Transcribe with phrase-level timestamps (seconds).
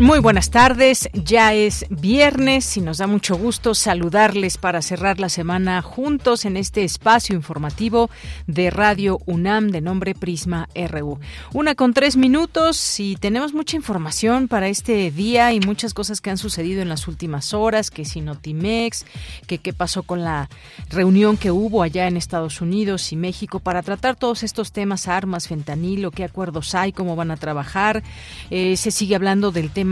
[0.00, 5.28] Muy buenas tardes, ya es viernes y nos da mucho gusto saludarles para cerrar la
[5.28, 8.08] semana juntos en este espacio informativo
[8.46, 11.18] de Radio UNAM de nombre Prisma RU.
[11.52, 16.30] Una con tres minutos y tenemos mucha información para este día y muchas cosas que
[16.30, 19.04] han sucedido en las últimas horas, que si Notimex,
[19.48, 20.48] que qué pasó con la
[20.90, 25.48] reunión que hubo allá en Estados Unidos y México para tratar todos estos temas, armas,
[25.48, 28.04] fentanilo, qué acuerdos hay, cómo van a trabajar.
[28.50, 29.87] Eh, se sigue hablando del tema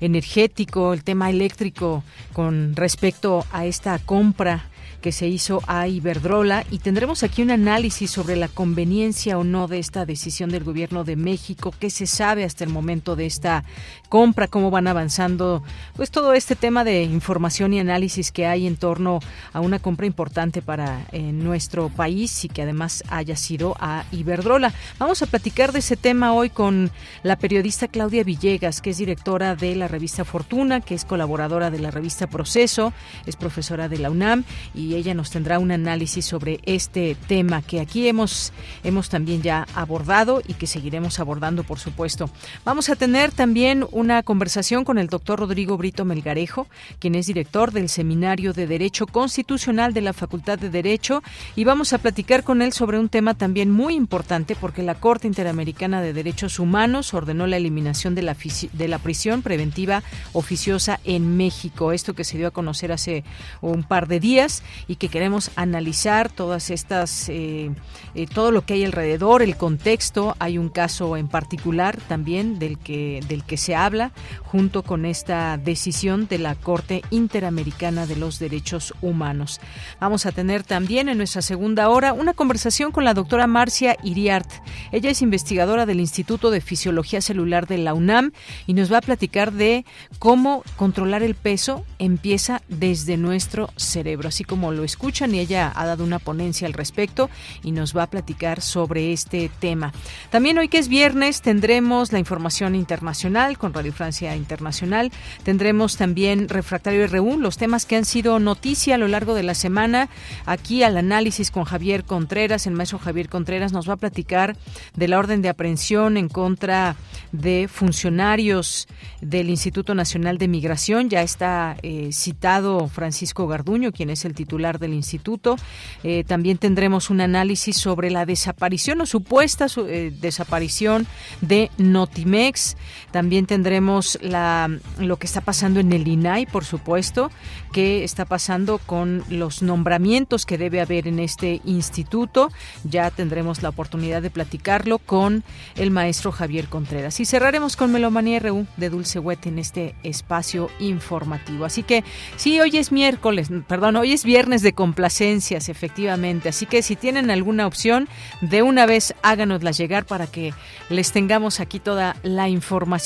[0.00, 4.64] energético, el tema eléctrico con respecto a esta compra
[5.06, 9.68] que se hizo a Iberdrola y tendremos aquí un análisis sobre la conveniencia o no
[9.68, 13.62] de esta decisión del gobierno de México, qué se sabe hasta el momento de esta
[14.08, 15.62] compra, cómo van avanzando,
[15.94, 19.20] pues todo este tema de información y análisis que hay en torno
[19.52, 24.74] a una compra importante para eh, nuestro país y que además haya sido a Iberdrola.
[24.98, 26.90] Vamos a platicar de ese tema hoy con
[27.22, 31.78] la periodista Claudia Villegas, que es directora de la revista Fortuna, que es colaboradora de
[31.78, 32.92] la revista Proceso,
[33.24, 34.42] es profesora de la UNAM
[34.74, 38.52] y ella nos tendrá un análisis sobre este tema que aquí hemos,
[38.84, 42.30] hemos también ya abordado y que seguiremos abordando, por supuesto.
[42.64, 46.66] Vamos a tener también una conversación con el doctor Rodrigo Brito Melgarejo,
[46.98, 51.22] quien es director del Seminario de Derecho Constitucional de la Facultad de Derecho,
[51.54, 55.26] y vamos a platicar con él sobre un tema también muy importante porque la Corte
[55.26, 58.36] Interamericana de Derechos Humanos ordenó la eliminación de la,
[58.72, 60.02] de la prisión preventiva
[60.32, 61.92] oficiosa en México.
[61.92, 63.24] Esto que se dio a conocer hace
[63.60, 67.70] un par de días y que queremos analizar todas estas, eh,
[68.14, 70.36] eh, todo lo que hay alrededor, el contexto.
[70.38, 74.12] Hay un caso en particular también del que, del que se habla
[74.44, 79.60] junto con esta decisión de la Corte Interamericana de los Derechos Humanos.
[80.00, 84.50] Vamos a tener también en nuestra segunda hora una conversación con la doctora Marcia Iriart.
[84.92, 88.32] Ella es investigadora del Instituto de Fisiología Celular de la UNAM
[88.66, 89.84] y nos va a platicar de
[90.18, 95.86] cómo controlar el peso empieza desde nuestro cerebro, así como lo escuchan y ella ha
[95.86, 97.30] dado una ponencia al respecto
[97.62, 99.92] y nos va a platicar sobre este tema.
[100.30, 105.12] También hoy que es viernes tendremos la información internacional con Radio Francia Internacional,
[105.42, 109.54] tendremos también Refractario RU, los temas que han sido noticia a lo largo de la
[109.54, 110.08] semana,
[110.44, 114.56] aquí al análisis con Javier Contreras, el maestro Javier Contreras nos va a platicar
[114.94, 116.96] de la orden de aprehensión en contra
[117.32, 118.88] de funcionarios
[119.20, 124.55] del Instituto Nacional de Migración, ya está eh, citado Francisco Garduño, quien es el titular
[124.78, 125.56] del instituto.
[126.02, 131.06] Eh, también tendremos un análisis sobre la desaparición o supuesta eh, desaparición
[131.40, 132.76] de Notimex.
[133.16, 137.30] También tendremos lo que está pasando en el INAI, por supuesto,
[137.72, 142.50] qué está pasando con los nombramientos que debe haber en este instituto.
[142.84, 145.44] Ya tendremos la oportunidad de platicarlo con
[145.76, 147.18] el maestro Javier Contreras.
[147.18, 151.64] Y cerraremos con Melomanía RU de Dulce Huete en este espacio informativo.
[151.64, 152.04] Así que
[152.36, 156.50] sí, hoy es miércoles, perdón, hoy es viernes de complacencias, efectivamente.
[156.50, 158.10] Así que si tienen alguna opción,
[158.42, 160.52] de una vez háganosla llegar para que
[160.90, 163.05] les tengamos aquí toda la información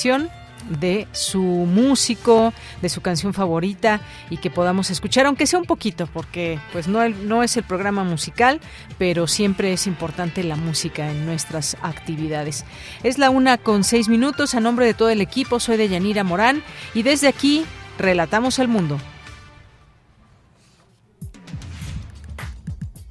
[0.68, 2.52] de su músico,
[2.82, 7.08] de su canción favorita y que podamos escuchar, aunque sea un poquito, porque pues no,
[7.08, 8.60] no es el programa musical,
[8.98, 12.64] pero siempre es importante la música en nuestras actividades.
[13.02, 16.24] Es la una con seis minutos, a nombre de todo el equipo, soy de Yanira
[16.24, 16.62] Morán
[16.94, 17.64] y desde aquí
[17.98, 18.98] relatamos al mundo.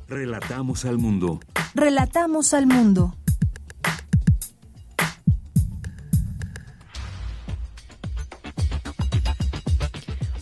[0.07, 1.39] Relatamos al mundo.
[1.75, 3.13] Relatamos al mundo.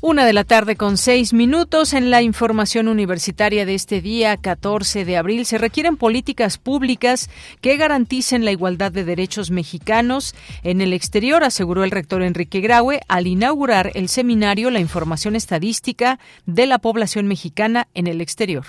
[0.08, 5.04] Una de la tarde con seis minutos en la información universitaria de este día 14
[5.04, 5.46] de abril.
[5.46, 10.34] Se requieren políticas públicas que garanticen la igualdad de derechos mexicanos
[10.64, 16.20] en el exterior, aseguró el rector Enrique Graue al inaugurar el seminario La información estadística
[16.46, 18.64] de la población mexicana en el exterior.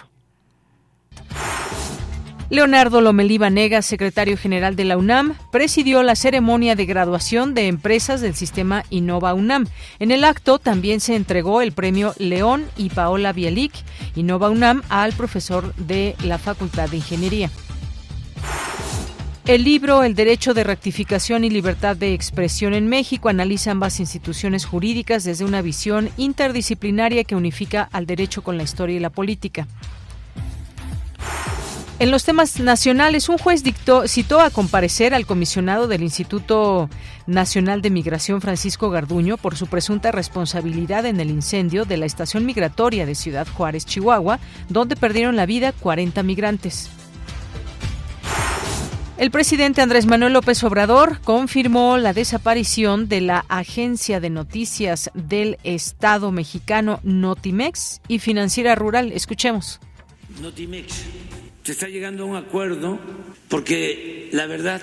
[2.51, 8.23] Leonardo Lomelí Vanega, secretario general de la UNAM, presidió la ceremonia de graduación de empresas
[8.23, 9.67] del sistema Innova UNAM.
[9.99, 13.73] En el acto también se entregó el premio León y Paola Bialik
[14.17, 17.51] Innova UNAM al profesor de la Facultad de Ingeniería.
[19.45, 24.65] El libro El derecho de rectificación y libertad de expresión en México analiza ambas instituciones
[24.65, 29.67] jurídicas desde una visión interdisciplinaria que unifica al derecho con la historia y la política.
[32.01, 36.89] En los temas nacionales, un juez dictó, citó a comparecer al comisionado del Instituto
[37.27, 42.47] Nacional de Migración, Francisco Garduño, por su presunta responsabilidad en el incendio de la estación
[42.47, 46.89] migratoria de Ciudad Juárez, Chihuahua, donde perdieron la vida 40 migrantes.
[49.17, 55.59] El presidente Andrés Manuel López Obrador confirmó la desaparición de la agencia de noticias del
[55.65, 59.11] Estado mexicano Notimex y Financiera Rural.
[59.11, 59.81] Escuchemos.
[60.41, 61.03] Notimex
[61.69, 62.99] se está llegando a un acuerdo
[63.51, 64.81] porque la verdad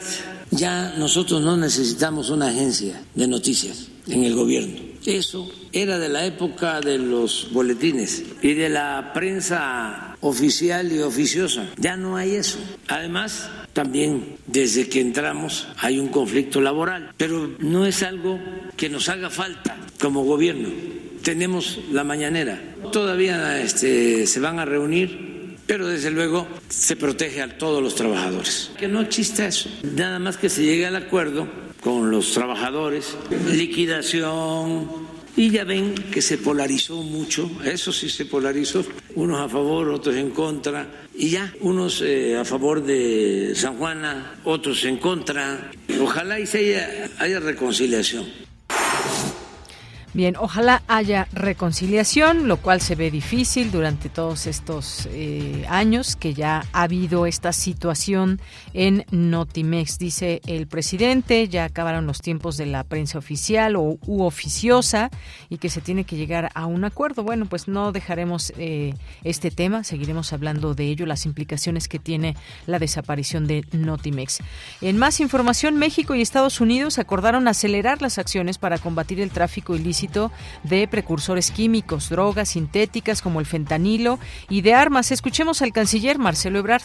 [0.52, 4.76] ya nosotros no necesitamos una agencia de noticias en el gobierno.
[5.04, 11.72] Eso era de la época de los boletines y de la prensa oficial y oficiosa.
[11.78, 12.60] Ya no hay eso.
[12.88, 18.40] Además, también desde que entramos hay un conflicto laboral, pero no es algo
[18.78, 20.70] que nos haga falta como gobierno.
[21.24, 22.62] Tenemos la mañanera.
[22.92, 25.34] Todavía este, se van a reunir
[25.67, 28.71] pero desde luego se protege a todos los trabajadores.
[28.77, 31.47] Que no exista eso, nada más que se llegue al acuerdo
[31.81, 33.15] con los trabajadores,
[33.51, 35.06] liquidación,
[35.38, 38.85] y ya ven que se polarizó mucho, eso sí se polarizó,
[39.15, 44.35] unos a favor, otros en contra, y ya, unos eh, a favor de San Juana,
[44.45, 45.71] otros en contra.
[46.01, 48.25] Ojalá y se haya, haya reconciliación.
[50.15, 56.33] Bien, ojalá haya reconciliación, lo cual se ve difícil durante todos estos eh, años que
[56.33, 58.39] ya ha habido esta situación
[58.73, 61.50] en Notimex, dice el presidente.
[61.50, 65.09] Ya acabaron los tiempos de la prensa oficial o u oficiosa
[65.50, 67.23] y que se tiene que llegar a un acuerdo.
[67.23, 68.94] Bueno, pues no dejaremos eh,
[69.25, 74.39] este tema, seguiremos hablando de ello, las implicaciones que tiene la desaparición de Notimex.
[74.79, 79.75] En más información, México y Estados Unidos acordaron acelerar las acciones para combatir el tráfico
[79.75, 80.05] ilícito
[80.63, 84.19] de precursores químicos, drogas sintéticas como el fentanilo
[84.50, 85.12] y de armas.
[85.12, 86.84] Escuchemos al canciller Marcelo Ebrard.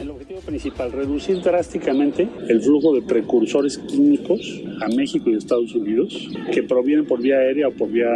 [0.00, 6.28] El objetivo principal, reducir drásticamente el flujo de precursores químicos a México y Estados Unidos
[6.52, 8.06] que provienen por vía aérea o por vía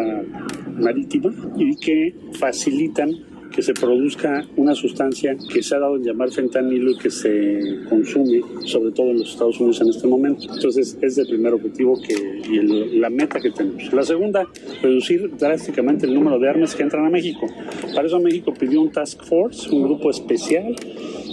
[0.74, 6.30] marítima y que facilitan que se produzca una sustancia que se ha dado en llamar
[6.30, 10.46] fentanilo y que se consume sobre todo en los Estados Unidos en este momento.
[10.54, 12.14] Entonces es el primer objetivo que,
[12.48, 13.92] y la meta que tenemos.
[13.92, 14.46] La segunda,
[14.82, 17.46] reducir drásticamente el número de armas que entran a México.
[17.94, 20.74] Para eso México pidió un task force, un grupo especial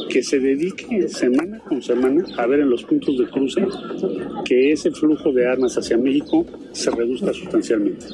[0.10, 3.66] que se dedique semana con semana a ver en los puntos de cruce
[4.46, 8.06] que ese flujo de armas hacia México se reduzca sustancialmente.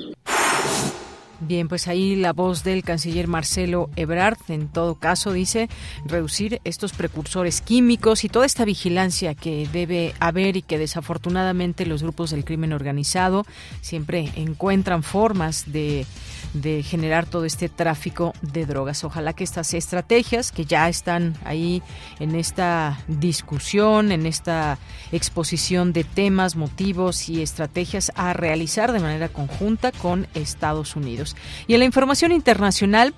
[1.45, 5.67] Bien, pues ahí la voz del canciller Marcelo Ebrard, en todo caso, dice
[6.05, 12.01] reducir estos precursores químicos y toda esta vigilancia que debe haber y que desafortunadamente los
[12.01, 13.45] grupos del crimen organizado
[13.81, 16.05] siempre encuentran formas de
[16.53, 19.03] de generar todo este tráfico de drogas.
[19.03, 21.81] Ojalá que estas estrategias que ya están ahí
[22.19, 24.77] en esta discusión, en esta
[25.11, 31.36] exposición de temas, motivos y estrategias a realizar de manera conjunta con Estados Unidos.
[31.67, 33.13] Y en la información internacional,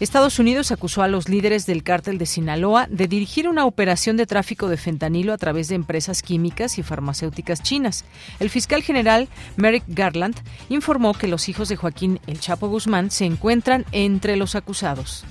[0.00, 4.26] Estados Unidos acusó a los líderes del cártel de Sinaloa de dirigir una operación de
[4.26, 8.04] tráfico de fentanilo a través de empresas químicas y farmacéuticas chinas.
[8.40, 10.36] El fiscal general Merrick Garland
[10.68, 12.68] informó que los hijos de Joaquín El Chapo
[13.10, 15.24] Se encuentran entre los acusados.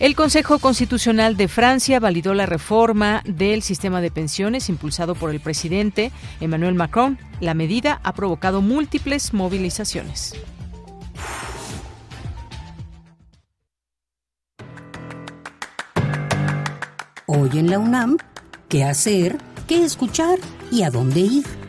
[0.00, 5.40] El Consejo Constitucional de Francia validó la reforma del sistema de pensiones impulsado por el
[5.40, 7.18] presidente Emmanuel Macron.
[7.40, 10.34] La medida ha provocado múltiples movilizaciones.
[17.26, 18.18] Hoy en la UNAM,
[18.68, 19.38] ¿qué hacer?
[19.66, 20.38] ¿Qué escuchar?
[20.70, 21.67] ¿Y a dónde ir?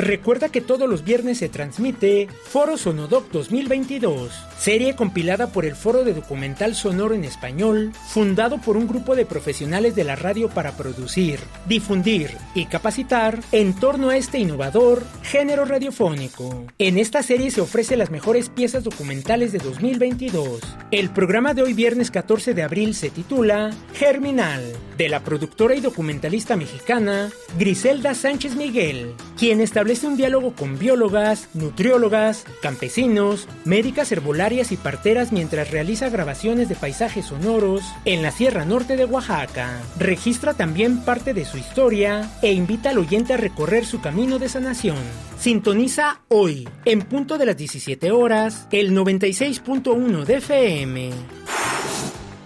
[0.00, 6.04] Recuerda que todos los viernes se transmite Foro Sonodoc 2022 serie compilada por el Foro
[6.04, 10.72] de Documental Sonoro en Español, fundado por un grupo de profesionales de la radio para
[10.72, 16.66] producir, difundir y capacitar en torno a este innovador género radiofónico.
[16.78, 20.60] En esta serie se ofrece las mejores piezas documentales de 2022.
[20.90, 24.62] El programa de hoy viernes 14 de abril se titula Germinal,
[24.98, 31.48] de la productora y documentalista mexicana Griselda Sánchez Miguel, quien establece un diálogo con biólogas,
[31.54, 34.12] nutriólogas, campesinos, médicas
[34.50, 39.80] y parteras mientras realiza grabaciones de paisajes sonoros en la Sierra Norte de Oaxaca.
[39.96, 44.48] Registra también parte de su historia e invita al oyente a recorrer su camino de
[44.48, 44.98] sanación.
[45.38, 51.10] Sintoniza hoy, en punto de las 17 horas, el 96.1 de FM.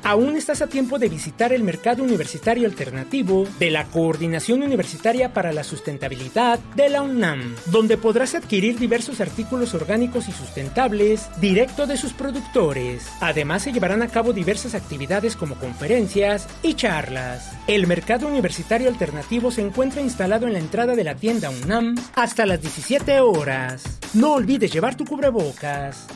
[0.05, 5.51] Aún estás a tiempo de visitar el mercado universitario alternativo de la Coordinación Universitaria para
[5.51, 11.97] la Sustentabilidad de la UNAM, donde podrás adquirir diversos artículos orgánicos y sustentables directo de
[11.97, 13.09] sus productores.
[13.23, 17.53] Además se llevarán a cabo diversas actividades como conferencias y charlas.
[17.67, 22.45] El mercado universitario alternativo se encuentra instalado en la entrada de la tienda UNAM hasta
[22.45, 23.85] las 17 horas.
[24.13, 26.07] No olvides llevar tu cubrebocas.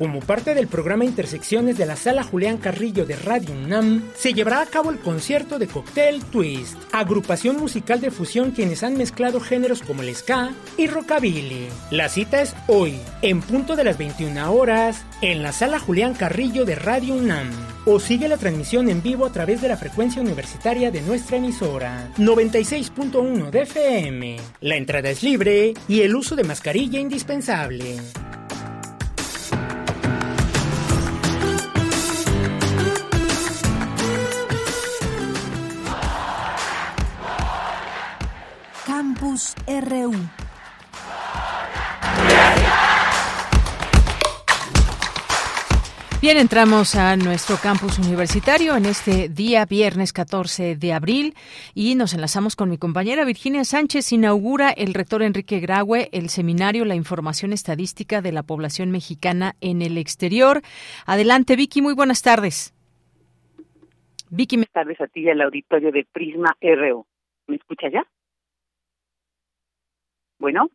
[0.00, 4.62] Como parte del programa Intersecciones de la Sala Julián Carrillo de Radio UNAM, se llevará
[4.62, 9.82] a cabo el concierto de Cocktail Twist, agrupación musical de fusión quienes han mezclado géneros
[9.82, 11.68] como el ska y rockabilly.
[11.90, 16.64] La cita es hoy, en punto de las 21 horas, en la Sala Julián Carrillo
[16.64, 17.50] de Radio UNAM.
[17.84, 22.08] O sigue la transmisión en vivo a través de la frecuencia universitaria de nuestra emisora,
[22.16, 24.36] 96.1 de FM.
[24.62, 27.98] La entrada es libre y el uso de mascarilla indispensable.
[39.40, 40.12] Campus RU.
[46.20, 51.34] Bien, entramos a nuestro campus universitario en este día viernes 14 de abril
[51.74, 54.12] y nos enlazamos con mi compañera Virginia Sánchez.
[54.12, 59.80] Inaugura el rector Enrique Graue el seminario La información estadística de la población mexicana en
[59.80, 60.60] el exterior.
[61.06, 62.74] Adelante, Vicky, muy buenas tardes.
[64.28, 67.06] Vicky, buenas tardes a ti y al auditorio de Prisma RO.
[67.46, 68.04] ¿Me escucha ya?
[70.40, 70.68] Bueno.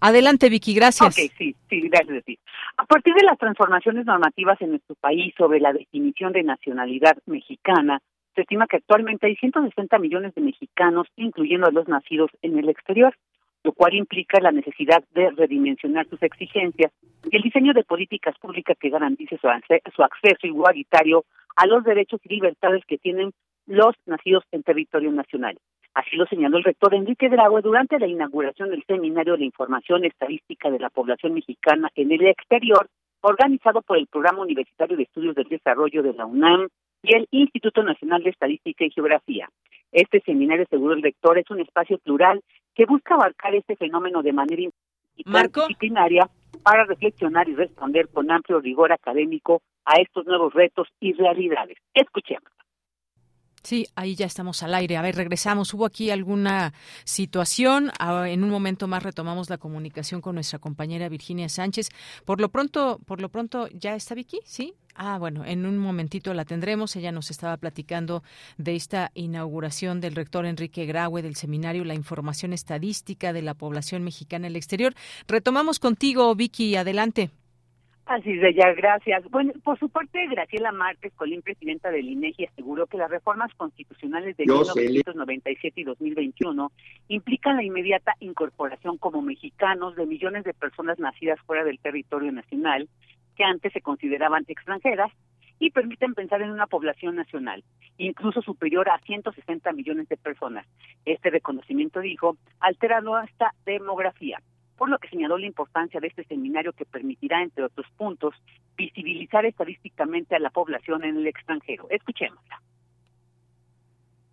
[0.00, 1.18] Adelante, Vicky, gracias.
[1.18, 2.38] Ok, sí, sí, gracias a ti.
[2.78, 8.00] A partir de las transformaciones normativas en nuestro país sobre la definición de nacionalidad mexicana,
[8.34, 12.68] se estima que actualmente hay 160 millones de mexicanos, incluyendo a los nacidos en el
[12.68, 13.14] exterior,
[13.64, 16.92] lo cual implica la necesidad de redimensionar sus exigencias
[17.30, 19.48] y el diseño de políticas públicas que garantice su,
[19.94, 21.24] su acceso igualitario
[21.56, 23.32] a los derechos y libertades que tienen
[23.66, 25.58] los nacidos en territorio nacional.
[25.94, 30.70] Así lo señaló el rector Enrique Drago durante la inauguración del Seminario de Información Estadística
[30.70, 32.88] de la Población Mexicana en el Exterior,
[33.20, 36.68] organizado por el Programa Universitario de Estudios del Desarrollo de la UNAM
[37.02, 39.48] y el Instituto Nacional de Estadística y Geografía.
[39.90, 42.42] Este seminario, según el rector, es un espacio plural
[42.74, 44.70] que busca abarcar este fenómeno de manera
[45.16, 46.28] disciplinaria
[46.62, 51.78] para reflexionar y responder con amplio rigor académico a estos nuevos retos y realidades.
[51.94, 52.57] Escuchemos.
[53.68, 54.96] Sí, ahí ya estamos al aire.
[54.96, 55.74] A ver, regresamos.
[55.74, 56.72] ¿Hubo aquí alguna
[57.04, 57.92] situación?
[58.00, 61.90] En un momento más retomamos la comunicación con nuestra compañera Virginia Sánchez.
[62.24, 64.40] Por lo pronto, por lo pronto, ¿ya está Vicky?
[64.46, 64.72] ¿Sí?
[64.94, 66.96] Ah, bueno, en un momentito la tendremos.
[66.96, 68.22] Ella nos estaba platicando
[68.56, 74.02] de esta inauguración del rector Enrique Graue del seminario La Información Estadística de la Población
[74.02, 74.94] Mexicana en el Exterior.
[75.26, 76.74] Retomamos contigo, Vicky.
[76.76, 77.28] Adelante.
[78.08, 79.22] Así de ya, gracias.
[79.30, 84.34] Bueno, por su parte, Graciela Márquez Colín, presidenta del INEGI, aseguró que las reformas constitucionales
[84.38, 86.72] de 1997 y 2021
[87.08, 92.88] implican la inmediata incorporación como mexicanos de millones de personas nacidas fuera del territorio nacional
[93.36, 95.12] que antes se consideraban extranjeras
[95.58, 97.62] y permiten pensar en una población nacional,
[97.98, 100.66] incluso superior a 160 millones de personas.
[101.04, 104.40] Este reconocimiento, dijo, altera nuestra demografía
[104.78, 108.34] por lo que señaló la importancia de este seminario que permitirá, entre otros puntos,
[108.76, 111.88] visibilizar estadísticamente a la población en el extranjero.
[111.90, 112.62] Escuchémosla.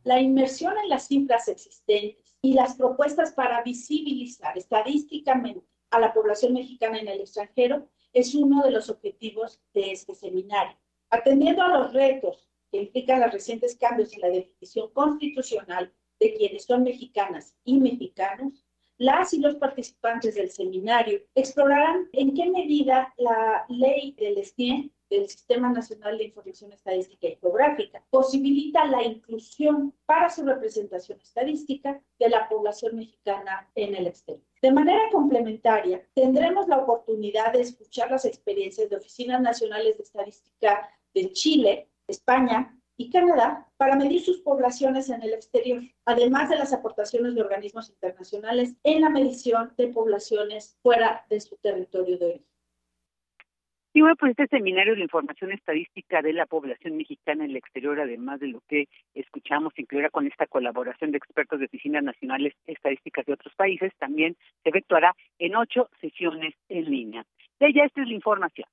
[0.03, 6.53] La inmersión en las cifras existentes y las propuestas para visibilizar estadísticamente a la población
[6.53, 10.77] mexicana en el extranjero es uno de los objetivos de este seminario.
[11.09, 16.65] Atendiendo a los retos que implican los recientes cambios en la definición constitucional de quienes
[16.65, 18.64] son mexicanas y mexicanos,
[18.97, 25.29] las y los participantes del seminario explorarán en qué medida la ley del SNIE del
[25.29, 28.03] Sistema Nacional de Información Estadística y Geográfica.
[28.09, 34.43] Posibilita la inclusión para su representación estadística de la población mexicana en el exterior.
[34.61, 40.89] De manera complementaria, tendremos la oportunidad de escuchar las experiencias de oficinas nacionales de estadística
[41.13, 46.73] de Chile, España y Canadá para medir sus poblaciones en el exterior, además de las
[46.73, 52.55] aportaciones de organismos internacionales en la medición de poblaciones fuera de su territorio de origen.
[53.93, 57.97] Y bueno, pues este seminario de información estadística de la población mexicana en el exterior,
[57.97, 63.25] además de lo que escuchamos, incluirá con esta colaboración de expertos de oficinas nacionales estadísticas
[63.25, 67.25] de otros países, también se efectuará en ocho sesiones en línea.
[67.57, 68.67] De ella, esta es la información.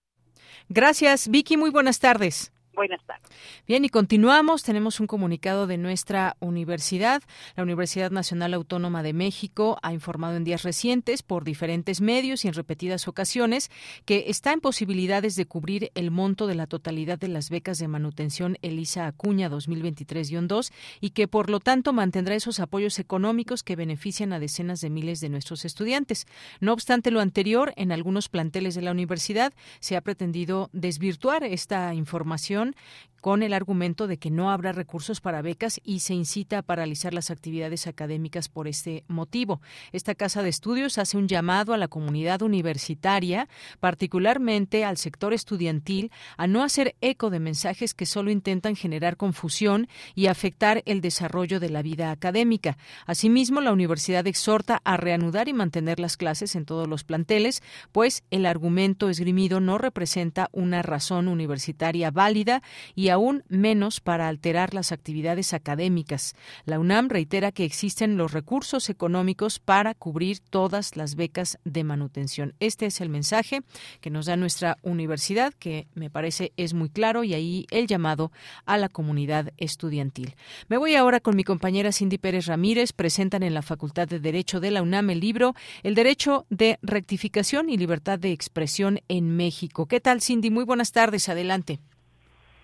[0.69, 1.57] Gracias, Vicky.
[1.57, 2.53] Muy buenas tardes.
[2.75, 3.29] Buenas tardes.
[3.69, 4.63] Bien, y continuamos.
[4.63, 7.23] Tenemos un comunicado de nuestra universidad.
[7.55, 12.49] La Universidad Nacional Autónoma de México ha informado en días recientes por diferentes medios y
[12.49, 13.71] en repetidas ocasiones
[14.07, 17.89] que está en posibilidades de cubrir el monto de la totalidad de las becas de
[17.89, 24.33] manutención Elisa Acuña 2023-2 y que por lo tanto mantendrá esos apoyos económicos que benefician
[24.33, 26.27] a decenas de miles de nuestros estudiantes.
[26.61, 31.93] No obstante lo anterior, en algunos planteles de la universidad se ha pretendido desvirtuar esta
[31.95, 32.62] información
[33.23, 37.15] con el argumento de que no habrá recursos para becas y se incita a paralizar
[37.15, 39.63] las actividades académicas por este motivo.
[39.93, 46.11] Esta casa de estudios hace un llamado a la comunidad universitaria, particularmente al sector estudiantil,
[46.37, 51.61] a no hacer eco de mensajes que solo intentan generar confusión y afectar el desarrollo
[51.61, 52.77] de la vida académica.
[53.07, 58.25] Asimismo, la universidad exhorta a reanudar y mantener las clases en todos los planteles, pues
[58.33, 62.52] el argumento esgrimido no representa una razón universitaria válida
[62.95, 66.35] y aún menos para alterar las actividades académicas.
[66.65, 72.55] La UNAM reitera que existen los recursos económicos para cubrir todas las becas de manutención.
[72.61, 73.63] Este es el mensaje
[74.01, 78.33] que nos da nuestra universidad, que me parece es muy claro, y ahí el llamado
[78.67, 80.35] a la comunidad estudiantil.
[80.69, 82.93] Me voy ahora con mi compañera Cindy Pérez Ramírez.
[82.93, 87.71] Presentan en la Facultad de Derecho de la UNAM el libro El Derecho de Rectificación
[87.71, 89.87] y Libertad de Expresión en México.
[89.87, 90.51] ¿Qué tal, Cindy?
[90.51, 91.29] Muy buenas tardes.
[91.29, 91.79] Adelante.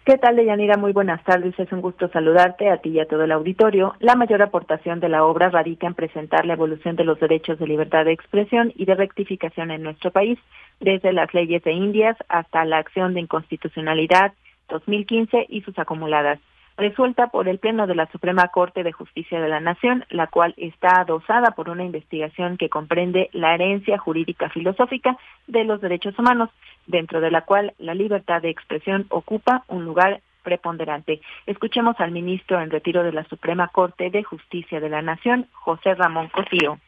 [0.08, 0.78] ¿Qué tal, Deyanira?
[0.78, 1.52] Muy buenas tardes.
[1.58, 3.94] Es un gusto saludarte a ti y a todo el auditorio.
[4.00, 7.66] La mayor aportación de la obra radica en presentar la evolución de los derechos de
[7.66, 10.38] libertad de expresión y de rectificación en nuestro país,
[10.80, 14.32] desde las leyes de Indias hasta la acción de inconstitucionalidad
[14.70, 16.40] 2015 y sus acumuladas
[16.78, 20.54] resuelta por el Pleno de la Suprema Corte de Justicia de la Nación, la cual
[20.56, 25.18] está adosada por una investigación que comprende la herencia jurídica filosófica
[25.48, 26.50] de los derechos humanos,
[26.86, 31.20] dentro de la cual la libertad de expresión ocupa un lugar preponderante.
[31.46, 35.94] Escuchemos al ministro en retiro de la Suprema Corte de Justicia de la Nación, José
[35.94, 36.78] Ramón Cosío.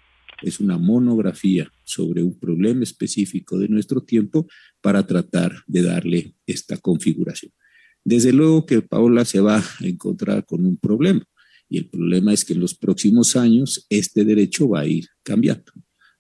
[0.41, 4.47] Es una monografía sobre un problema específico de nuestro tiempo
[4.81, 7.53] para tratar de darle esta configuración.
[8.05, 11.25] Desde luego que Paola se va a encontrar con un problema
[11.71, 15.73] y el problema es que en los próximos años este derecho va a ir cambiando.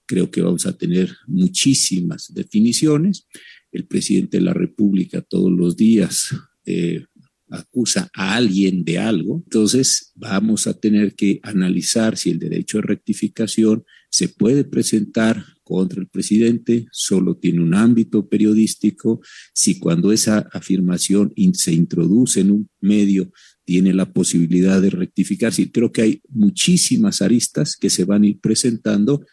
[0.06, 3.26] Creo que vamos a tener muchísimas definiciones.
[3.72, 6.28] El presidente de la República todos los días
[6.64, 7.04] eh,
[7.48, 9.42] acusa a alguien de algo.
[9.44, 16.00] Entonces vamos a tener que analizar si el derecho de rectificación se puede presentar contra
[16.00, 19.20] el presidente, solo tiene un ámbito periodístico,
[19.54, 23.30] si cuando esa afirmación se introduce en un medio
[23.64, 25.52] tiene la posibilidad de rectificar.
[25.52, 29.24] Sí, creo que hay muchísimas aristas que se van a ir presentando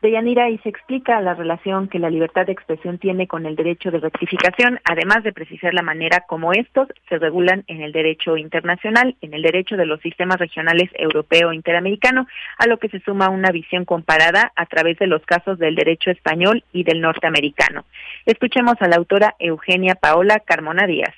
[0.00, 3.56] de Yanira y se explica la relación que la libertad de expresión tiene con el
[3.56, 8.36] derecho de rectificación, además de precisar la manera como estos se regulan en el derecho
[8.36, 13.00] internacional, en el derecho de los sistemas regionales europeo e interamericano, a lo que se
[13.00, 17.84] suma una visión comparada a través de los casos del derecho español y del norteamericano.
[18.24, 21.14] Escuchemos a la autora Eugenia Paola Carmona Díaz.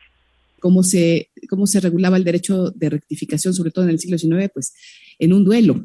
[0.59, 4.51] ¿Cómo se, cómo se regulaba el derecho de rectificación, sobre todo en el siglo XIX?
[4.53, 4.75] Pues
[5.19, 5.77] en un duelo,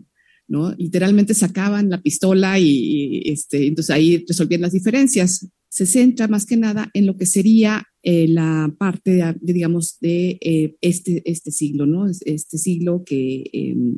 [0.47, 0.73] ¿no?
[0.75, 5.47] Literalmente sacaban la pistola y, este, entonces ahí resolvían las diferencias.
[5.69, 10.37] Se centra más que nada en lo que sería eh, la parte, de, digamos, de
[10.41, 12.05] eh, este, este siglo, ¿no?
[12.07, 13.97] Este siglo que, em,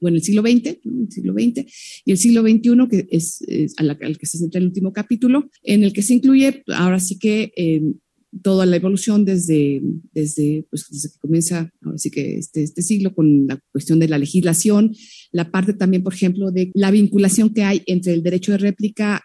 [0.00, 1.64] bueno, el siglo XX, el siglo XX,
[2.04, 3.42] y el siglo XXI, que es,
[3.78, 7.52] al, que se centra el último capítulo, en el que se incluye, ahora sí que
[7.56, 7.94] em,
[8.42, 13.14] toda la evolución desde, desde, pues, desde que comienza, ahora sí que este, este siglo,
[13.14, 14.94] con la cuestión de la legislación,
[15.32, 19.22] la parte también, por ejemplo, de la vinculación que hay entre el derecho de réplica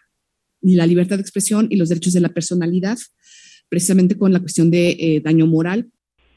[0.62, 2.98] y la libertad de expresión y los derechos de la personalidad,
[3.68, 5.90] precisamente con la cuestión de eh, daño moral.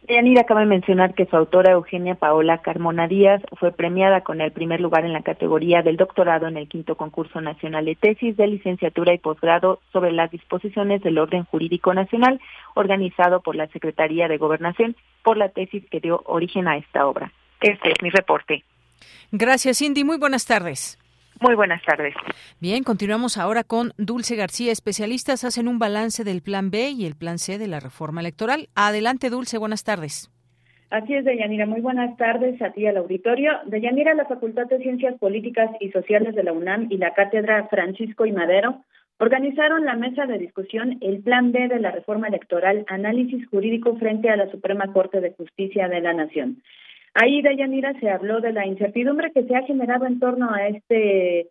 [0.07, 4.81] Yanira cabe mencionar que su autora Eugenia Paola Carmona Díaz fue premiada con el primer
[4.81, 9.13] lugar en la categoría del doctorado en el quinto concurso nacional de tesis de licenciatura
[9.13, 12.41] y posgrado sobre las disposiciones del orden jurídico nacional
[12.73, 17.31] organizado por la Secretaría de Gobernación por la tesis que dio origen a esta obra.
[17.61, 18.65] Este es mi reporte.
[19.31, 20.03] Gracias, Cindy.
[20.03, 20.99] Muy buenas tardes.
[21.43, 22.13] Muy buenas tardes.
[22.61, 24.71] Bien, continuamos ahora con Dulce García.
[24.71, 28.69] Especialistas hacen un balance del Plan B y el Plan C de la reforma electoral.
[28.75, 29.57] Adelante, Dulce.
[29.57, 30.31] Buenas tardes.
[30.89, 31.65] Así es, Deyanira.
[31.65, 33.51] Muy buenas tardes a ti al auditorio.
[33.65, 38.25] Deyanira, la Facultad de Ciencias Políticas y Sociales de la UNAM y la Cátedra Francisco
[38.25, 38.81] y Madero
[39.17, 44.29] organizaron la mesa de discusión El Plan B de la Reforma Electoral, Análisis Jurídico frente
[44.29, 46.63] a la Suprema Corte de Justicia de la Nación.
[47.15, 51.49] Ahí, Dayanira, se habló de la incertidumbre que se ha generado en torno a este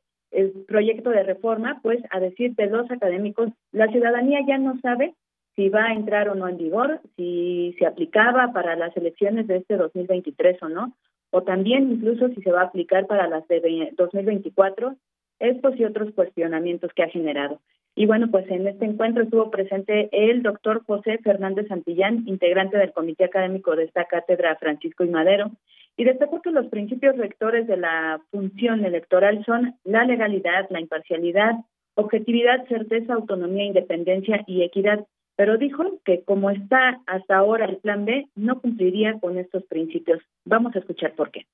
[0.67, 5.15] proyecto de reforma, pues a decir de los académicos, la ciudadanía ya no sabe
[5.55, 9.57] si va a entrar o no en vigor, si se aplicaba para las elecciones de
[9.59, 10.97] este 2023 o no,
[11.31, 14.97] o también incluso si se va a aplicar para las de 2024,
[15.43, 17.61] estos y otros cuestionamientos que ha generado.
[17.95, 22.93] Y bueno, pues en este encuentro estuvo presente el doctor José Fernández Santillán, integrante del
[22.93, 25.51] Comité Académico de esta cátedra Francisco y Madero,
[25.97, 31.53] y destacó que los principios rectores de la función electoral son la legalidad, la imparcialidad,
[31.95, 38.07] objetividad, certeza, autonomía, independencia y equidad, pero dijo que como está hasta ahora el plan
[38.07, 40.23] B, no cumpliría con estos principios.
[40.47, 41.47] Vamos a escuchar por qué.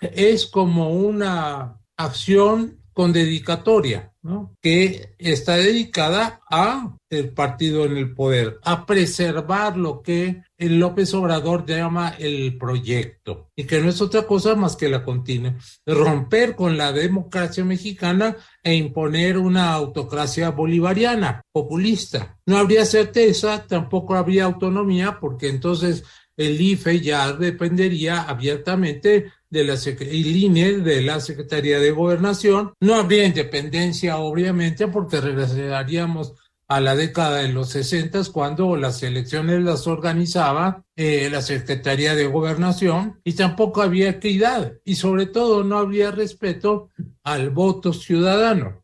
[0.00, 4.56] Es como una acción con dedicatoria, ¿no?
[4.62, 11.12] que está dedicada a el partido en el poder, a preservar lo que el López
[11.12, 16.54] Obrador llama el proyecto, y que no es otra cosa más que la continua, romper
[16.54, 22.38] con la democracia mexicana e imponer una autocracia bolivariana, populista.
[22.46, 26.04] No habría certeza, tampoco habría autonomía, porque entonces
[26.36, 32.74] el IFE ya dependería abiertamente de la y de la Secretaría de Gobernación.
[32.80, 36.34] No habría independencia, obviamente, porque regresaríamos
[36.66, 42.26] a la década de los 60 cuando las elecciones las organizaba eh, la Secretaría de
[42.26, 46.90] Gobernación y tampoco había equidad y sobre todo no había respeto
[47.22, 48.83] al voto ciudadano.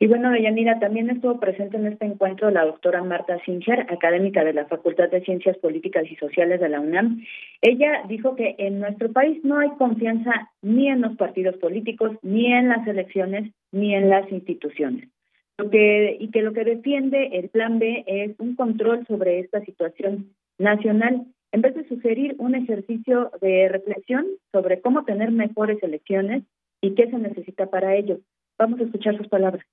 [0.00, 4.52] Y bueno, Deyanira, también estuvo presente en este encuentro la doctora Marta Singer, académica de
[4.52, 7.24] la Facultad de Ciencias Políticas y Sociales de la UNAM.
[7.62, 12.52] Ella dijo que en nuestro país no hay confianza ni en los partidos políticos, ni
[12.52, 15.08] en las elecciones, ni en las instituciones.
[15.56, 19.60] Lo que, y que lo que defiende el Plan B es un control sobre esta
[19.60, 26.42] situación nacional, en vez de sugerir un ejercicio de reflexión sobre cómo tener mejores elecciones
[26.80, 28.18] y qué se necesita para ello.
[28.58, 29.64] Vamos a escuchar sus palabras.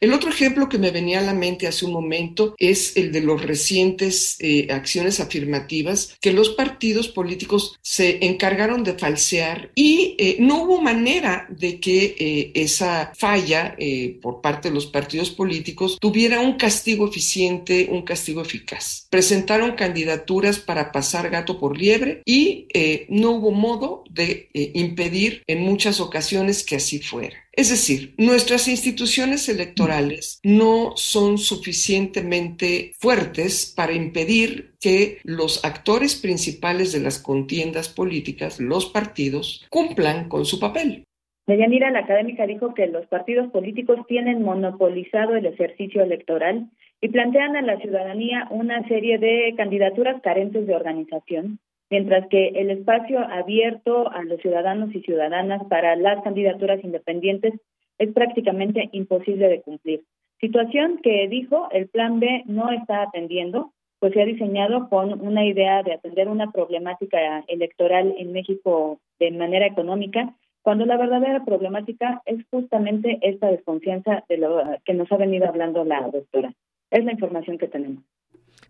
[0.00, 3.20] El otro ejemplo que me venía a la mente hace un momento es el de
[3.20, 10.38] los recientes eh, acciones afirmativas que los partidos políticos se encargaron de falsear y eh,
[10.40, 13.76] no hubo manera de que eh, esa falla
[14.22, 19.06] por parte de los partidos políticos tuviera un castigo eficiente, un castigo eficaz.
[19.10, 22.68] Presentaron candidaturas para pasar gato por liebre y
[23.08, 27.36] no hubo modo de impedir en muchas ocasiones que así fuera.
[27.52, 36.92] Es decir, nuestras instituciones electorales no son suficientemente fuertes para impedir que los actores principales
[36.92, 41.04] de las contiendas políticas, los partidos, cumplan con su papel.
[41.46, 47.56] Deyanira, la académica, dijo que los partidos políticos tienen monopolizado el ejercicio electoral y plantean
[47.56, 51.58] a la ciudadanía una serie de candidaturas carentes de organización,
[51.90, 57.54] mientras que el espacio abierto a los ciudadanos y ciudadanas para las candidaturas independientes
[57.98, 60.04] es prácticamente imposible de cumplir.
[60.40, 65.44] Situación que dijo el Plan B no está atendiendo, pues se ha diseñado con una
[65.44, 72.22] idea de atender una problemática electoral en México de manera económica, cuando la verdadera problemática
[72.24, 76.54] es justamente esta desconfianza de lo que nos ha venido hablando la doctora.
[76.90, 78.02] Es la información que tenemos.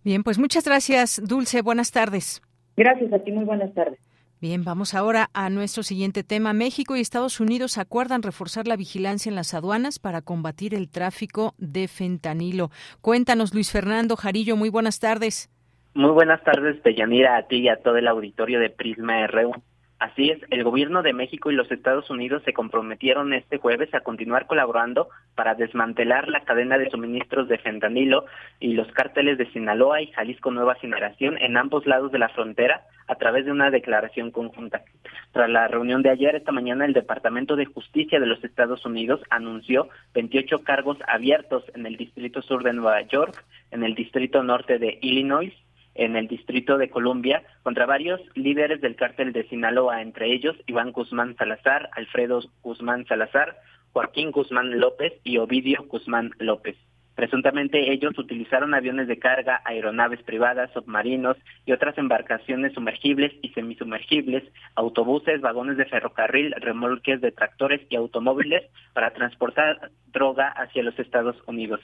[0.02, 1.62] Bien, pues muchas gracias, Dulce.
[1.62, 2.42] Buenas tardes.
[2.80, 3.98] Gracias a ti, muy buenas tardes.
[4.40, 6.54] Bien, vamos ahora a nuestro siguiente tema.
[6.54, 11.52] México y Estados Unidos acuerdan reforzar la vigilancia en las aduanas para combatir el tráfico
[11.58, 12.70] de fentanilo.
[13.02, 15.50] Cuéntanos, Luis Fernando Jarillo, muy buenas tardes.
[15.92, 19.52] Muy buenas tardes, Deyanira, a ti y a todo el auditorio de Prisma RU.
[20.00, 24.00] Así es, el gobierno de México y los Estados Unidos se comprometieron este jueves a
[24.00, 28.24] continuar colaborando para desmantelar la cadena de suministros de fentanilo
[28.60, 32.86] y los cárteles de Sinaloa y Jalisco Nueva Generación en ambos lados de la frontera
[33.08, 34.84] a través de una declaración conjunta.
[35.32, 39.20] Tras la reunión de ayer, esta mañana, el Departamento de Justicia de los Estados Unidos
[39.28, 44.78] anunció 28 cargos abiertos en el Distrito Sur de Nueva York, en el Distrito Norte
[44.78, 45.52] de Illinois,
[46.00, 50.92] en el distrito de Columbia contra varios líderes del cártel de Sinaloa, entre ellos Iván
[50.92, 53.58] Guzmán Salazar, Alfredo Guzmán Salazar,
[53.92, 56.76] Joaquín Guzmán López y Ovidio Guzmán López.
[57.16, 61.36] Presuntamente ellos utilizaron aviones de carga, aeronaves privadas, submarinos
[61.66, 64.42] y otras embarcaciones sumergibles y semisumergibles,
[64.76, 68.62] autobuses, vagones de ferrocarril, remolques de tractores y automóviles
[68.94, 71.80] para transportar droga hacia los Estados Unidos.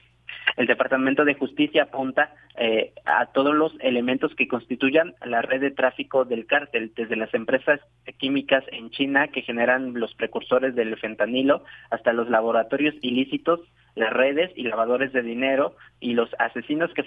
[0.57, 5.71] El Departamento de Justicia apunta eh, a todos los elementos que constituyan la red de
[5.71, 7.81] tráfico del cártel, desde las empresas
[8.19, 13.61] químicas en China que generan los precursores del fentanilo hasta los laboratorios ilícitos,
[13.95, 17.05] las redes y lavadores de dinero y los asesinos que,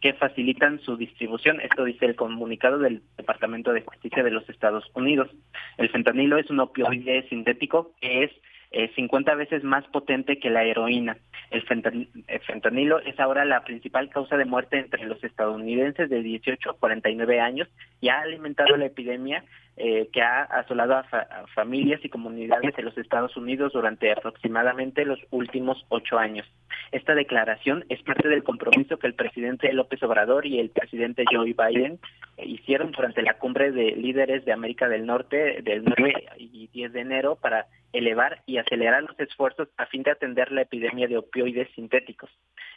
[0.00, 1.60] que facilitan su distribución.
[1.60, 5.28] Esto dice el comunicado del Departamento de Justicia de los Estados Unidos.
[5.76, 8.30] El fentanilo es un opioide sintético que es
[8.94, 11.16] 50 eh, veces más potente que la heroína.
[11.50, 16.76] El fentanilo es ahora la principal causa de muerte entre los estadounidenses de 18 a
[16.76, 17.68] 49 años
[18.00, 19.44] y ha alimentado la epidemia
[19.76, 21.04] eh, que ha asolado a,
[21.54, 26.46] familias y comunidades de los Estados Unidos durante aproximadamente los últimos ocho años.
[26.92, 31.54] Esta declaración es parte del compromiso que el presidente López Obrador y el presidente Joe
[31.54, 31.98] Biden
[32.42, 37.00] hicieron durante la cumbre de líderes de América del Norte del 9 y 10 de
[37.00, 41.68] enero para elevar y acelerar los esfuerzos a fin de atender la epidemia de opioides
[41.74, 42.30] sintéticos.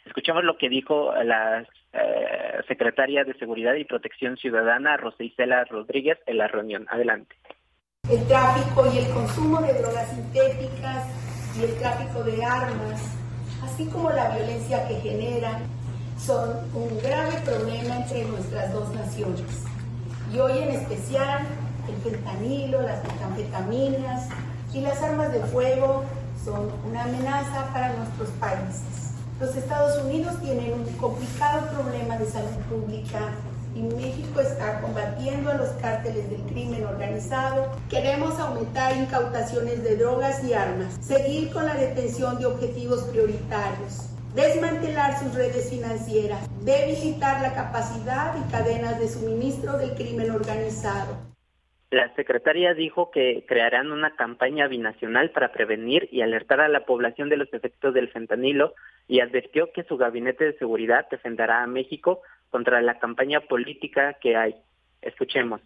[0.04, 6.38] Escuchamos lo que dijo la eh, secretaria de Seguridad y Protección Ciudadana, Rosicela Rodríguez, en
[6.38, 6.86] la reunión.
[6.90, 7.36] Adelante.
[8.10, 11.06] El tráfico y el consumo de drogas sintéticas
[11.58, 13.16] y el tráfico de armas,
[13.62, 15.62] así como la violencia que generan,
[16.16, 19.64] son un grave problema entre nuestras dos naciones.
[20.32, 21.46] Y hoy en especial
[21.88, 24.28] el fentanilo, las metanfetaminas,
[24.72, 26.04] y las armas de fuego
[26.44, 28.99] son una amenaza para nuestros países.
[29.40, 33.20] Los Estados Unidos tienen un complicado problema de salud pública
[33.74, 37.70] y México está combatiendo a los cárteles del crimen organizado.
[37.88, 45.18] Queremos aumentar incautaciones de drogas y armas, seguir con la detención de objetivos prioritarios, desmantelar
[45.18, 51.30] sus redes financieras, debilitar la capacidad y cadenas de suministro del crimen organizado
[51.90, 57.28] la secretaria dijo que crearán una campaña binacional para prevenir y alertar a la población
[57.28, 58.74] de los efectos del fentanilo
[59.08, 64.36] y advirtió que su gabinete de seguridad defenderá a México contra la campaña política que
[64.36, 64.54] hay.
[65.02, 65.60] Escuchemos.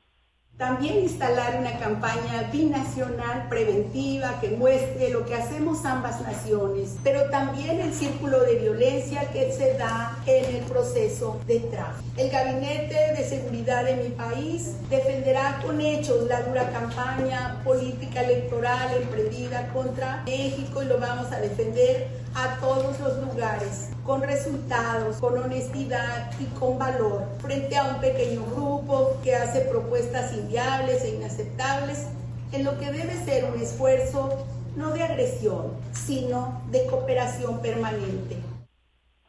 [0.57, 7.81] También instalar una campaña binacional preventiva que muestre lo que hacemos ambas naciones, pero también
[7.81, 12.09] el círculo de violencia que se da en el proceso de tráfico.
[12.17, 18.97] El Gabinete de Seguridad de mi país defenderá con hechos la dura campaña política electoral
[19.03, 25.39] emprendida contra México y lo vamos a defender a todos los lugares, con resultados, con
[25.39, 32.09] honestidad y con valor, frente a un pequeño grupo que hace propuestas inviables e inaceptables,
[32.53, 38.37] en lo que debe ser un esfuerzo no de agresión, sino de cooperación permanente.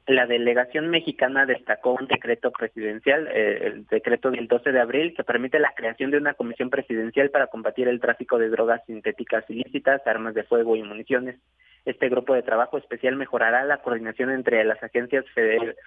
[0.08, 5.24] La delegación mexicana destacó un decreto presidencial, eh, el decreto del 12 de abril, que
[5.24, 10.06] permite la creación de una comisión presidencial para combatir el tráfico de drogas sintéticas ilícitas,
[10.06, 11.40] armas de fuego y municiones.
[11.86, 15.24] Este grupo de trabajo especial mejorará la coordinación entre las agencias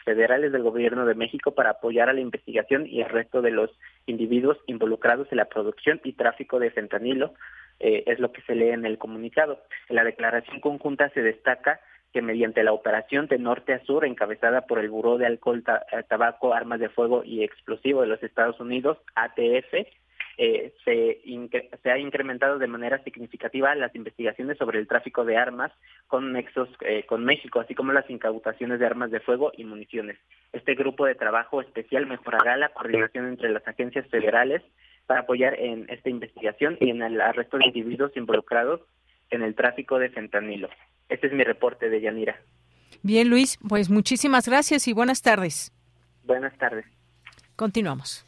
[0.04, 3.70] federales del Gobierno de México para apoyar a la investigación y el resto de los
[4.06, 7.34] individuos involucrados en la producción y tráfico de fentanilo,
[7.80, 9.60] eh, es lo que se lee en el comunicado.
[9.88, 11.80] En la declaración conjunta se destaca
[12.12, 15.64] que mediante la operación de norte a sur encabezada por el Buró de Alcohol,
[16.08, 19.74] Tabaco, Armas de Fuego y Explosivo de los Estados Unidos, ATF,
[20.40, 21.20] eh, se,
[21.82, 25.72] se, ha incrementado de manera significativa las investigaciones sobre el tráfico de armas
[26.06, 30.16] con nexos eh, con México, así como las incautaciones de armas de fuego y municiones.
[30.52, 34.62] Este grupo de trabajo especial mejorará la coordinación entre las agencias federales
[35.06, 38.80] para apoyar en esta investigación y en el arresto de individuos involucrados
[39.30, 40.68] en el tráfico de fentanilo.
[41.08, 42.36] Este es mi reporte de Yanira.
[43.02, 45.72] Bien, Luis, pues muchísimas gracias y buenas tardes.
[46.22, 46.86] Buenas tardes.
[47.56, 48.27] Continuamos.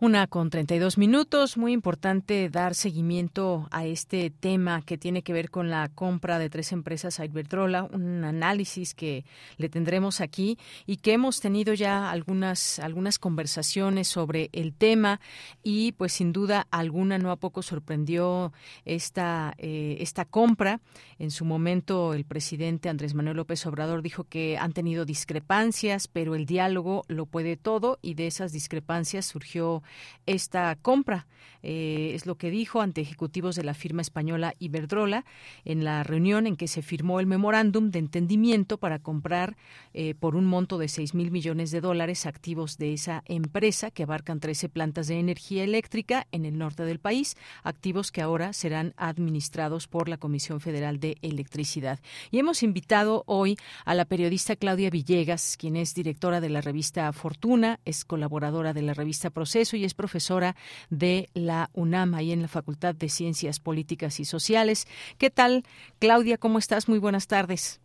[0.00, 1.56] Una con 32 minutos.
[1.56, 6.48] Muy importante dar seguimiento a este tema que tiene que ver con la compra de
[6.48, 9.24] tres empresas a Iberdrola, un análisis que
[9.56, 10.56] le tendremos aquí
[10.86, 15.18] y que hemos tenido ya algunas, algunas conversaciones sobre el tema
[15.64, 18.52] y pues sin duda alguna no a poco sorprendió
[18.84, 20.80] esta, eh, esta compra.
[21.18, 26.36] En su momento el presidente Andrés Manuel López Obrador dijo que han tenido discrepancias, pero
[26.36, 29.82] el diálogo lo puede todo y de esas discrepancias surgió
[30.26, 31.26] esta compra.
[31.62, 35.24] Eh, es lo que dijo ante ejecutivos de la firma española Iberdrola
[35.64, 39.56] en la reunión en que se firmó el memorándum de entendimiento para comprar
[39.92, 44.04] eh, por un monto de 6 mil millones de dólares activos de esa empresa que
[44.04, 48.94] abarcan 13 plantas de energía eléctrica en el norte del país, activos que ahora serán
[48.96, 51.98] administrados por la Comisión Federal de Electricidad.
[52.30, 57.12] Y hemos invitado hoy a la periodista Claudia Villegas, quien es directora de la revista
[57.12, 60.54] Fortuna, es colaboradora de la revista Proceso y es profesora
[60.90, 64.86] de la UNAM, ahí en la Facultad de Ciencias Políticas y Sociales.
[65.16, 65.64] ¿Qué tal,
[65.98, 66.36] Claudia?
[66.36, 66.88] ¿Cómo estás?
[66.88, 67.80] Muy buenas tardes.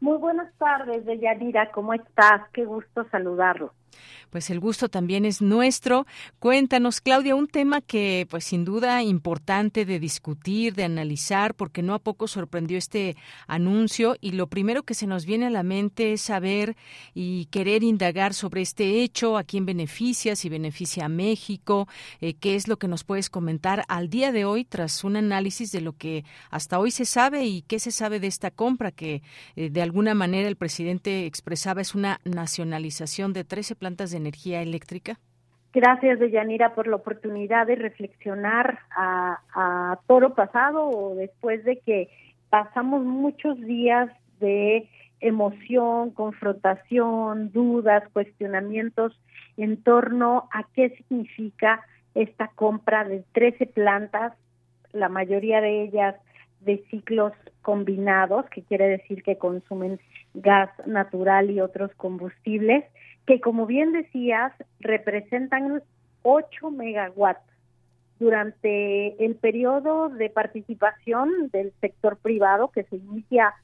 [0.00, 1.70] Muy buenas tardes, Deyanira.
[1.72, 2.42] ¿Cómo estás?
[2.52, 3.72] Qué gusto saludarlo.
[4.30, 6.06] Pues el gusto también es nuestro.
[6.38, 11.94] Cuéntanos, Claudia, un tema que pues sin duda importante de discutir, de analizar, porque no
[11.94, 16.12] a poco sorprendió este anuncio y lo primero que se nos viene a la mente
[16.12, 16.76] es saber
[17.14, 21.88] y querer indagar sobre este hecho, a quién beneficia, si beneficia a México,
[22.20, 25.72] eh, qué es lo que nos puedes comentar al día de hoy tras un análisis
[25.72, 29.22] de lo que hasta hoy se sabe y qué se sabe de esta compra que
[29.56, 34.62] eh, de alguna manera el presidente expresaba es una nacionalización de 13 plantas de energía
[34.62, 35.18] eléctrica?
[35.72, 42.08] Gracias, Deyanira, por la oportunidad de reflexionar a, a toro pasado o después de que
[42.50, 44.10] pasamos muchos días
[44.40, 44.88] de
[45.20, 49.18] emoción, confrontación, dudas, cuestionamientos
[49.56, 54.32] en torno a qué significa esta compra de 13 plantas,
[54.92, 56.14] la mayoría de ellas
[56.60, 60.00] de ciclos combinados, que quiere decir que consumen
[60.34, 62.84] gas natural y otros combustibles,
[63.28, 65.82] que como bien decías, representan
[66.22, 67.42] 8 megawatts.
[68.18, 73.54] Durante el periodo de participación del sector privado que se inicia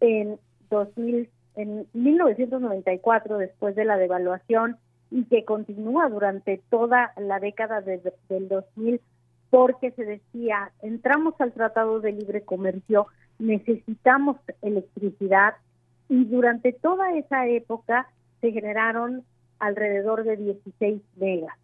[0.00, 4.76] en 2000 en 1994 después de la devaluación
[5.10, 9.00] y que continúa durante toda la década del 2000
[9.48, 13.06] porque se decía, entramos al Tratado de Libre Comercio,
[13.38, 15.54] necesitamos electricidad
[16.10, 18.06] y durante toda esa época
[18.40, 19.24] se generaron
[19.58, 21.56] alrededor de 16 megas.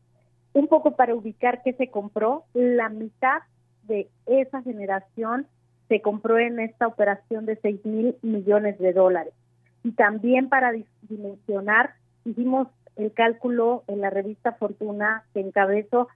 [0.53, 3.43] Un poco para ubicar qué se compró, la mitad
[3.85, 5.47] de esa generación
[5.89, 9.35] se compró en esta operación de 6 mil millones de dólares.
[9.83, 16.09] Y también para dimensionar, hicimos el cálculo en la revista Fortuna que encabezó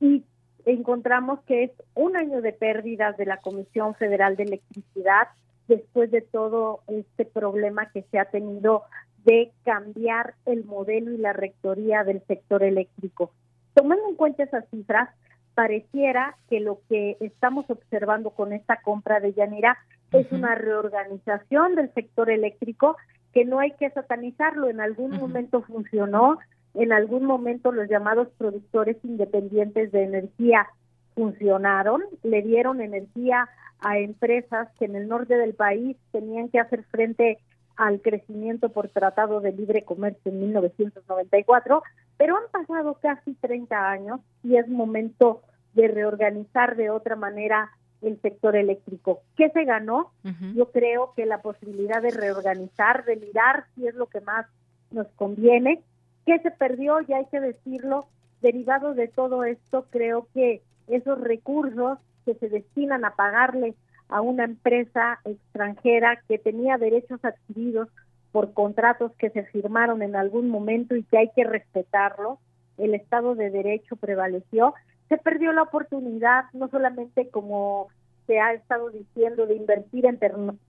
[0.00, 0.24] y
[0.64, 5.28] encontramos que es un año de pérdidas de la Comisión Federal de Electricidad
[5.68, 8.82] después de todo este problema que se ha tenido
[9.26, 13.32] de cambiar el modelo y la rectoría del sector eléctrico.
[13.74, 15.10] Tomando en cuenta esas cifras,
[15.54, 19.76] pareciera que lo que estamos observando con esta compra de Yanira
[20.12, 22.96] es una reorganización del sector eléctrico
[23.32, 24.68] que no hay que satanizarlo.
[24.68, 26.38] En algún momento funcionó,
[26.74, 30.68] en algún momento los llamados productores independientes de energía
[31.14, 33.48] funcionaron, le dieron energía
[33.80, 37.38] a empresas que en el norte del país tenían que hacer frente
[37.76, 41.82] al crecimiento por Tratado de Libre Comercio en 1994,
[42.16, 45.42] pero han pasado casi 30 años y es momento
[45.74, 47.70] de reorganizar de otra manera
[48.02, 49.20] el sector eléctrico.
[49.36, 50.12] ¿Qué se ganó?
[50.54, 54.46] Yo creo que la posibilidad de reorganizar, de mirar si es lo que más
[54.90, 55.82] nos conviene.
[56.24, 57.00] ¿Qué se perdió?
[57.00, 58.06] Ya hay que decirlo.
[58.42, 63.74] Derivado de todo esto, creo que esos recursos que se destinan a pagarle
[64.08, 67.88] a una empresa extranjera que tenía derechos adquiridos
[68.32, 72.38] por contratos que se firmaron en algún momento y que hay que respetarlo,
[72.78, 74.74] el Estado de Derecho prevaleció,
[75.08, 77.88] se perdió la oportunidad, no solamente como
[78.26, 80.18] se ha estado diciendo, de invertir en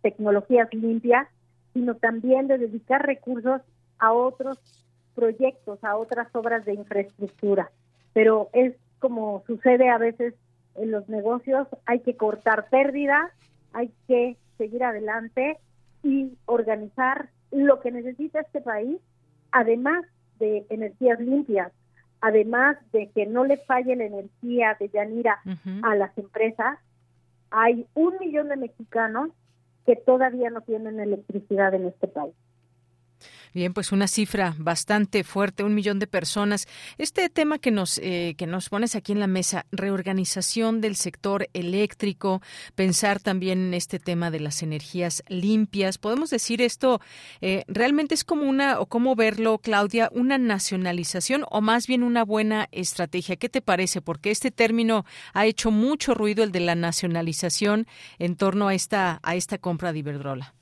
[0.02, 1.28] tecnologías limpias,
[1.74, 3.62] sino también de dedicar recursos
[4.00, 4.60] a otros
[5.16, 7.72] proyectos, a otras obras de infraestructura.
[8.14, 10.34] Pero es como sucede a veces
[10.78, 13.32] en los negocios hay que cortar pérdidas,
[13.74, 15.58] hay que seguir adelante
[16.04, 18.98] y organizar lo que necesita este país,
[19.52, 20.06] además
[20.40, 21.72] de energías limpias,
[22.22, 25.40] además de que no le falle la energía de Yanira
[25.84, 26.80] a las empresas,
[27.50, 29.32] hay un millón de mexicanos
[29.86, 32.34] que todavía no tienen electricidad en este país.
[33.54, 36.68] Bien, pues una cifra bastante fuerte, un millón de personas.
[36.98, 41.50] Este tema que nos eh, que nos pones aquí en la mesa, reorganización del sector
[41.54, 42.42] eléctrico,
[42.76, 45.98] pensar también en este tema de las energías limpias.
[45.98, 47.02] Podemos decir esto
[47.42, 52.24] eh, realmente es como una o cómo verlo, Claudia, una nacionalización o más bien una
[52.24, 53.38] buena estrategia.
[53.38, 54.02] ¿Qué te parece?
[54.02, 57.88] Porque este término ha hecho mucho ruido el de la nacionalización
[58.20, 60.57] en torno a esta a esta compra de Iberdrola.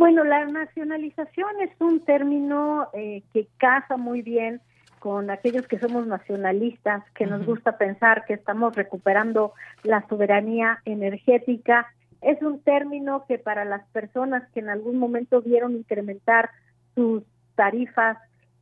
[0.00, 4.62] Bueno, la nacionalización es un término eh, que casa muy bien
[4.98, 11.86] con aquellos que somos nacionalistas, que nos gusta pensar que estamos recuperando la soberanía energética.
[12.22, 16.48] Es un término que para las personas que en algún momento vieron incrementar
[16.94, 17.22] sus
[17.54, 18.16] tarifas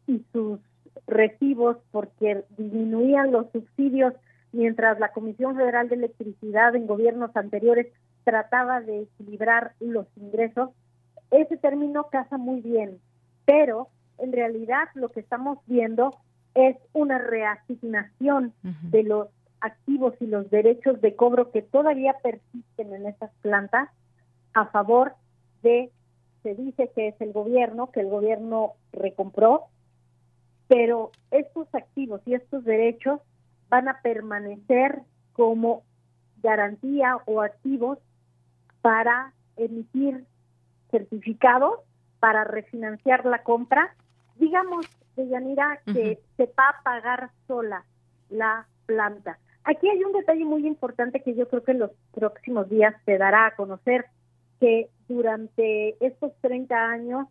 [0.09, 0.59] y sus
[1.07, 4.13] recibos porque disminuían los subsidios
[4.51, 7.87] mientras la Comisión Federal de Electricidad en gobiernos anteriores
[8.25, 10.71] trataba de equilibrar los ingresos,
[11.31, 12.99] ese término casa muy bien,
[13.45, 16.17] pero en realidad lo que estamos viendo
[16.55, 19.29] es una reasignación de los
[19.61, 23.89] activos y los derechos de cobro que todavía persisten en esas plantas
[24.55, 25.15] a favor
[25.63, 25.91] de,
[26.43, 29.67] se dice que es el gobierno, que el gobierno recompró,
[30.69, 33.21] pero estos activos y estos derechos
[33.69, 35.03] van a permanecer
[35.33, 35.83] como
[36.43, 37.99] garantía o activos
[38.81, 40.25] para emitir
[40.91, 41.81] certificados
[42.21, 43.95] para refinanciar la compra.
[44.37, 44.87] Digamos,
[45.17, 47.85] Deyanira, que se va a pagar sola
[48.31, 49.39] la planta.
[49.65, 53.19] Aquí hay un detalle muy importante que yo creo que en los próximos días se
[53.19, 54.07] dará a conocer,
[54.61, 57.27] que durante estos 30 años,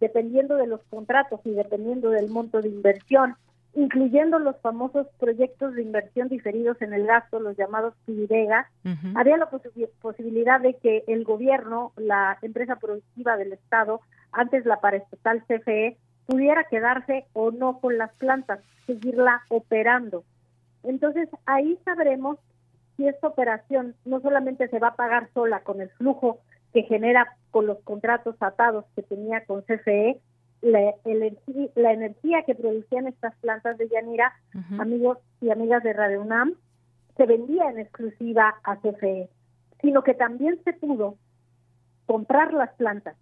[0.00, 3.36] dependiendo de los contratos y dependiendo del monto de inversión,
[3.74, 8.68] incluyendo los famosos proyectos de inversión diferidos en el gasto, los llamados PIDEGA,
[9.14, 14.00] había la posibilidad de que el gobierno, la empresa productiva del Estado,
[14.32, 15.96] antes la paraestatal CFE,
[16.26, 20.24] pudiera quedarse o no con las plantas, seguirla operando.
[20.82, 22.38] Entonces ahí sabremos
[22.96, 26.40] si esta operación no solamente se va a pagar sola con el flujo
[26.72, 30.20] que genera con los contratos atados que tenía con CFE,
[30.62, 30.94] la,
[31.74, 34.32] la energía que producían estas plantas de Yanira,
[34.78, 36.54] amigos y amigas de Radio UNAM,
[37.16, 39.28] se vendía en exclusiva a CFE,
[39.80, 41.16] sino que también se pudo
[42.06, 43.16] comprar las plantas,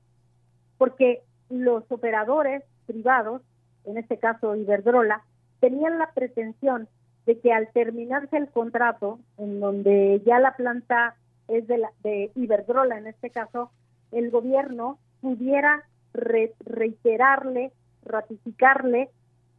[0.78, 3.42] porque los operadores privados,
[3.84, 5.22] en este caso Iberdrola,
[5.60, 6.88] tenían la pretensión
[7.26, 11.16] de que al terminarse el contrato, en donde ya la planta
[11.46, 13.70] es de, la, de Iberdrola, en este caso,
[14.12, 15.84] el gobierno pudiera
[16.18, 17.72] reiterarle,
[18.04, 19.10] ratificarle,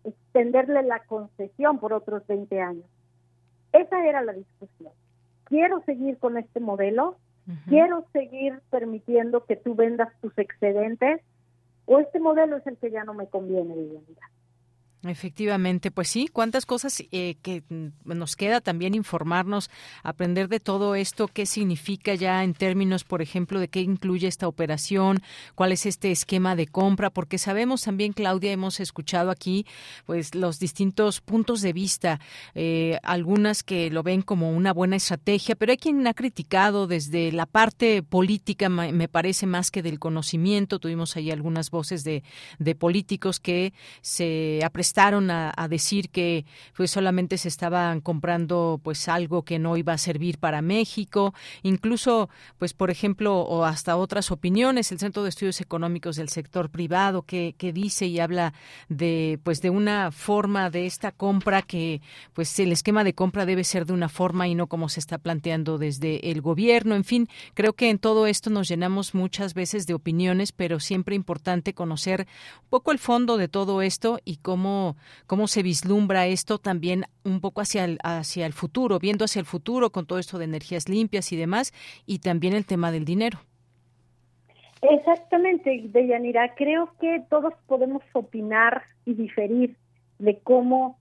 [0.04, 2.86] extenderle la concesión por otros 20 años.
[3.72, 4.92] Esa era la discusión.
[5.46, 7.18] Quiero seguir con este modelo,
[7.68, 11.22] quiero seguir permitiendo que tú vendas tus excedentes,
[11.86, 14.30] o este modelo es el que ya no me conviene, vida.
[15.04, 17.64] Efectivamente, pues sí, cuántas cosas eh, que
[18.04, 19.70] nos queda también informarnos,
[20.04, 24.50] aprender de todo esto, qué significa ya en términos, por ejemplo, de qué incluye esta
[24.50, 25.22] operación,
[25.56, 29.66] cuál es este esquema de compra, porque sabemos también, Claudia, hemos escuchado aquí,
[30.06, 32.20] pues los distintos puntos de vista,
[32.54, 37.32] eh, algunas que lo ven como una buena estrategia, pero hay quien ha criticado desde
[37.32, 40.80] la parte política, me parece más que del conocimiento.
[40.80, 42.22] Tuvimos ahí algunas voces de,
[42.58, 43.72] de políticos que
[44.02, 49.78] se apreciaron estaron a, decir que pues solamente se estaban comprando pues algo que no
[49.78, 55.22] iba a servir para México, incluso pues por ejemplo o hasta otras opiniones, el Centro
[55.22, 58.54] de Estudios Económicos del sector privado que, que dice y habla
[58.88, 62.02] de pues de una forma de esta compra que
[62.34, 65.20] pues el esquema de compra debe ser de una forma y no como se está
[65.20, 69.86] planteando desde el gobierno, en fin, creo que en todo esto nos llenamos muchas veces
[69.86, 72.28] de opiniones, pero siempre importante conocer
[72.64, 74.79] un poco el fondo de todo esto y cómo
[75.26, 79.46] cómo, se vislumbra esto también un poco hacia el, hacia el futuro, viendo hacia el
[79.46, 81.74] futuro con todo esto de energías limpias y demás,
[82.06, 83.40] y también el tema del dinero.
[84.82, 86.56] Exactamente, Deyanira.
[86.56, 89.76] Creo que todos podemos opinar y diferir
[90.20, 90.98] de cómo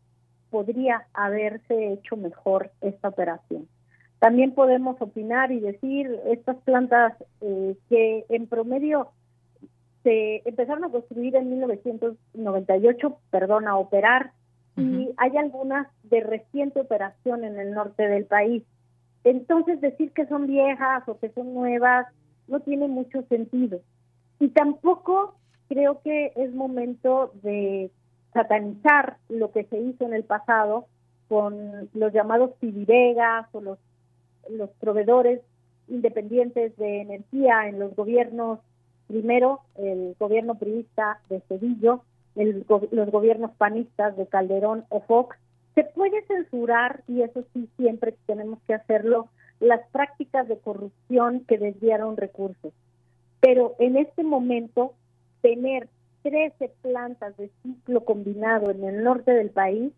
[0.50, 3.68] podría haberse hecho mejor esta operación.
[4.18, 9.12] También podemos opinar y decir estas plantas eh, que en promedio
[10.08, 14.32] se empezaron a construir en 1998, perdón, a operar,
[14.74, 18.62] y hay algunas de reciente operación en el norte del país.
[19.24, 22.06] Entonces decir que son viejas o que son nuevas
[22.46, 23.80] no tiene mucho sentido.
[24.38, 25.34] Y tampoco
[25.68, 27.90] creo que es momento de
[28.32, 30.86] satanizar lo que se hizo en el pasado
[31.28, 33.78] con los llamados pidiregas o los,
[34.48, 35.40] los proveedores
[35.88, 38.60] independientes de energía en los gobiernos
[39.08, 42.02] primero el gobierno priista de Cedillo,
[42.36, 45.36] los gobiernos panistas de Calderón o Fox,
[45.74, 49.28] se puede censurar, y eso sí siempre tenemos que hacerlo,
[49.60, 52.72] las prácticas de corrupción que desviaron recursos.
[53.40, 54.94] Pero en este momento,
[55.40, 55.88] tener
[56.22, 59.92] 13 plantas de ciclo combinado en el norte del país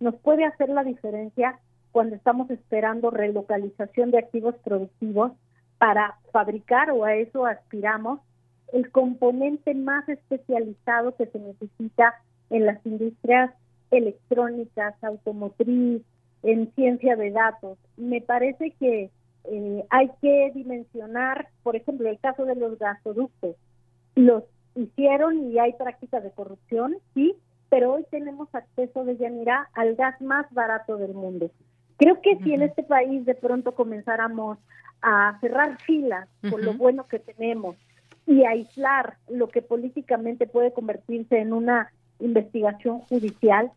[0.00, 1.58] nos puede hacer la diferencia
[1.92, 5.32] cuando estamos esperando relocalización de activos productivos
[5.78, 8.20] para fabricar, o a eso aspiramos,
[8.72, 12.14] el componente más especializado que se necesita
[12.50, 13.52] en las industrias
[13.90, 16.02] electrónicas, automotriz,
[16.42, 17.78] en ciencia de datos.
[17.96, 19.10] Me parece que
[19.44, 23.56] eh, hay que dimensionar, por ejemplo, el caso de los gasoductos.
[24.14, 24.44] Los
[24.74, 27.34] hicieron y hay prácticas de corrupción, sí,
[27.68, 31.50] pero hoy tenemos acceso de Yanira al gas más barato del mundo.
[31.96, 34.58] Creo que si en este país de pronto comenzáramos
[35.02, 37.76] a cerrar filas con lo bueno que tenemos
[38.30, 43.72] y aislar lo que políticamente puede convertirse en una investigación judicial,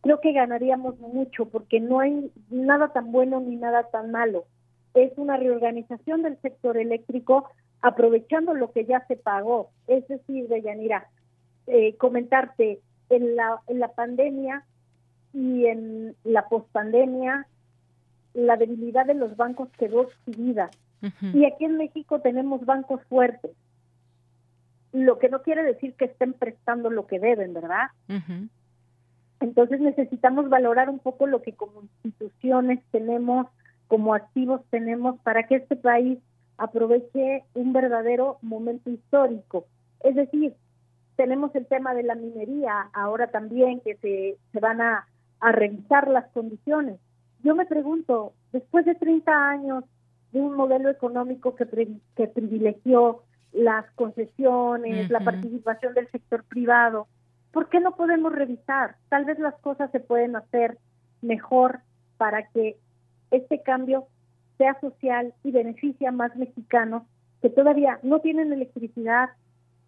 [0.00, 4.46] creo que ganaríamos mucho porque no hay nada tan bueno ni nada tan malo.
[4.94, 7.50] Es una reorganización del sector eléctrico
[7.82, 9.68] aprovechando lo que ya se pagó.
[9.86, 11.06] Es decir, Deyanira,
[11.66, 12.80] eh, comentarte,
[13.10, 14.64] en la, en la pandemia
[15.34, 17.46] y en la pospandemia,
[18.32, 20.70] la debilidad de los bancos quedó exhibida.
[21.34, 23.52] Y aquí en México tenemos bancos fuertes,
[24.92, 27.88] lo que no quiere decir que estén prestando lo que deben, ¿verdad?
[29.40, 33.46] Entonces necesitamos valorar un poco lo que como instituciones tenemos,
[33.86, 36.18] como activos tenemos, para que este país
[36.56, 39.66] aproveche un verdadero momento histórico.
[40.00, 40.54] Es decir,
[41.16, 45.06] tenemos el tema de la minería ahora también, que se, se van a,
[45.40, 46.98] a revisar las condiciones.
[47.42, 49.84] Yo me pregunto, después de 30 años
[50.32, 51.66] de un modelo económico que,
[52.16, 53.22] que privilegió
[53.52, 57.06] las concesiones, la participación del sector privado,
[57.52, 58.96] ¿por qué no podemos revisar?
[59.08, 60.78] Tal vez las cosas se pueden hacer
[61.22, 61.80] mejor
[62.16, 62.76] para que
[63.30, 64.06] este cambio
[64.58, 67.02] sea social y beneficie a más mexicanos
[67.40, 69.30] que todavía no tienen electricidad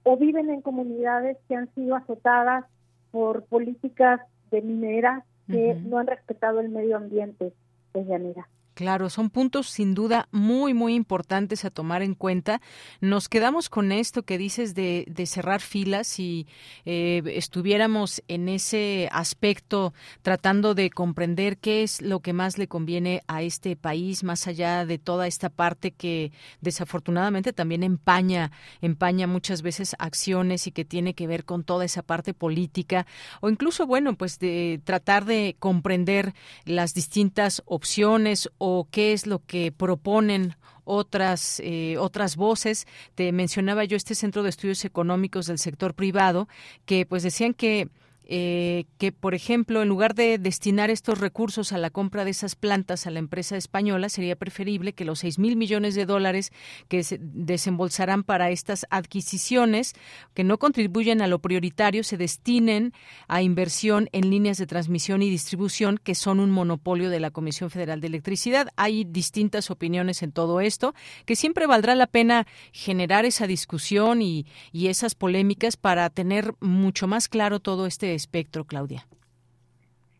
[0.04, 2.64] o viven en comunidades que han sido azotadas
[3.10, 7.52] por políticas de mineras que no han respetado el medio ambiente
[7.92, 8.48] de llanera.
[8.80, 12.62] Claro, son puntos sin duda muy, muy importantes a tomar en cuenta.
[13.02, 16.06] Nos quedamos con esto que dices de, cerrar filas.
[16.06, 16.46] Si
[16.86, 23.20] eh, estuviéramos en ese aspecto tratando de comprender qué es lo que más le conviene
[23.26, 28.50] a este país, más allá de toda esta parte que desafortunadamente también empaña,
[28.80, 33.06] empaña muchas veces acciones y que tiene que ver con toda esa parte política,
[33.42, 36.32] o incluso, bueno, pues de tratar de comprender
[36.64, 40.54] las distintas opciones o qué es lo que proponen
[40.84, 42.86] otras eh, otras voces.
[43.14, 46.48] Te mencionaba yo este Centro de Estudios Económicos del sector privado
[46.84, 47.88] que pues decían que
[48.32, 52.54] eh, que, por ejemplo, en lugar de destinar estos recursos a la compra de esas
[52.54, 56.52] plantas a la empresa española, sería preferible que los seis mil millones de dólares
[56.86, 59.94] que se desembolsarán para estas adquisiciones,
[60.32, 62.92] que no contribuyen a lo prioritario, se destinen
[63.26, 67.68] a inversión en líneas de transmisión y distribución, que son un monopolio de la Comisión
[67.68, 68.68] Federal de Electricidad.
[68.76, 70.94] Hay distintas opiniones en todo esto,
[71.26, 77.08] que siempre valdrá la pena generar esa discusión y, y esas polémicas para tener mucho
[77.08, 79.06] más claro todo este espectro, Claudia.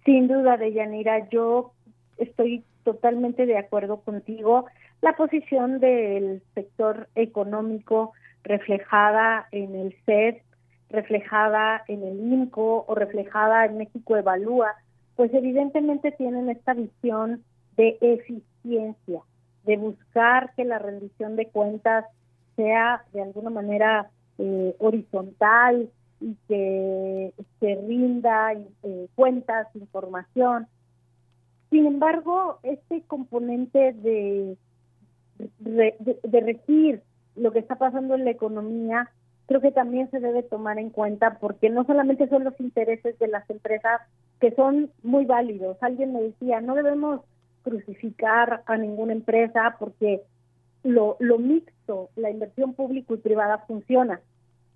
[0.04, 1.72] Sin duda, Deyanira, yo
[2.16, 4.66] estoy totalmente de acuerdo contigo.
[5.02, 10.36] La posición del sector económico reflejada en el CED,
[10.88, 14.74] reflejada en el INCO o reflejada en México Evalúa,
[15.16, 17.44] pues evidentemente tienen esta visión
[17.76, 19.20] de eficiencia,
[19.64, 22.06] de buscar que la rendición de cuentas
[22.56, 25.90] sea de alguna manera eh, horizontal,
[26.20, 30.66] y que se rinda eh, cuentas, información.
[31.70, 34.56] Sin embargo, este componente de,
[35.58, 37.02] de, regir
[37.36, 39.10] lo que está pasando en la economía,
[39.46, 43.28] creo que también se debe tomar en cuenta porque no solamente son los intereses de
[43.28, 44.00] las empresas
[44.40, 45.76] que son muy válidos.
[45.80, 47.20] Alguien me decía, no debemos
[47.62, 50.22] crucificar a ninguna empresa porque
[50.82, 54.20] lo, lo mixto, la inversión público y privada funciona.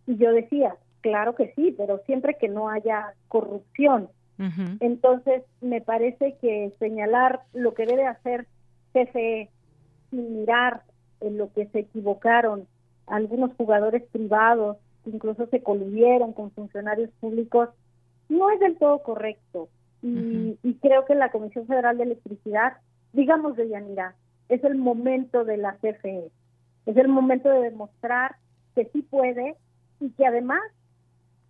[0.06, 4.08] Y yo decía, Claro que sí, pero siempre que no haya corrupción.
[4.80, 8.46] Entonces, me parece que señalar lo que debe hacer
[8.94, 9.50] CFE
[10.08, 10.80] sin mirar
[11.20, 12.66] en lo que se equivocaron
[13.06, 17.68] algunos jugadores privados, incluso se coludieron con funcionarios públicos,
[18.30, 19.68] no es del todo correcto.
[20.02, 22.78] Y, y creo que la Comisión Federal de Electricidad,
[23.12, 24.14] digamos de Yanira,
[24.48, 26.30] es el momento de la CFE,
[26.86, 28.36] es el momento de demostrar
[28.74, 29.54] que sí puede
[30.00, 30.62] y que además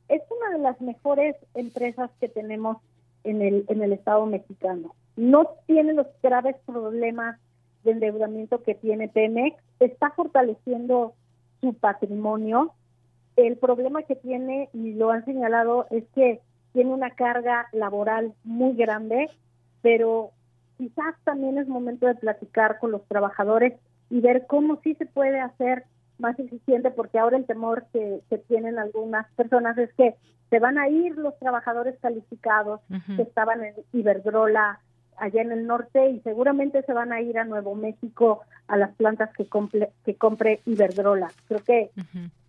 [0.09, 2.78] es una de las mejores empresas que tenemos
[3.24, 4.94] en el, en el Estado mexicano.
[5.16, 7.38] No tiene los graves problemas
[7.84, 11.14] de endeudamiento que tiene Pemex, está fortaleciendo
[11.61, 12.72] su patrimonio.
[13.36, 16.40] El problema que tiene, y lo han señalado, es que
[16.72, 19.30] tiene una carga laboral muy grande,
[19.82, 20.30] pero
[20.76, 23.74] quizás también es momento de platicar con los trabajadores
[24.11, 25.84] y ver cómo sí se puede hacer
[26.18, 30.14] más eficiente porque ahora el temor que, tienen algunas personas es que
[30.50, 32.80] se van a ir los trabajadores calificados
[33.16, 34.80] que estaban en Iberdrola
[35.16, 38.94] allá en el norte y seguramente se van a ir a Nuevo México a las
[38.94, 39.46] plantas que,
[40.04, 41.30] que compre Iberdrola.
[41.48, 41.90] Creo que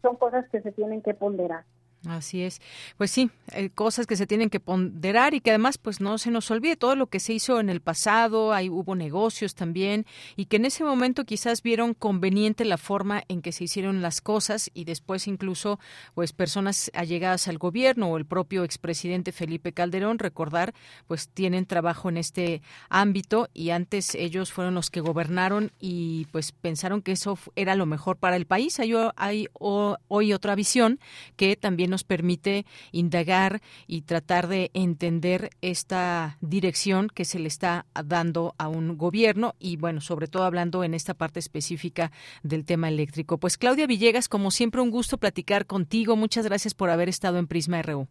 [0.01, 1.63] son cosas que se tienen que ponderar.
[2.07, 2.61] Así es.
[2.97, 6.31] Pues sí, eh, cosas que se tienen que ponderar y que además pues no se
[6.31, 10.45] nos olvide todo lo que se hizo en el pasado, ahí hubo negocios también y
[10.45, 14.69] que en ese momento quizás vieron conveniente la forma en que se hicieron las cosas
[14.73, 15.79] y después incluso
[16.13, 20.73] pues personas allegadas al gobierno o el propio expresidente Felipe Calderón, recordar,
[21.07, 26.51] pues tienen trabajo en este ámbito y antes ellos fueron los que gobernaron y pues
[26.51, 28.79] pensaron que eso era lo mejor para el país.
[28.79, 30.99] Hay, hay hoy otra visión
[31.35, 37.85] que también nos permite indagar y tratar de entender esta dirección que se le está
[38.03, 42.11] dando a un gobierno y, bueno, sobre todo hablando en esta parte específica
[42.43, 43.37] del tema eléctrico.
[43.37, 46.17] Pues Claudia Villegas, como siempre, un gusto platicar contigo.
[46.17, 48.09] Muchas gracias por haber estado en Prisma RU.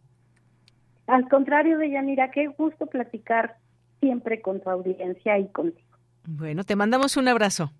[1.05, 3.57] Al contrario, Deyanira, qué gusto platicar
[3.99, 5.85] siempre con tu audiencia y contigo.
[6.27, 7.71] Bueno, te mandamos un abrazo.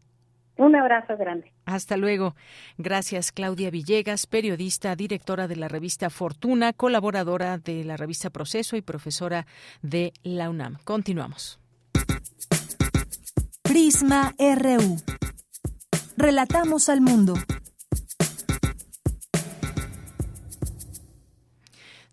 [0.57, 1.51] Un abrazo grande.
[1.65, 2.35] Hasta luego.
[2.77, 8.81] Gracias, Claudia Villegas, periodista, directora de la revista Fortuna, colaboradora de la revista Proceso y
[8.81, 9.45] profesora
[9.81, 10.77] de la UNAM.
[10.83, 11.59] Continuamos.
[13.63, 14.97] Prisma RU.
[16.17, 17.33] Relatamos al mundo.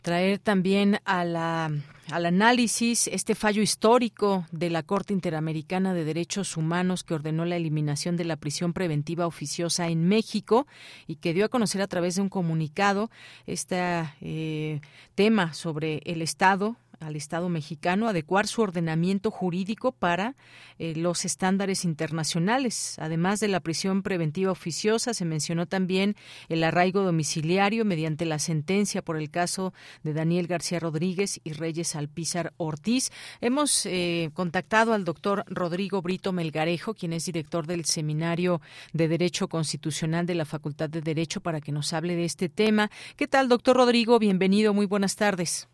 [0.02, 1.70] Traer también a la
[2.10, 7.56] al análisis este fallo histórico de la Corte Interamericana de Derechos Humanos que ordenó la
[7.56, 10.66] eliminación de la prisión preventiva oficiosa en México
[11.06, 13.10] y que dio a conocer a través de un comunicado
[13.46, 14.82] este
[15.14, 20.36] tema sobre el Estado al Estado mexicano adecuar su ordenamiento jurídico para
[20.78, 22.96] eh, los estándares internacionales.
[22.98, 26.16] Además de la prisión preventiva oficiosa, se mencionó también
[26.48, 29.72] el arraigo domiciliario mediante la sentencia por el caso
[30.02, 33.10] de Daniel García Rodríguez y Reyes Alpizar Ortiz.
[33.40, 38.60] Hemos eh, contactado al doctor Rodrigo Brito Melgarejo, quien es director del Seminario
[38.92, 42.90] de Derecho Constitucional de la Facultad de Derecho, para que nos hable de este tema.
[43.16, 44.18] ¿Qué tal, doctor Rodrigo?
[44.18, 45.68] Bienvenido, muy buenas tardes.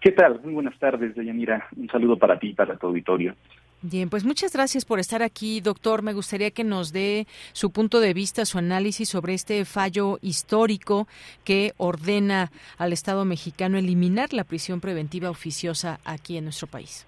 [0.00, 0.40] ¿Qué tal?
[0.42, 1.68] Muy buenas tardes, Deyanira.
[1.76, 3.34] Un saludo para ti y para tu auditorio.
[3.82, 6.02] Bien, pues muchas gracias por estar aquí, doctor.
[6.02, 11.06] Me gustaría que nos dé su punto de vista, su análisis sobre este fallo histórico
[11.44, 17.06] que ordena al Estado mexicano eliminar la prisión preventiva oficiosa aquí en nuestro país.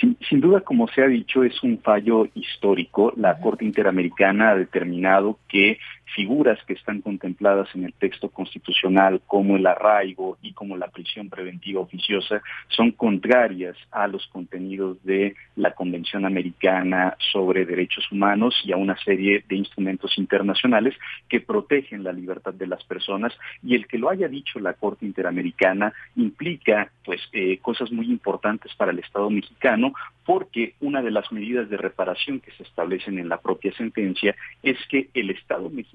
[0.00, 3.12] Sin, sin, duda, como se ha dicho, es un fallo histórico.
[3.16, 5.78] La Corte Interamericana ha determinado que
[6.14, 11.28] figuras que están contempladas en el texto constitucional como el arraigo y como la prisión
[11.28, 18.72] preventiva oficiosa son contrarias a los contenidos de la Convención Americana sobre Derechos Humanos y
[18.72, 20.94] a una serie de instrumentos internacionales
[21.28, 23.32] que protegen la libertad de las personas.
[23.62, 28.74] Y el que lo haya dicho la Corte Interamericana implica pues eh, cosas muy importantes
[28.76, 29.92] para el Estado mexicano
[30.24, 34.78] porque una de las medidas de reparación que se establecen en la propia sentencia es
[34.88, 35.93] que el Estado mexicano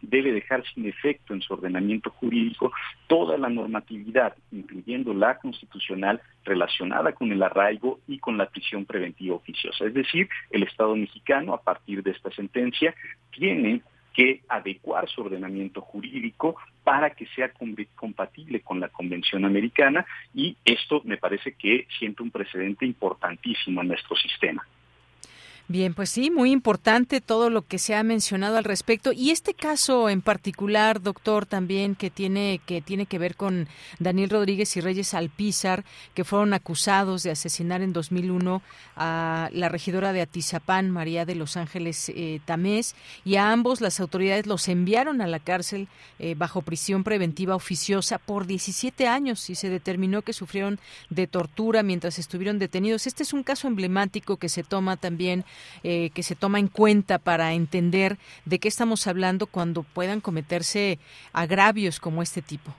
[0.00, 2.72] debe dejar sin efecto en su ordenamiento jurídico
[3.06, 9.36] toda la normatividad, incluyendo la constitucional, relacionada con el arraigo y con la prisión preventiva
[9.36, 9.84] oficiosa.
[9.84, 12.94] Es decir, el Estado mexicano, a partir de esta sentencia,
[13.30, 13.82] tiene
[14.14, 17.50] que adecuar su ordenamiento jurídico para que sea
[17.96, 23.88] compatible con la Convención Americana y esto me parece que siente un precedente importantísimo en
[23.88, 24.64] nuestro sistema.
[25.66, 29.54] Bien, pues sí, muy importante todo lo que se ha mencionado al respecto y este
[29.54, 33.66] caso en particular, doctor, también que tiene que tiene que ver con
[33.98, 38.60] Daniel Rodríguez y Reyes Alpizar, que fueron acusados de asesinar en 2001
[38.96, 42.94] a la regidora de Atizapán, María de Los Ángeles eh, Tamés,
[43.24, 45.88] y a ambos las autoridades los enviaron a la cárcel
[46.18, 51.82] eh, bajo prisión preventiva oficiosa por 17 años y se determinó que sufrieron de tortura
[51.82, 53.06] mientras estuvieron detenidos.
[53.06, 55.46] Este es un caso emblemático que se toma también
[55.82, 60.98] eh, que se toma en cuenta para entender de qué estamos hablando cuando puedan cometerse
[61.32, 62.74] agravios como este tipo.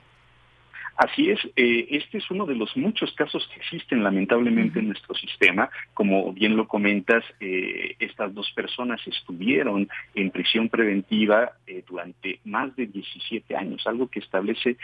[0.96, 5.14] Así es, eh, este es uno de los muchos casos que existen lamentablemente en nuestro
[5.14, 5.68] sistema.
[5.92, 11.52] Como bien lo comentas, eh, estas dos personas estuvieron en prisión preventiva
[11.86, 14.78] durante más de 17 años, algo que establece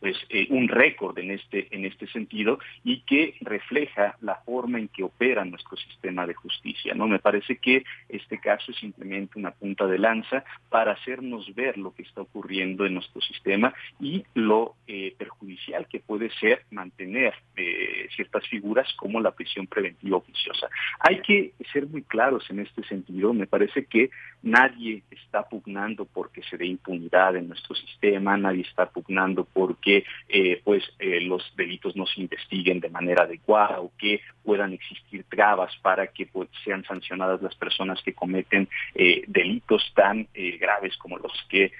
[0.00, 4.88] pues eh, un récord en este en este sentido y que refleja la forma en
[4.88, 9.50] que opera nuestro sistema de justicia no me parece que este caso es simplemente una
[9.50, 14.74] punta de lanza para hacernos ver lo que está ocurriendo en nuestro sistema y lo
[14.86, 20.68] eh, perjudicial que puede ser mantener eh, ciertas figuras como la prisión preventiva oficiosa.
[21.00, 23.32] Hay que ser muy claros en este sentido.
[23.32, 24.10] Me parece que
[24.42, 30.60] nadie está pugnando porque se dé impunidad en nuestro sistema nadie está pugnando porque eh,
[30.64, 35.74] pues eh, los delitos no se investiguen de manera adecuada o que puedan existir trabas
[35.82, 40.28] para que pues, sean sancionadas las personas que cometen eh, delitos tan
[40.60, 41.72] graves como los que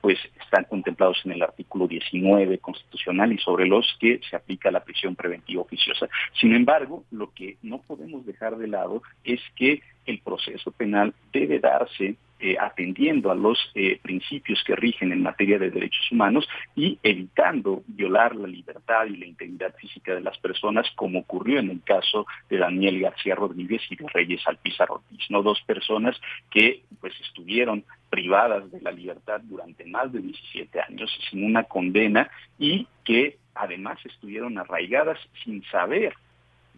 [0.00, 4.82] pues están contemplados en el artículo 19 constitucional y sobre los que se aplica la
[4.82, 6.08] prisión preventiva oficiosa.
[6.40, 11.58] Sin embargo, lo que no podemos dejar de lado es que el proceso penal debe
[11.58, 16.98] darse eh, atendiendo a los eh, principios que rigen en materia de derechos humanos y
[17.04, 21.82] evitando violar la libertad y la integridad física de las personas, como ocurrió en el
[21.84, 25.40] caso de Daniel García Rodríguez y de Reyes Alpizar Ortiz, ¿no?
[25.44, 26.20] Dos personas
[26.50, 32.28] que pues estuvieron privadas de la libertad durante más de 17 años sin una condena
[32.58, 36.14] y que además estuvieron arraigadas sin saber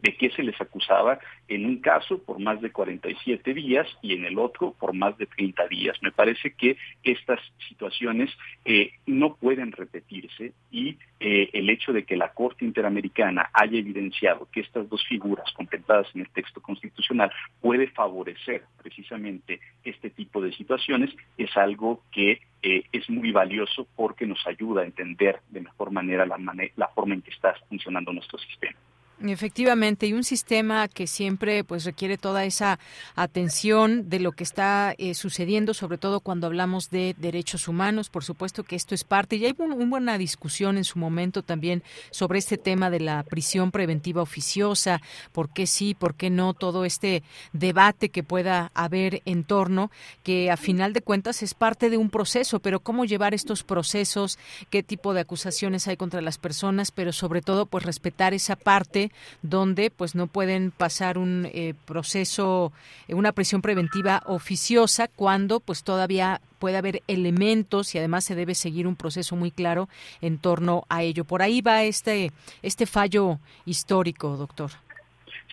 [0.04, 4.26] de qué se les acusaba en un caso por más de 47 días y en
[4.26, 5.96] el otro por más de 30 días.
[6.02, 8.30] Me parece que estas situaciones
[8.66, 14.46] eh, no pueden repetirse y eh, el hecho de que la Corte Interamericana haya evidenciado
[14.52, 17.32] que estas dos figuras contempladas en el texto constitucional
[17.62, 24.26] puede favorecer precisamente este tipo de situaciones es algo que eh, es muy valioso porque
[24.26, 28.78] nos ayuda a entender de mejor manera la forma en que está funcionando nuestro sistema.
[29.26, 32.78] Efectivamente, y un sistema que siempre pues requiere toda esa
[33.14, 38.10] atención de lo que está eh, sucediendo, sobre todo cuando hablamos de derechos humanos.
[38.10, 39.36] Por supuesto que esto es parte.
[39.36, 43.70] Y hay una buena discusión en su momento también sobre este tema de la prisión
[43.70, 45.00] preventiva oficiosa,
[45.32, 47.22] por qué sí, por qué no, todo este
[47.54, 49.90] debate que pueda haber en torno,
[50.22, 54.38] que a final de cuentas es parte de un proceso, pero cómo llevar estos procesos,
[54.68, 59.12] qué tipo de acusaciones hay contra las personas, pero sobre todo pues respetar esa parte
[59.42, 62.72] donde pues no pueden pasar un eh, proceso,
[63.08, 68.54] eh, una prisión preventiva oficiosa cuando pues todavía puede haber elementos y además se debe
[68.54, 69.88] seguir un proceso muy claro
[70.20, 71.24] en torno a ello.
[71.24, 74.70] Por ahí va este, este fallo histórico, doctor.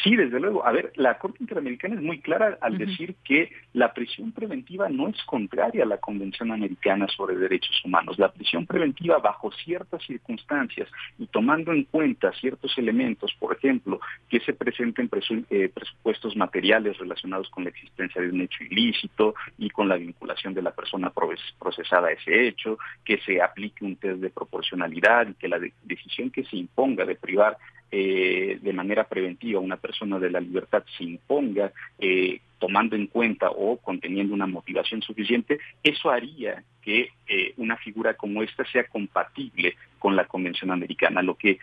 [0.03, 0.65] Sí, desde luego.
[0.65, 5.07] A ver, la Corte Interamericana es muy clara al decir que la prisión preventiva no
[5.07, 8.17] es contraria a la Convención Americana sobre Derechos Humanos.
[8.17, 10.89] La prisión preventiva bajo ciertas circunstancias
[11.19, 15.07] y tomando en cuenta ciertos elementos, por ejemplo, que se presenten
[15.49, 20.55] eh, presupuestos materiales relacionados con la existencia de un hecho ilícito y con la vinculación
[20.55, 21.11] de la persona
[21.59, 26.31] procesada a ese hecho, que se aplique un test de proporcionalidad y que la decisión
[26.31, 27.57] que se imponga de privar
[27.91, 33.49] eh, de manera preventiva una persona de la libertad se imponga eh, tomando en cuenta
[33.49, 39.75] o conteniendo una motivación suficiente, eso haría que eh, una figura como esta sea compatible
[39.99, 41.21] con la Convención Americana.
[41.21, 41.59] Lo que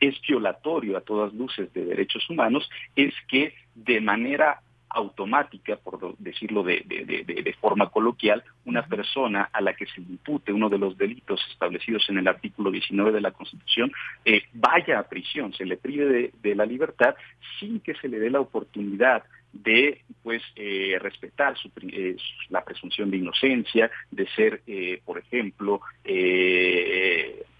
[0.00, 4.60] es violatorio a todas luces de derechos humanos es que de manera
[4.90, 10.78] automática, por decirlo de, forma coloquial, una persona a la que se impute uno de
[10.78, 13.92] los delitos establecidos en el artículo 19 de la Constitución
[14.24, 17.14] eh, vaya a prisión, se le prive de, la libertad
[17.58, 19.22] sin que se le dé la oportunidad
[19.52, 21.54] de pues eh, respetar
[21.92, 22.16] eh,
[22.48, 24.62] la presunción de inocencia, de ser,
[25.04, 25.80] por ejemplo,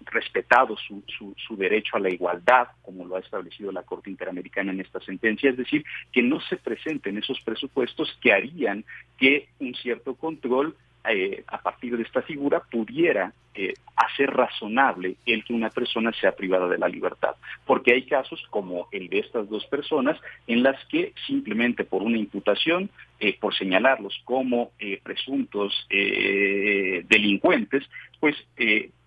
[0.05, 1.03] respetado su,
[1.37, 5.49] su, derecho a la igualdad, como lo ha establecido la Corte Interamericana en esta sentencia,
[5.49, 8.83] es decir, que no se presenten esos presupuestos que harían
[9.17, 10.75] que un cierto control
[11.09, 16.33] eh, a partir de esta figura pudiera eh, hacer razonable el que una persona sea
[16.33, 17.35] privada de la libertad.
[17.65, 22.17] Porque hay casos como el de estas dos personas en las que simplemente por una
[22.17, 22.89] imputación,
[23.19, 24.71] eh, por señalarlos como
[25.03, 27.83] presuntos delincuentes,
[28.19, 28.35] pues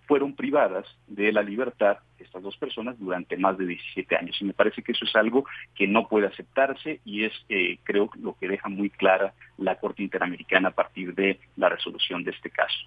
[0.07, 4.37] fueron privadas de la libertad estas dos personas durante más de 17 años.
[4.39, 5.45] Y me parece que eso es algo
[5.75, 10.03] que no puede aceptarse y es, eh, creo, lo que deja muy clara la Corte
[10.03, 12.77] Interamericana a partir de la resolución de este caso.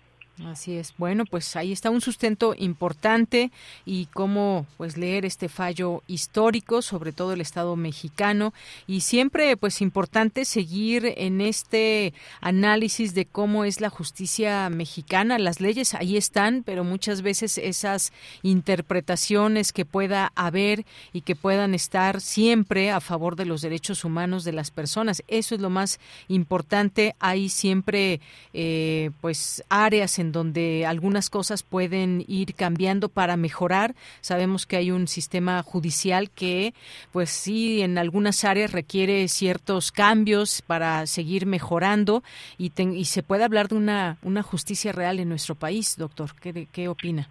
[0.47, 0.95] Así es.
[0.97, 3.51] Bueno, pues ahí está un sustento importante
[3.85, 8.55] y cómo pues leer este fallo histórico, sobre todo el Estado mexicano
[8.87, 15.39] y siempre pues importante seguir en este análisis de cómo es la justicia mexicana.
[15.39, 18.13] Las leyes ahí están, pero muchas veces esas
[18.43, 24.45] interpretaciones que pueda haber y que puedan estar siempre a favor de los derechos humanos
[24.45, 27.17] de las personas, eso es lo más importante.
[27.19, 28.21] Hay siempre
[28.53, 33.95] eh, pues áreas en en donde algunas cosas pueden ir cambiando para mejorar.
[34.21, 36.75] Sabemos que hay un sistema judicial que,
[37.13, 42.23] pues sí, en algunas áreas requiere ciertos cambios para seguir mejorando
[42.59, 46.35] y, y se puede hablar de una, justicia real en nuestro país, doctor.
[46.41, 47.31] ¿Qué, qué opina?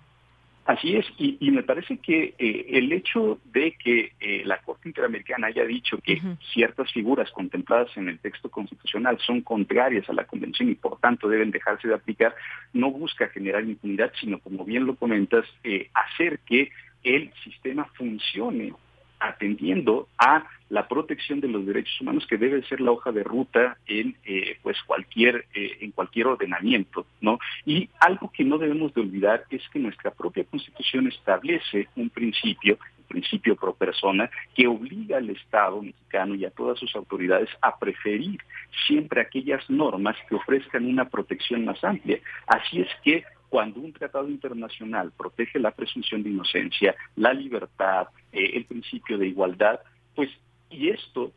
[0.68, 5.48] Así es, y, me parece que eh, el hecho de que eh, la Corte Interamericana
[5.48, 6.22] haya dicho que
[6.54, 11.30] ciertas figuras contempladas en el texto constitucional son contrarias a la Convención y por tanto
[11.30, 12.36] deben dejarse de aplicar,
[12.74, 16.70] no busca generar impunidad, sino, como bien lo comentas, eh, hacer que
[17.02, 18.74] el sistema funcione
[19.20, 23.78] atendiendo a la protección de los derechos humanos que debe ser la hoja de ruta
[23.88, 29.02] en eh, pues cualquier eh, en cualquier ordenamiento no y algo que no debemos de
[29.02, 35.30] olvidar es que nuestra propia constitución establece un principio principio pro persona que obliga al
[35.30, 38.40] Estado mexicano y a todas sus autoridades a preferir
[38.86, 42.20] siempre aquellas normas que ofrezcan una protección más amplia.
[42.46, 48.52] Así es que cuando un tratado internacional protege la presunción de inocencia, la libertad, eh,
[48.54, 49.80] el principio de igualdad,
[50.16, 50.30] pues,
[50.70, 51.32] y esto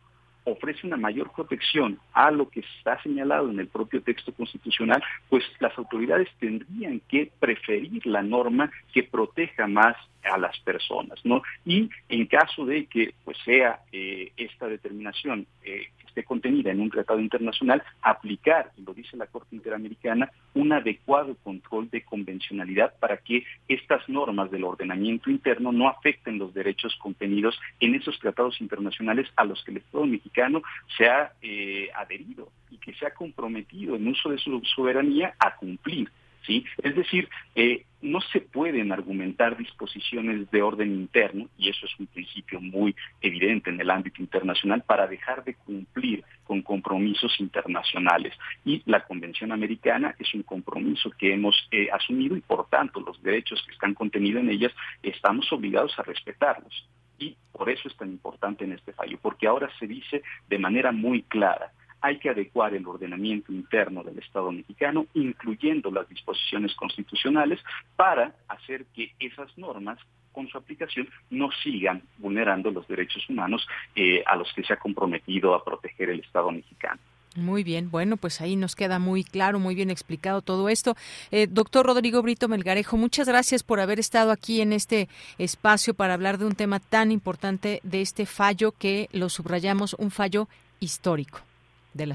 [0.44, 5.44] ofrece una mayor protección a lo que está señalado en el propio texto constitucional, pues
[5.60, 11.42] las autoridades tendrían que preferir la norma que proteja más a las personas, ¿no?
[11.64, 16.90] Y en caso de que pues sea eh, esta determinación eh, esté contenida en un
[16.90, 23.44] tratado internacional, aplicar, lo dice la Corte Interamericana, un adecuado control de convencionalidad para que
[23.68, 29.44] estas normas del ordenamiento interno no afecten los derechos contenidos en esos tratados internacionales a
[29.44, 30.62] los que el Estado mexicano
[30.96, 35.56] se ha eh, adherido y que se ha comprometido en uso de su soberanía a
[35.56, 36.10] cumplir.
[36.46, 36.64] ¿Sí?
[36.82, 42.06] Es decir, eh, no se pueden argumentar disposiciones de orden interno, y eso es un
[42.06, 48.34] principio muy evidente en el ámbito internacional, para dejar de cumplir con compromisos internacionales.
[48.64, 53.22] Y la Convención Americana es un compromiso que hemos eh, asumido y por tanto los
[53.22, 54.72] derechos que están contenidos en ellas
[55.02, 56.88] estamos obligados a respetarlos.
[57.18, 60.90] Y por eso es tan importante en este fallo, porque ahora se dice de manera
[60.90, 67.60] muy clara, hay que adecuar el ordenamiento interno del Estado mexicano, incluyendo las disposiciones constitucionales,
[67.96, 69.98] para hacer que esas normas
[70.32, 74.76] con su aplicación no sigan vulnerando los derechos humanos eh, a los que se ha
[74.76, 77.00] comprometido a proteger el Estado mexicano.
[77.36, 80.96] Muy bien, bueno, pues ahí nos queda muy claro, muy bien explicado todo esto.
[81.30, 86.14] Eh, doctor Rodrigo Brito Melgarejo, muchas gracias por haber estado aquí en este espacio para
[86.14, 90.48] hablar de un tema tan importante, de este fallo que lo subrayamos, un fallo
[90.80, 91.40] histórico.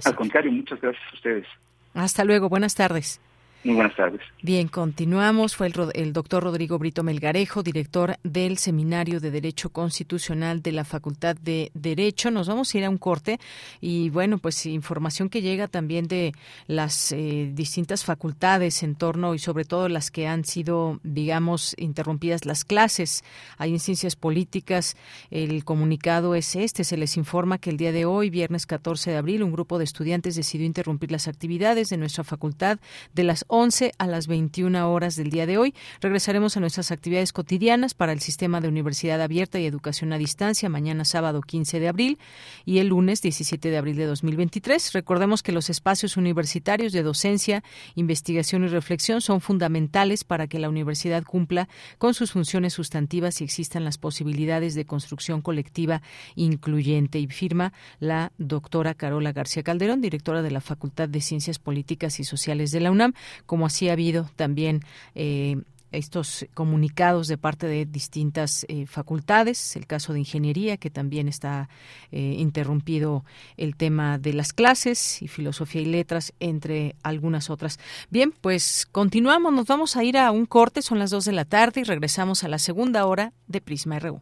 [0.05, 1.47] Al contrario, muchas gracias a ustedes.
[1.93, 3.21] Hasta luego, buenas tardes.
[3.65, 4.21] Muy buenas tardes.
[4.43, 5.55] Bien, continuamos.
[5.55, 11.35] Fue el, doctor Rodrigo Brito Melgarejo, director del Seminario de Derecho Constitucional de la Facultad
[11.35, 12.29] de Derecho.
[12.29, 13.39] Nos vamos a ir a un corte
[13.81, 16.33] y, bueno, pues información que llega también de
[16.67, 22.45] las eh, distintas facultades en torno y sobre todo las que han sido, digamos, interrumpidas
[22.45, 23.23] las clases.
[23.57, 24.95] Hay en ciencias políticas.
[25.31, 26.83] El comunicado es este.
[26.83, 29.85] Se les informa que el día de hoy, viernes 14 de abril, un grupo de
[29.85, 32.77] estudiantes decidió interrumpir las actividades de nuestra facultad
[33.15, 35.73] de las 11 a las 21 horas del día de hoy.
[36.01, 40.67] Regresaremos a nuestras actividades cotidianas para el sistema de universidad abierta y educación a distancia
[40.67, 42.19] mañana sábado 15 de abril
[42.65, 44.91] y el lunes 17 de abril de 2023.
[44.91, 47.63] Recordemos que los espacios universitarios de docencia,
[47.95, 53.45] investigación y reflexión son fundamentales para que la universidad cumpla con sus funciones sustantivas y
[53.45, 56.01] existan las posibilidades de construcción colectiva
[56.35, 57.19] incluyente.
[57.19, 62.25] Y firma la doctora Carola García Calderón, directora de la Facultad de Ciencias Políticas y
[62.25, 63.13] Sociales de la UNAM,
[63.45, 64.81] como así ha habido también
[65.15, 65.57] eh,
[65.91, 71.69] estos comunicados de parte de distintas eh, facultades, el caso de ingeniería, que también está
[72.11, 73.23] eh, interrumpido
[73.57, 77.79] el tema de las clases y filosofía y letras, entre algunas otras.
[78.09, 81.45] Bien, pues continuamos, nos vamos a ir a un corte, son las dos de la
[81.45, 84.21] tarde y regresamos a la segunda hora de Prisma RU.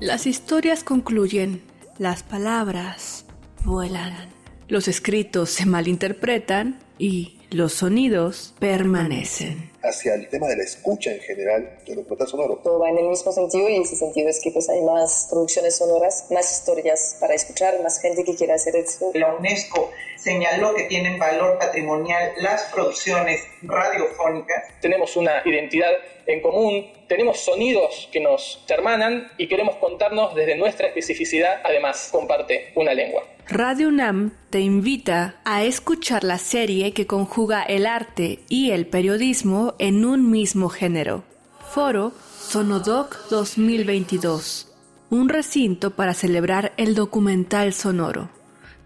[0.00, 1.60] Las historias concluyen,
[1.98, 3.24] las palabras
[3.64, 4.28] vuelan,
[4.68, 9.72] los escritos se malinterpretan y los sonidos permanecen.
[9.82, 12.60] Hacia el tema de la escucha en general de documental sonoro.
[12.62, 15.76] Todo va en el mismo sentido y ese sentido es que pues hay más producciones
[15.76, 19.10] sonoras, más historias para escuchar, más gente que quiera hacer eso.
[19.14, 24.64] La UNESCO señaló que tienen valor patrimonial las producciones radiofónicas.
[24.80, 25.90] Tenemos una identidad
[26.28, 32.70] en común, tenemos sonidos que nos hermanan y queremos contarnos desde nuestra especificidad, además comparte
[32.74, 33.24] una lengua.
[33.48, 39.74] Radio UNAM te invita a escuchar la serie que conjuga el arte y el periodismo
[39.78, 41.24] en un mismo género.
[41.70, 44.70] Foro Sonodoc 2022.
[45.08, 48.28] Un recinto para celebrar el documental sonoro.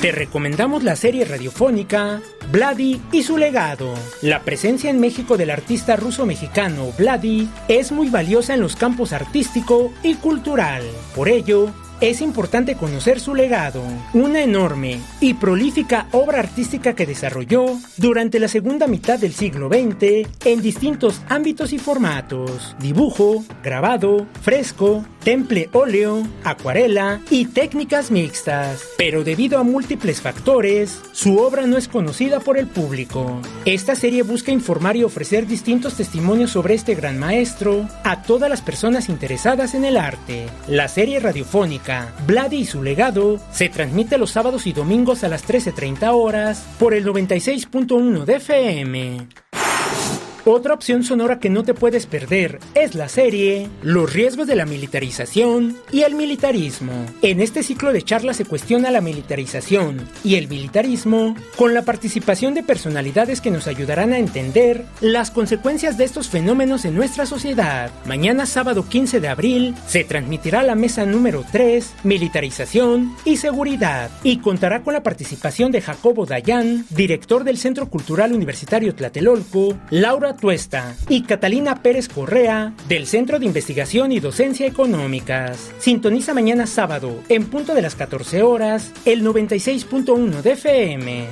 [0.03, 2.21] Te recomendamos la serie radiofónica
[2.53, 3.95] Vladi y su legado.
[4.23, 9.93] La presencia en México del artista ruso-mexicano Vladi es muy valiosa en los campos artístico
[10.03, 10.83] y cultural.
[11.17, 11.71] Por ello,
[12.01, 13.83] es importante conocer su legado,
[14.15, 20.29] una enorme y prolífica obra artística que desarrolló durante la segunda mitad del siglo XX
[20.45, 28.85] en distintos ámbitos y formatos, dibujo, grabado, fresco, temple óleo, acuarela y técnicas mixtas.
[28.97, 33.41] Pero debido a múltiples factores, su obra no es conocida por el público.
[33.65, 38.63] Esta serie busca informar y ofrecer distintos testimonios sobre este gran maestro a todas las
[38.63, 40.47] personas interesadas en el arte.
[40.69, 41.88] La serie radiofónica
[42.27, 46.95] Vladi y su legado se transmite los sábados y domingos a las 13.30 horas por
[46.95, 49.48] el 96.1 de FM.
[50.51, 54.65] Otra opción sonora que no te puedes perder es la serie Los riesgos de la
[54.65, 57.05] militarización y el militarismo.
[57.21, 62.55] En este ciclo de charlas se cuestiona la militarización y el militarismo con la participación
[62.55, 67.91] de personalidades que nos ayudarán a entender las consecuencias de estos fenómenos en nuestra sociedad.
[68.07, 74.39] Mañana sábado 15 de abril se transmitirá la mesa número 3, Militarización y Seguridad, y
[74.39, 80.95] contará con la participación de Jacobo Dayan, director del Centro Cultural Universitario Tlatelolco, Laura Tuesta
[81.09, 85.73] y Catalina Pérez Correa del Centro de Investigación y Docencia Económicas.
[85.79, 91.27] Sintoniza mañana sábado, en punto de las 14 horas, el 96.1 de FM.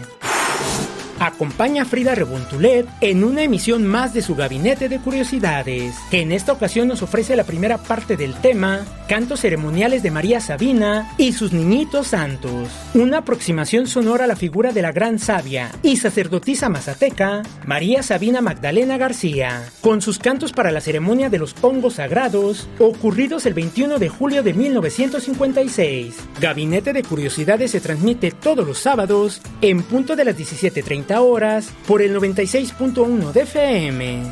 [1.19, 6.31] Acompaña a Frida Rebontulet en una emisión más de su Gabinete de Curiosidades, que en
[6.31, 11.33] esta ocasión nos ofrece la primera parte del tema Cantos ceremoniales de María Sabina y
[11.33, 12.69] sus niñitos santos.
[12.93, 18.41] Una aproximación sonora a la figura de la gran sabia y sacerdotisa mazateca María Sabina
[18.41, 23.99] Magdalena García, con sus cantos para la ceremonia de los hongos sagrados ocurridos el 21
[23.99, 26.17] de julio de 1956.
[26.41, 32.03] Gabinete de Curiosidades se transmite todos los sábados en punto de las 17.30 horas por
[32.03, 34.23] el 96.1 de FM.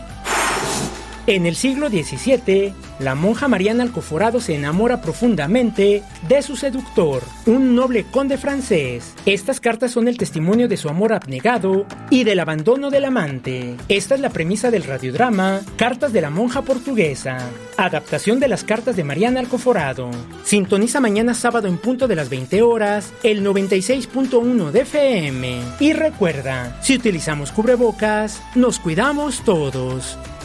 [1.26, 7.74] En el siglo XVII, la monja Mariana Alcoforado se enamora profundamente de su seductor, un
[7.74, 9.14] noble conde francés.
[9.24, 13.74] Estas cartas son el testimonio de su amor abnegado y del abandono del amante.
[13.88, 17.38] Esta es la premisa del radiodrama Cartas de la monja portuguesa,
[17.78, 20.10] adaptación de las cartas de Mariana Alcoforado.
[20.44, 25.60] Sintoniza mañana sábado en punto de las 20 horas el 96.1 de FM.
[25.80, 30.18] Y recuerda, si utilizamos cubrebocas, nos cuidamos todos.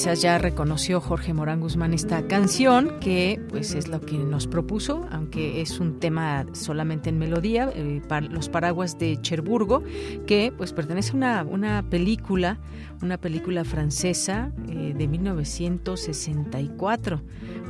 [0.00, 5.06] Quizás ya reconoció Jorge Morán Guzmán esta canción, que pues es lo que nos propuso,
[5.12, 8.00] aunque es un tema solamente en melodía, eh,
[8.30, 9.82] Los Paraguas de Cherburgo,
[10.26, 12.56] que pues pertenece a una, película,
[13.02, 17.20] una película francesa eh, de 1964,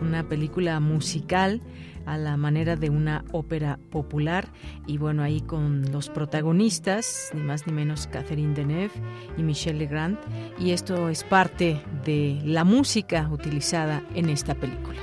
[0.01, 1.61] una película musical
[2.07, 4.47] a la manera de una ópera popular
[4.87, 8.93] y bueno ahí con los protagonistas ni más ni menos Catherine Deneuve
[9.37, 10.19] y Michel Legrand
[10.57, 15.01] y esto es parte de la música utilizada en esta película.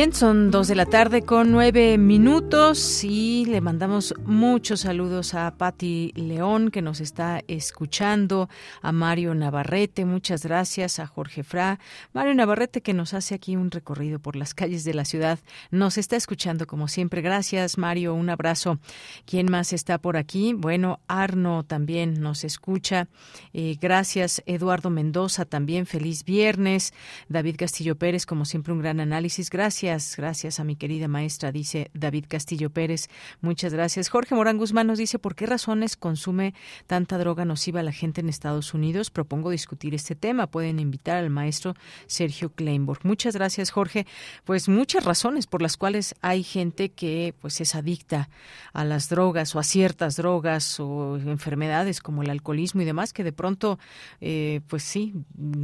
[0.00, 5.50] Bien, son dos de la tarde con nueve minutos y le mandamos muchos saludos a
[5.58, 8.48] Patti León que nos está escuchando,
[8.80, 11.78] a Mario Navarrete, muchas gracias, a Jorge Fra,
[12.14, 15.38] Mario Navarrete que nos hace aquí un recorrido por las calles de la ciudad,
[15.70, 18.78] nos está escuchando como siempre, gracias Mario, un abrazo.
[19.26, 20.54] ¿Quién más está por aquí?
[20.54, 23.08] Bueno, Arno también nos escucha,
[23.52, 26.94] eh, gracias Eduardo Mendoza también, feliz viernes,
[27.28, 29.89] David Castillo Pérez como siempre un gran análisis, gracias.
[29.90, 33.08] Gracias, a mi querida maestra, dice David Castillo Pérez.
[33.40, 34.08] Muchas gracias.
[34.08, 36.54] Jorge Morán Guzmán nos dice, ¿por qué razones consume
[36.86, 39.10] tanta droga nociva la gente en Estados Unidos?
[39.10, 40.46] Propongo discutir este tema.
[40.46, 41.74] Pueden invitar al maestro
[42.06, 43.04] Sergio Kleinborg.
[43.04, 44.06] Muchas gracias, Jorge.
[44.44, 48.28] Pues muchas razones por las cuales hay gente que pues es adicta
[48.72, 53.24] a las drogas o a ciertas drogas o enfermedades como el alcoholismo y demás, que
[53.24, 53.78] de pronto,
[54.20, 55.14] eh, pues sí,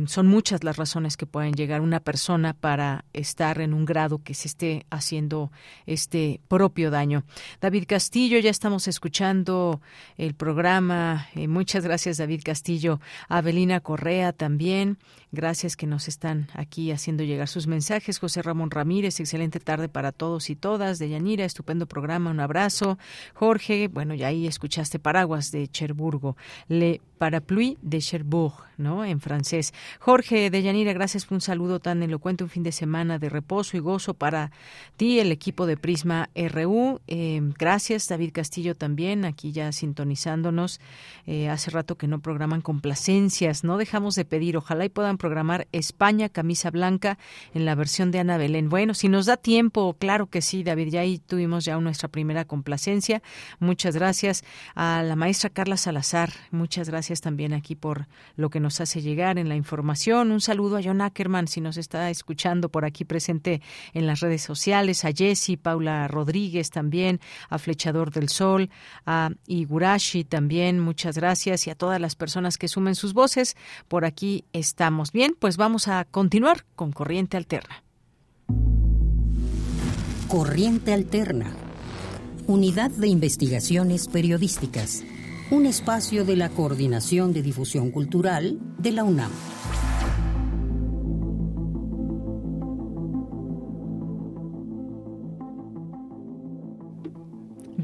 [0.06, 4.34] son muchas las razones que pueden llegar una persona para estar en un grado que
[4.34, 5.50] se esté haciendo
[5.86, 7.24] este propio daño.
[7.60, 9.80] David Castillo, ya estamos escuchando
[10.16, 11.28] el programa.
[11.34, 13.00] Eh, muchas gracias, David Castillo.
[13.28, 14.98] Abelina Correa también.
[15.32, 18.18] Gracias que nos están aquí haciendo llegar sus mensajes.
[18.18, 20.98] José Ramón Ramírez, excelente tarde para todos y todas.
[20.98, 22.98] De Yanira, estupendo programa, un abrazo.
[23.34, 26.36] Jorge, bueno, ya ahí escuchaste Paraguas de Cherburgo.
[26.68, 29.04] Le Parapluie de Cherbourg, ¿no?
[29.04, 29.72] En francés.
[30.00, 33.76] Jorge de Yanira, gracias por un saludo tan elocuente, un fin de semana de reposo
[33.76, 34.50] y gozo para
[34.96, 37.00] ti, el equipo de Prisma RU.
[37.06, 40.80] Eh, gracias, David Castillo también, aquí ya sintonizándonos.
[41.26, 45.68] Eh, hace rato que no programan complacencias, no dejamos de pedir, ojalá y puedan programar
[45.72, 47.18] España, camisa blanca,
[47.54, 48.68] en la versión de Ana Belén.
[48.68, 52.44] Bueno, si nos da tiempo, claro que sí, David, ya ahí tuvimos ya nuestra primera
[52.44, 53.22] complacencia.
[53.58, 54.44] Muchas gracias
[54.74, 59.38] a la maestra Carla Salazar, muchas gracias también aquí por lo que nos hace llegar
[59.38, 60.30] en la información.
[60.30, 63.62] Un saludo a John Ackerman, si nos está escuchando por aquí presente
[63.96, 67.18] en las redes sociales, a Jesse, Paula Rodríguez también,
[67.48, 68.68] a Flechador del Sol,
[69.06, 73.56] a Igurashi también, muchas gracias y a todas las personas que sumen sus voces.
[73.88, 75.12] Por aquí estamos.
[75.12, 77.82] Bien, pues vamos a continuar con Corriente Alterna.
[80.28, 81.54] Corriente Alterna.
[82.46, 85.04] Unidad de Investigaciones Periodísticas.
[85.50, 89.30] Un espacio de la Coordinación de Difusión Cultural de la UNAM.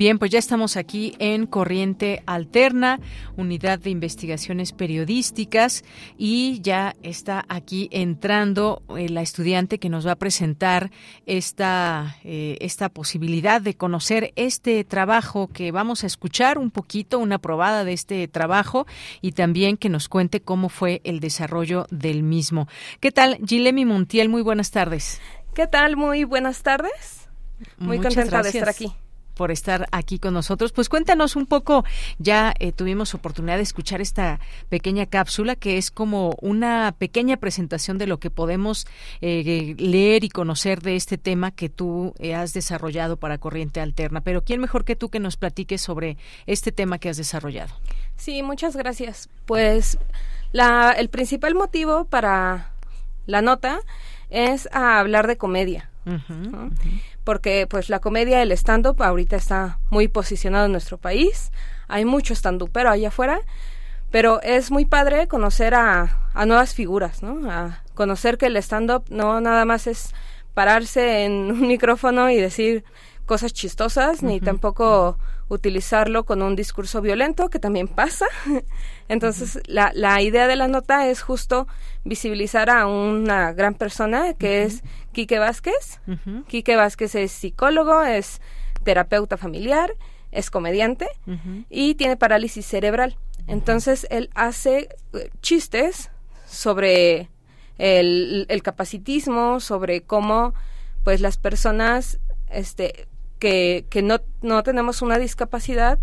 [0.03, 2.99] Bien, pues ya estamos aquí en Corriente Alterna,
[3.37, 5.85] unidad de investigaciones periodísticas,
[6.19, 10.91] y ya está aquí entrando eh, la estudiante que nos va a presentar
[11.24, 17.39] esta, eh, esta posibilidad de conocer este trabajo que vamos a escuchar un poquito, una
[17.39, 18.89] probada de este trabajo,
[19.20, 22.66] y también que nos cuente cómo fue el desarrollo del mismo.
[22.99, 24.29] ¿Qué tal, Gilemi Montiel?
[24.29, 25.20] Muy buenas tardes.
[25.55, 25.97] ¿Qué tal?
[25.97, 27.29] Muy buenas tardes.
[27.79, 28.93] Muy contenta de estar aquí
[29.34, 30.72] por estar aquí con nosotros.
[30.72, 31.84] Pues cuéntanos un poco,
[32.18, 37.98] ya eh, tuvimos oportunidad de escuchar esta pequeña cápsula que es como una pequeña presentación
[37.98, 38.86] de lo que podemos
[39.20, 44.20] eh, leer y conocer de este tema que tú eh, has desarrollado para Corriente Alterna.
[44.20, 47.74] Pero ¿quién mejor que tú que nos platiques sobre este tema que has desarrollado?
[48.16, 49.28] Sí, muchas gracias.
[49.46, 49.98] Pues
[50.52, 52.72] la, el principal motivo para
[53.26, 53.80] la nota
[54.30, 55.91] es hablar de comedia
[57.24, 61.53] porque pues la comedia, el stand-up ahorita está muy posicionado en nuestro país,
[61.89, 63.41] hay mucho stand-up pero allá afuera,
[64.11, 67.51] pero es muy padre conocer a, a nuevas figuras, ¿no?
[67.51, 70.15] A conocer que el stand-up no nada más es
[70.55, 72.85] pararse en un micrófono y decir
[73.27, 75.16] cosas chistosas, ni tampoco
[75.49, 78.27] utilizarlo con un discurso violento, que también pasa.
[79.09, 81.66] Entonces, la, la idea de la nota es justo
[82.05, 86.01] visibilizar a una gran persona que es Quique Vázquez.
[86.48, 88.40] Quique Vázquez es psicólogo, es
[88.82, 89.94] terapeuta familiar,
[90.30, 91.06] es comediante
[91.70, 93.16] y tiene parálisis cerebral.
[93.47, 96.10] Entonces, él hace eh, chistes
[96.47, 97.28] sobre
[97.78, 100.55] el, el capacitismo, sobre cómo
[101.02, 103.09] pues las personas este
[103.40, 105.98] que, que no, no tenemos una discapacidad,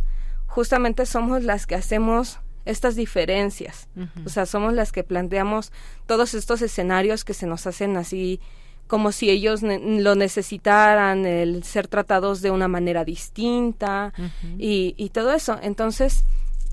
[0.47, 3.87] justamente somos las que hacemos estas diferencias.
[4.25, 5.71] O sea, somos las que planteamos
[6.05, 8.41] todos estos escenarios que se nos hacen así
[8.89, 14.13] como si ellos lo necesitaran, el ser tratados de una manera distinta
[14.57, 15.59] y, y, todo eso.
[15.61, 16.25] Entonces,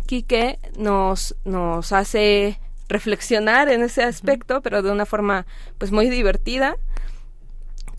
[0.06, 5.44] Quique nos, nos hace reflexionar en ese aspecto, pero de una forma
[5.76, 6.76] pues muy divertida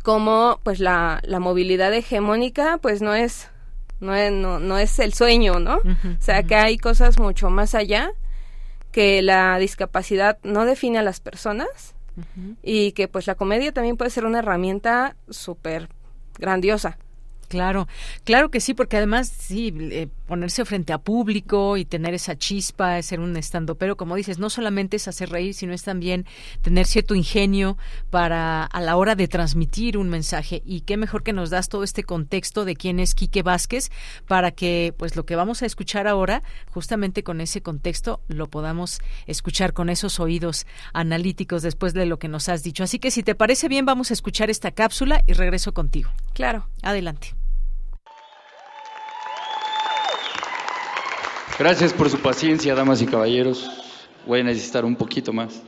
[0.01, 3.49] como pues la, la movilidad hegemónica pues no es
[3.99, 5.75] no es, no, es el sueño, ¿no?
[5.75, 8.11] o sea que hay cosas mucho más allá
[8.91, 11.96] que la discapacidad no define a las personas
[12.63, 15.89] y que pues la comedia también puede ser una herramienta súper
[16.37, 16.97] grandiosa.
[17.47, 17.87] Claro,
[18.23, 23.01] claro que sí, porque además sí, eh, ponerse frente a público y tener esa chispa,
[23.01, 26.25] ser un estando, pero como dices, no solamente es hacer reír, sino es también
[26.61, 27.77] tener cierto ingenio
[28.09, 30.61] para a la hora de transmitir un mensaje.
[30.65, 33.89] Y qué mejor que nos das todo este contexto de quién es Quique Vázquez
[34.27, 38.99] para que pues lo que vamos a escuchar ahora, justamente con ese contexto, lo podamos
[39.25, 42.83] escuchar con esos oídos analíticos después de lo que nos has dicho.
[42.83, 46.11] Así que si te parece bien, vamos a escuchar esta cápsula y regreso contigo.
[46.33, 46.67] Claro.
[46.81, 47.36] Adelante.
[51.59, 53.67] Gracias por su paciencia, damas y caballeros.
[54.27, 55.59] Voy a necesitar un poquito más.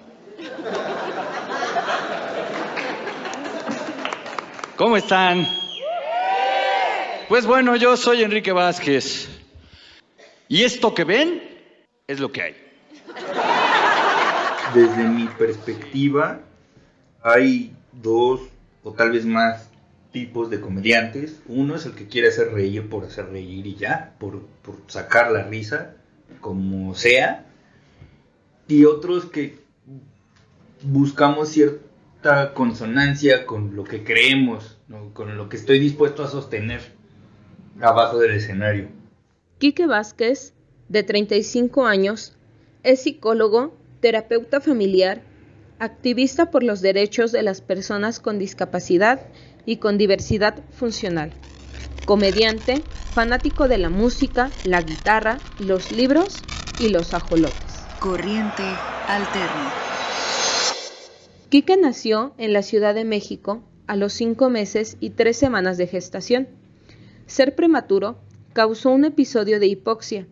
[4.76, 5.48] ¿Cómo están?
[7.28, 9.30] Pues bueno, yo soy Enrique Vázquez.
[10.48, 11.42] Y esto que ven
[12.06, 12.56] es lo que hay.
[14.76, 16.40] Desde mi perspectiva,
[17.24, 18.42] hay dos
[18.84, 19.69] o tal vez más
[20.12, 21.42] tipos de comediantes.
[21.48, 24.42] Uno es el que quiere hacer reír por hacer reír y ya, por,
[24.88, 25.96] sacar la risa,
[26.42, 27.46] como sea.
[28.68, 29.60] Y otros que
[30.84, 34.78] buscamos cierta consonancia con lo que creemos,
[35.14, 36.82] con lo que estoy dispuesto a sostener
[37.82, 38.90] abajo del escenario.
[39.58, 40.54] Quique Vázquez,
[40.88, 42.36] de 35 años,
[42.84, 45.22] es psicólogo, terapeuta familiar,
[45.80, 49.28] activista por los derechos de las personas con discapacidad
[49.70, 51.32] y con diversidad funcional.
[52.06, 52.82] Comediante,
[53.14, 56.44] fanático de la música, la guitarra, los libros
[56.80, 57.86] y los ajolotes.
[58.00, 58.64] Corriente
[59.06, 59.70] alterna.
[61.50, 65.86] Quique nació en la Ciudad de México a los cinco meses y tres semanas de
[65.86, 66.48] gestación.
[67.28, 68.18] Ser prematuro
[68.54, 70.26] causó un episodio de hipoxia,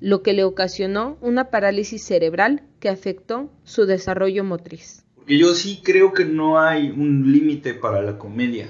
[0.00, 5.06] lo que le ocasionó una parálisis cerebral que afectó su desarrollo motriz.
[5.14, 8.68] Porque yo sí creo que no hay un límite para la comedia.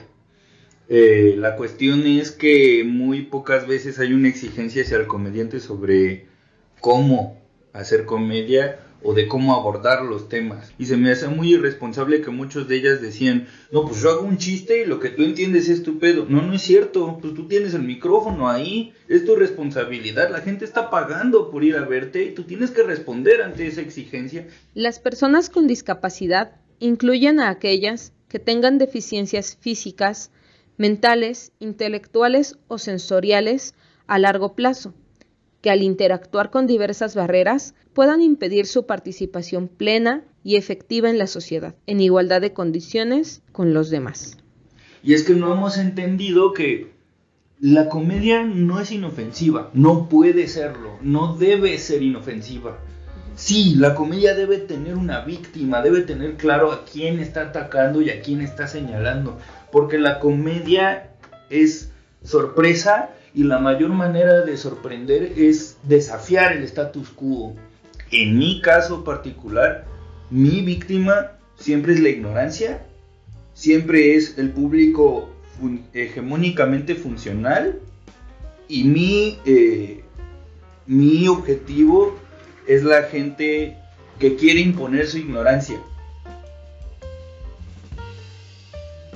[0.95, 6.27] Eh, la cuestión es que muy pocas veces hay una exigencia hacia el comediante sobre
[6.83, 7.41] cómo
[7.73, 10.71] hacer comedia o de cómo abordar los temas.
[10.79, 14.27] Y se me hace muy irresponsable que muchos de ellas decían, no, pues yo hago
[14.27, 15.99] un chiste y lo que tú entiendes es tu.
[16.29, 20.67] No, no es cierto, pues tú tienes el micrófono ahí, es tu responsabilidad, la gente
[20.67, 24.47] está pagando por ir a verte y tú tienes que responder ante esa exigencia.
[24.75, 30.31] Las personas con discapacidad incluyen a aquellas que tengan deficiencias físicas,
[30.77, 33.75] mentales, intelectuales o sensoriales
[34.07, 34.95] a largo plazo
[35.63, 41.29] que al interactuar con diversas barreras puedan impedir su participación plena y efectiva en la
[41.29, 44.37] sociedad, en igualdad de condiciones con los demás.
[45.05, 46.91] Y es que no hemos entendido que
[47.61, 52.79] la comedia no es inofensiva, no puede serlo, no debe ser inofensiva.
[53.37, 58.11] Sí, la comedia debe tener una víctima, debe tener claro a quién está atacando y
[58.11, 59.39] a quién está señalando,
[59.73, 61.11] porque la comedia
[61.51, 61.91] es
[62.23, 67.57] sorpresa y la mayor manera de sorprender es desafiar el status quo.
[68.11, 69.87] En mi caso particular,
[70.31, 72.85] mi víctima siempre es la ignorancia,
[73.55, 75.31] siempre es el público
[75.95, 77.81] hegemónicamente funcional
[78.69, 80.03] y mi, eh,
[80.87, 82.19] mi objetivo
[82.67, 83.77] es la gente
[84.19, 85.81] que quiere imponer su ignorancia.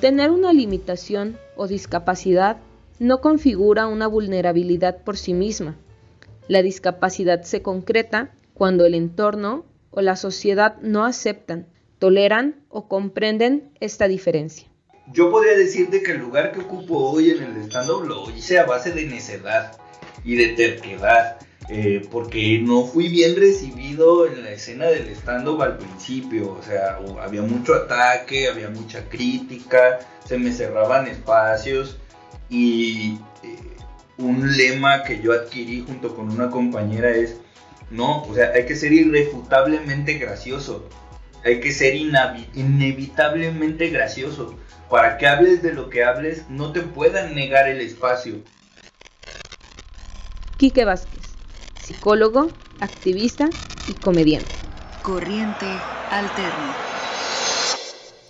[0.01, 2.59] Tener una limitación o discapacidad
[2.99, 5.77] no configura una vulnerabilidad por sí misma.
[6.49, 11.67] La discapacidad se concreta cuando el entorno o la sociedad no aceptan,
[11.99, 14.69] toleran o comprenden esta diferencia.
[15.13, 18.67] Yo podría decirte que el lugar que ocupo hoy en el stand-up lo hice a
[18.67, 19.79] base de necedad
[20.25, 25.79] y de terquedad, eh, porque no fui bien recibido en la escena del stand-up al
[25.79, 31.97] principio, o sea, había mucho ataque, había mucha crítica, se me cerraban espacios
[32.49, 33.59] y eh,
[34.19, 37.37] un lema que yo adquirí junto con una compañera es,
[37.91, 40.89] no, o sea, hay que ser irrefutablemente gracioso,
[41.45, 44.57] hay que ser inevitablemente gracioso.
[44.89, 48.37] Para que hables de lo que hables, no te puedan negar el espacio.
[50.59, 51.16] Quique Vázquez,
[51.87, 52.51] psicólogo,
[52.81, 53.53] activista
[53.87, 54.57] y comediante.
[55.03, 56.75] Corriente alterna.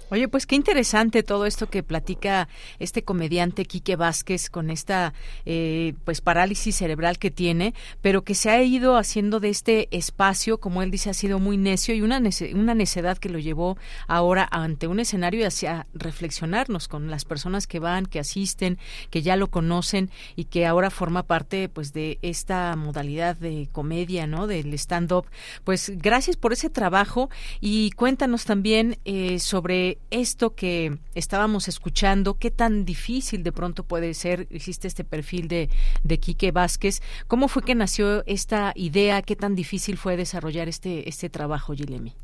[0.08, 5.14] Oye, pues qué interesante todo esto que platica este comediante Quique Vázquez con esta
[5.44, 10.58] eh, pues parálisis cerebral que tiene, pero que se ha ido haciendo de este espacio,
[10.58, 12.22] como él dice, ha sido muy necio y una,
[12.54, 17.66] una necedad que lo llevó ahora ante un escenario y hacia reflexionarnos con las personas
[17.66, 18.78] que van, que asisten,
[19.10, 24.28] que ya lo conocen y que ahora forma parte pues de esta modalidad de comedia,
[24.28, 24.46] ¿no?
[24.46, 25.26] Del stand-up.
[25.64, 27.28] Pues gracias por ese trabajo
[27.60, 34.14] y cuéntanos también eh, sobre esto que estábamos escuchando, qué tan difícil de pronto puede
[34.14, 35.68] ser, hiciste este perfil de,
[36.04, 39.22] de Quique Vázquez, ¿cómo fue que nació esta idea?
[39.22, 42.14] ¿Qué tan difícil fue desarrollar este, este trabajo, Gilemi?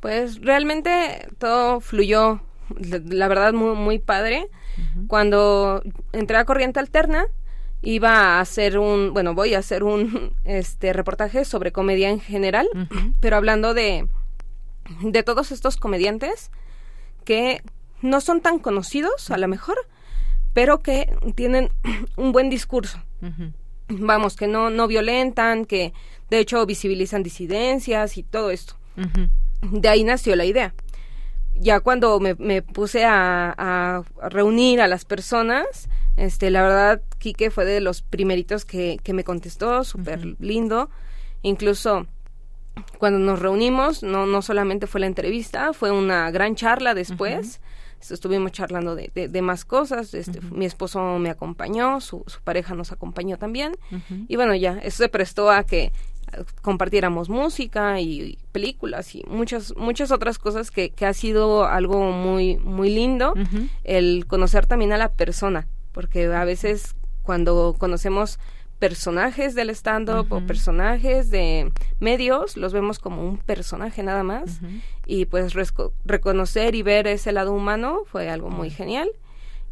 [0.00, 2.40] Pues realmente todo fluyó,
[2.78, 4.48] la verdad, muy, muy padre.
[5.08, 5.82] Cuando
[6.12, 7.26] entré a Corriente Alterna,
[7.82, 12.68] iba a hacer un, bueno, voy a hacer un este reportaje sobre comedia en general,
[13.20, 14.08] pero hablando de,
[15.02, 16.50] de todos estos comediantes
[17.24, 17.62] que
[18.02, 19.76] no son tan conocidos, a lo mejor,
[20.52, 21.70] pero que tienen
[22.16, 22.98] un buen discurso.
[23.88, 25.92] Vamos, que no, no violentan, que
[26.30, 28.74] de hecho visibilizan disidencias y todo esto.
[29.62, 30.74] De ahí nació la idea.
[31.56, 37.80] Ya cuando me, puse a, reunir a las personas, este, la verdad, Quique fue de
[37.80, 40.88] los primeritos que, que me contestó, súper lindo.
[41.42, 42.06] Incluso
[42.98, 47.60] cuando nos reunimos, no, no solamente fue la entrevista, fue una gran charla después.
[48.08, 50.14] Estuvimos charlando de, de, más cosas.
[50.14, 53.72] Este, Mi esposo me acompañó, su, su pareja nos acompañó también.
[54.26, 55.92] Y bueno, ya, eso se prestó a que
[56.62, 62.56] compartiéramos música y, películas y muchas muchas otras cosas que, que ha sido algo muy
[62.58, 63.34] muy lindo
[63.84, 68.38] el conocer también a la persona porque a veces cuando conocemos
[68.80, 71.70] personajes del stand-up o personajes de
[72.00, 74.60] medios, los vemos como un personaje nada más.
[75.06, 75.52] Y pues
[76.04, 79.10] reconocer y ver ese lado humano fue algo muy genial.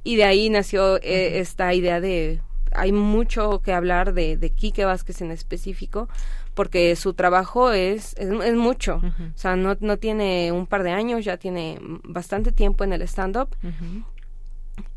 [0.04, 2.40] Y de ahí nació eh, esta idea de,
[2.72, 6.08] hay mucho que hablar de, de Quique Vázquez en específico,
[6.54, 8.96] porque su trabajo es, es, mucho.
[8.96, 13.02] O sea, no, no tiene un par de años, ya tiene bastante tiempo en el
[13.02, 13.56] stand-up.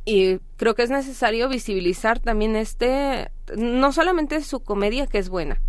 [0.03, 5.61] Y creo que es necesario visibilizar también este, no solamente su comedia que es buena,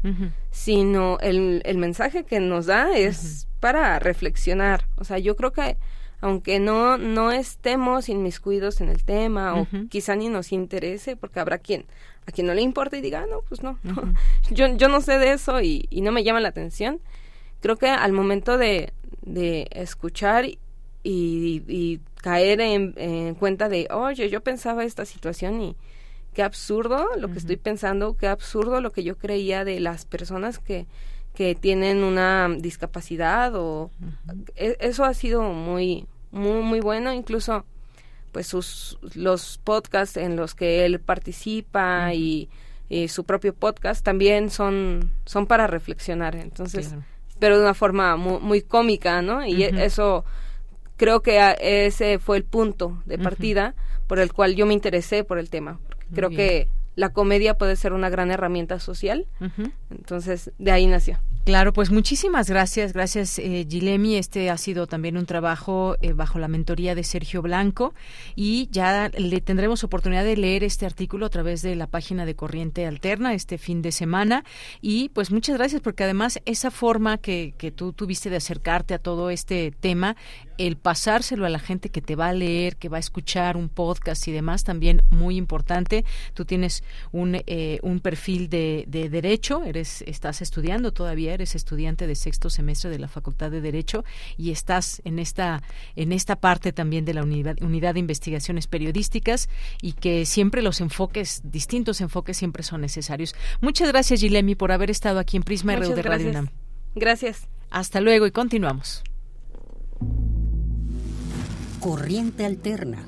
[0.50, 4.86] sino el, el, mensaje que nos da es para reflexionar.
[4.96, 5.76] O sea, yo creo que
[6.22, 11.58] aunque no, no estemos inmiscuidos en el tema o quizá ni nos interese, porque habrá
[11.58, 11.84] quien
[12.26, 13.78] a quien no le importa y diga, ah, no, pues no,
[14.50, 17.00] yo, yo no sé de eso y, no me llama la atención.
[17.60, 18.92] Creo que al momento de,
[19.22, 20.46] de escuchar
[21.02, 25.76] y, caer en, cuenta de, oye, yo pensaba esta situación y
[26.32, 30.58] qué absurdo lo que estoy pensando, qué absurdo lo que yo creía de las personas
[30.58, 30.86] que,
[31.34, 33.90] que tienen una discapacidad o
[34.56, 37.12] e, eso ha sido muy muy muy bueno.
[37.12, 37.64] Incluso
[38.32, 42.48] pues sus los podcasts en los que él participa y,
[43.08, 46.36] su propio podcast también son son para reflexionar.
[46.36, 46.94] Entonces
[47.38, 50.26] pero de una forma muy, cómica no y e, eso
[50.98, 53.74] creo que ese fue el punto de partida
[54.06, 55.80] por el cual yo me interesé por el tema
[56.14, 59.26] creo que la comedia puede ser una gran herramienta social.
[59.90, 61.18] Entonces de ahí nació.
[61.44, 64.14] Claro, pues muchísimas gracias, gracias eh, Gilemi.
[64.14, 67.94] Este ha sido también un trabajo eh, bajo la mentoría de Sergio Blanco.
[68.36, 72.36] Y ya le tendremos oportunidad de leer este artículo a través de la página de
[72.36, 74.44] Corriente Alterna este fin de semana.
[74.80, 78.98] Y pues muchas gracias porque además esa forma que, que tú tuviste de acercarte a
[78.98, 80.14] todo este tema,
[80.58, 83.68] el pasárselo a la gente que te va a leer, que va a escuchar un
[83.68, 86.04] podcast y demás, también muy importante.
[86.34, 92.06] Tú tienes un, eh, un perfil de, de derecho, eres, estás estudiando todavía eres estudiante
[92.06, 94.04] de sexto semestre de la Facultad de Derecho
[94.36, 95.62] y estás en esta,
[95.96, 99.48] en esta parte también de la unidad, unidad de investigaciones periodísticas
[99.80, 103.34] y que siempre los enfoques, distintos enfoques siempre son necesarios.
[103.60, 106.48] Muchas gracias, Gilemi, por haber estado aquí en Prisma RU de Radio UNAM.
[106.94, 107.48] Gracias.
[107.70, 109.02] Hasta luego y continuamos.
[111.82, 112.98] Corriente Alterna.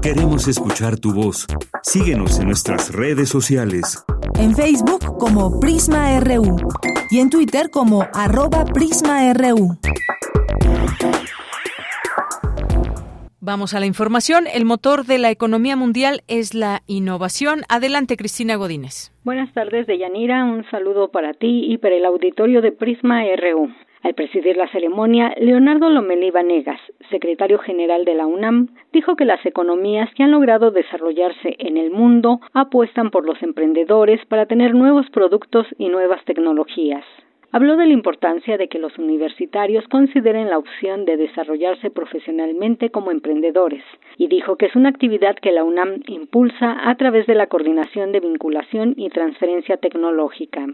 [0.00, 1.44] Queremos escuchar tu voz.
[1.82, 4.04] Síguenos en nuestras redes sociales.
[4.38, 6.56] En Facebook como Prisma RU
[7.10, 9.76] y en Twitter como arroba PrismaRU.
[13.40, 14.44] Vamos a la información.
[14.46, 17.62] El motor de la economía mundial es la innovación.
[17.68, 19.12] Adelante, Cristina Godínez.
[19.24, 20.44] Buenas tardes, Deyanira.
[20.44, 23.68] Un saludo para ti y para el auditorio de Prisma RU.
[24.06, 26.78] Al presidir la ceremonia, Leonardo Lomelí Vanegas,
[27.10, 31.90] secretario general de la UNAM, dijo que las economías que han logrado desarrollarse en el
[31.90, 37.04] mundo apuestan por los emprendedores para tener nuevos productos y nuevas tecnologías.
[37.50, 43.10] Habló de la importancia de que los universitarios consideren la opción de desarrollarse profesionalmente como
[43.10, 43.82] emprendedores
[44.18, 48.12] y dijo que es una actividad que la UNAM impulsa a través de la coordinación
[48.12, 50.68] de vinculación y transferencia tecnológica.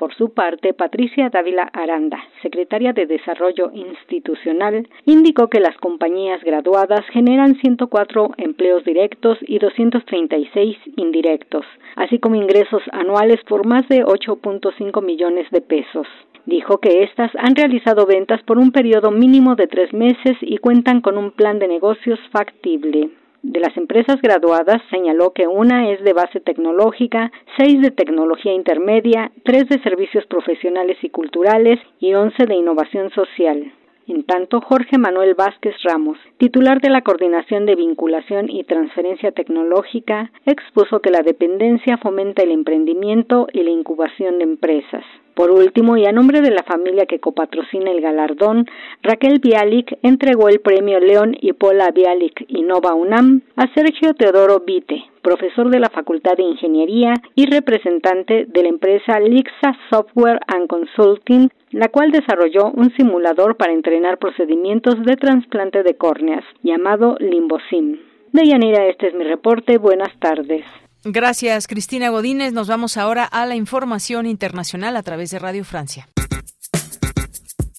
[0.00, 7.04] Por su parte, Patricia Dávila Aranda, secretaria de Desarrollo Institucional, indicó que las compañías graduadas
[7.12, 11.66] generan 104 empleos directos y 236 indirectos,
[11.96, 16.06] así como ingresos anuales por más de 8.5 millones de pesos.
[16.46, 21.02] Dijo que éstas han realizado ventas por un periodo mínimo de tres meses y cuentan
[21.02, 23.10] con un plan de negocios factible.
[23.42, 29.32] De las empresas graduadas, señaló que una es de base tecnológica, seis de tecnología intermedia,
[29.44, 33.72] tres de servicios profesionales y culturales y once de innovación social.
[34.06, 40.32] En tanto, Jorge Manuel Vázquez Ramos, titular de la Coordinación de Vinculación y Transferencia Tecnológica,
[40.44, 45.04] expuso que la dependencia fomenta el emprendimiento y la incubación de empresas.
[45.34, 48.66] Por último, y a nombre de la familia que copatrocina el galardón,
[49.02, 55.04] Raquel Bialik entregó el premio León y Pola Bialik Innova UNAM a Sergio Teodoro Vite,
[55.22, 61.48] profesor de la Facultad de Ingeniería y representante de la empresa Lixa Software and Consulting,
[61.70, 67.98] la cual desarrolló un simulador para entrenar procedimientos de trasplante de córneas, llamado Limbosim.
[68.32, 69.78] Deyanira, este es mi reporte.
[69.78, 70.64] Buenas tardes.
[71.04, 72.52] Gracias, Cristina Godínez.
[72.52, 76.08] Nos vamos ahora a la información internacional a través de Radio Francia.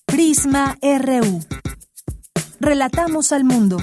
[0.06, 1.40] Prisma RU.
[2.60, 3.78] Relatamos al mundo.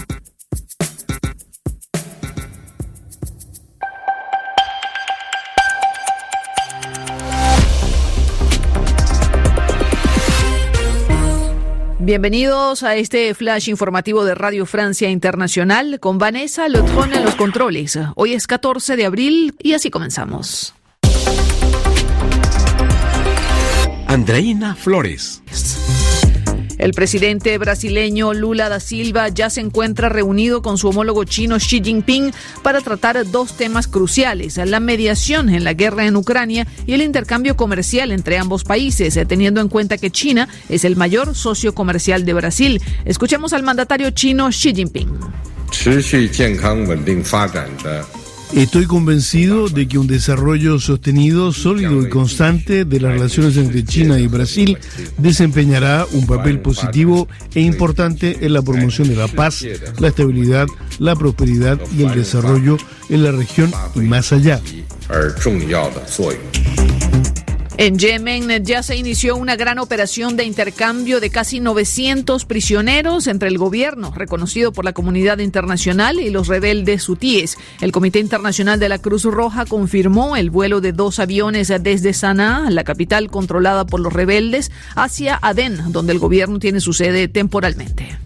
[12.09, 17.98] Bienvenidos a este flash informativo de Radio Francia Internacional con Vanessa Lotron en los controles.
[18.14, 20.74] Hoy es 14 de abril y así comenzamos.
[24.06, 25.43] Andreina Flores.
[26.78, 31.82] El presidente brasileño Lula da Silva ya se encuentra reunido con su homólogo chino Xi
[31.82, 32.32] Jinping
[32.62, 37.56] para tratar dos temas cruciales, la mediación en la guerra en Ucrania y el intercambio
[37.56, 42.32] comercial entre ambos países, teniendo en cuenta que China es el mayor socio comercial de
[42.32, 42.80] Brasil.
[43.05, 45.09] Escuchemos al mandatario chino Xi Jinping.
[48.54, 54.18] Estoy convencido de que un desarrollo sostenido, sólido y constante de las relaciones entre China
[54.18, 54.78] y Brasil
[55.18, 59.64] desempeñará un papel positivo e importante en la promoción de la paz,
[59.98, 60.66] la estabilidad,
[60.98, 64.60] la prosperidad y el desarrollo en la región y más allá.
[67.80, 73.48] En Yemen ya se inició una gran operación de intercambio de casi 900 prisioneros entre
[73.48, 77.56] el gobierno, reconocido por la comunidad internacional, y los rebeldes hutíes.
[77.80, 82.68] El Comité Internacional de la Cruz Roja confirmó el vuelo de dos aviones desde Sanaa,
[82.68, 88.18] la capital controlada por los rebeldes, hacia Adén, donde el gobierno tiene su sede temporalmente.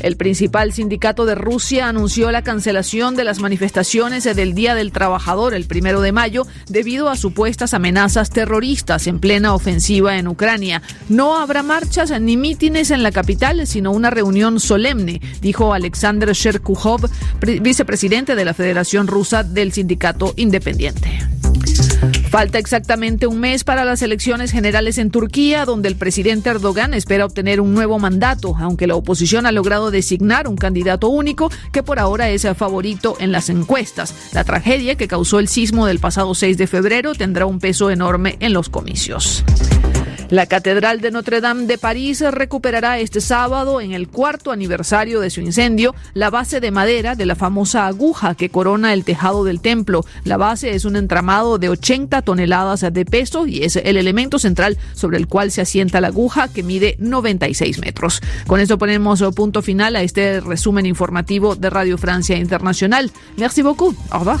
[0.00, 5.54] El principal sindicato de Rusia anunció la cancelación de las manifestaciones del Día del Trabajador
[5.54, 10.82] el primero de mayo debido a supuestas amenazas terroristas en plena ofensiva en Ucrania.
[11.08, 17.10] No habrá marchas ni mítines en la capital, sino una reunión solemne, dijo Alexander Sherkuhov,
[17.60, 21.20] vicepresidente de la Federación Rusa del Sindicato Independiente.
[22.30, 27.24] Falta exactamente un mes para las elecciones generales en Turquía, donde el presidente Erdogan espera
[27.24, 31.98] obtener un nuevo mandato, aunque la oposición ha logrado designar un candidato único que por
[31.98, 34.14] ahora es el favorito en las encuestas.
[34.34, 38.36] La tragedia que causó el sismo del pasado 6 de febrero tendrá un peso enorme
[38.40, 39.42] en los comicios.
[40.30, 45.30] La Catedral de Notre Dame de París recuperará este sábado, en el cuarto aniversario de
[45.30, 49.62] su incendio, la base de madera de la famosa aguja que corona el tejado del
[49.62, 50.04] templo.
[50.24, 54.76] La base es un entramado de 80 toneladas de peso y es el elemento central
[54.92, 58.20] sobre el cual se asienta la aguja que mide 96 metros.
[58.46, 63.10] Con esto ponemos punto final a este resumen informativo de Radio Francia Internacional.
[63.38, 63.96] Merci beaucoup.
[64.10, 64.40] Au revoir.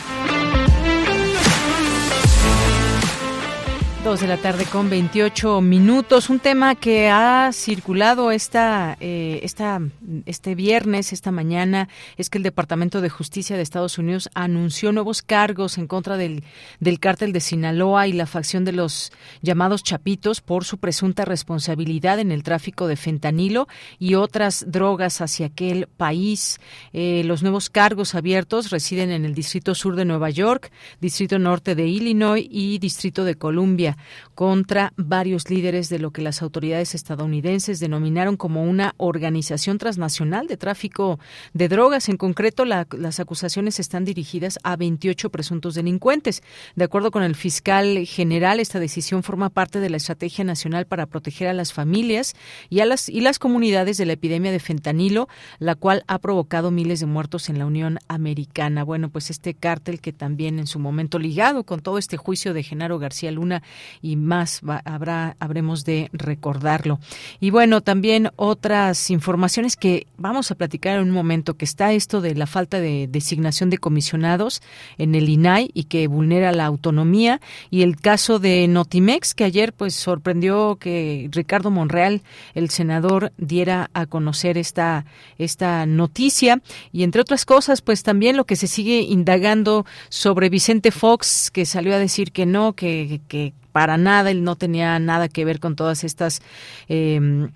[4.03, 6.31] Dos de la tarde con 28 minutos.
[6.31, 9.79] Un tema que ha circulado esta, eh, esta,
[10.25, 11.87] este viernes, esta mañana,
[12.17, 16.43] es que el Departamento de Justicia de Estados Unidos anunció nuevos cargos en contra del,
[16.79, 19.11] del cártel de Sinaloa y la facción de los
[19.43, 23.67] llamados Chapitos por su presunta responsabilidad en el tráfico de fentanilo
[23.99, 26.59] y otras drogas hacia aquel país.
[26.91, 31.75] Eh, los nuevos cargos abiertos residen en el Distrito Sur de Nueva York, Distrito Norte
[31.75, 33.90] de Illinois y Distrito de Columbia
[34.35, 40.57] contra varios líderes de lo que las autoridades estadounidenses denominaron como una organización transnacional de
[40.57, 41.19] tráfico
[41.53, 42.09] de drogas.
[42.09, 46.43] En concreto, las acusaciones están dirigidas a 28 presuntos delincuentes.
[46.75, 51.05] De acuerdo con el fiscal general, esta decisión forma parte de la Estrategia Nacional para
[51.05, 52.35] proteger a las familias
[52.69, 55.27] y a las, y las comunidades de la epidemia de fentanilo,
[55.59, 58.83] la cual ha provocado miles de muertos en la Unión Americana.
[58.83, 62.63] Bueno, pues este cártel que también en su momento ligado con todo este juicio de
[62.63, 63.63] Genaro García Luna
[64.01, 66.99] y más habrá habremos de recordarlo.
[67.39, 72.21] Y bueno, también otras informaciones que vamos a platicar en un momento que está esto
[72.21, 74.61] de la falta de designación de comisionados
[74.97, 79.73] en el INAI y que vulnera la autonomía y el caso de Notimex que ayer
[79.73, 82.21] pues sorprendió que Ricardo Monreal,
[82.53, 85.05] el senador, diera a conocer esta
[85.37, 90.91] esta noticia y entre otras cosas pues también lo que se sigue indagando sobre Vicente
[90.91, 95.29] Fox que salió a decir que no, que, que para nada, él no tenía nada
[95.29, 96.41] que ver con todas estas
[96.87, 97.49] eh,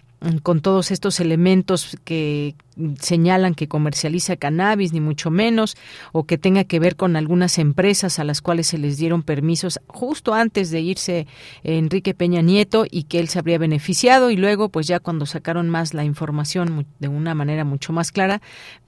[0.44, 2.56] con todos estos elementos que
[3.00, 5.78] señalan que comercializa cannabis, ni mucho menos,
[6.12, 9.80] o que tenga que ver con algunas empresas a las cuales se les dieron permisos
[9.88, 11.28] justo antes de irse
[11.64, 15.70] Enrique Peña Nieto y que él se habría beneficiado y luego pues ya cuando sacaron
[15.70, 18.42] más la información de una manera mucho más clara,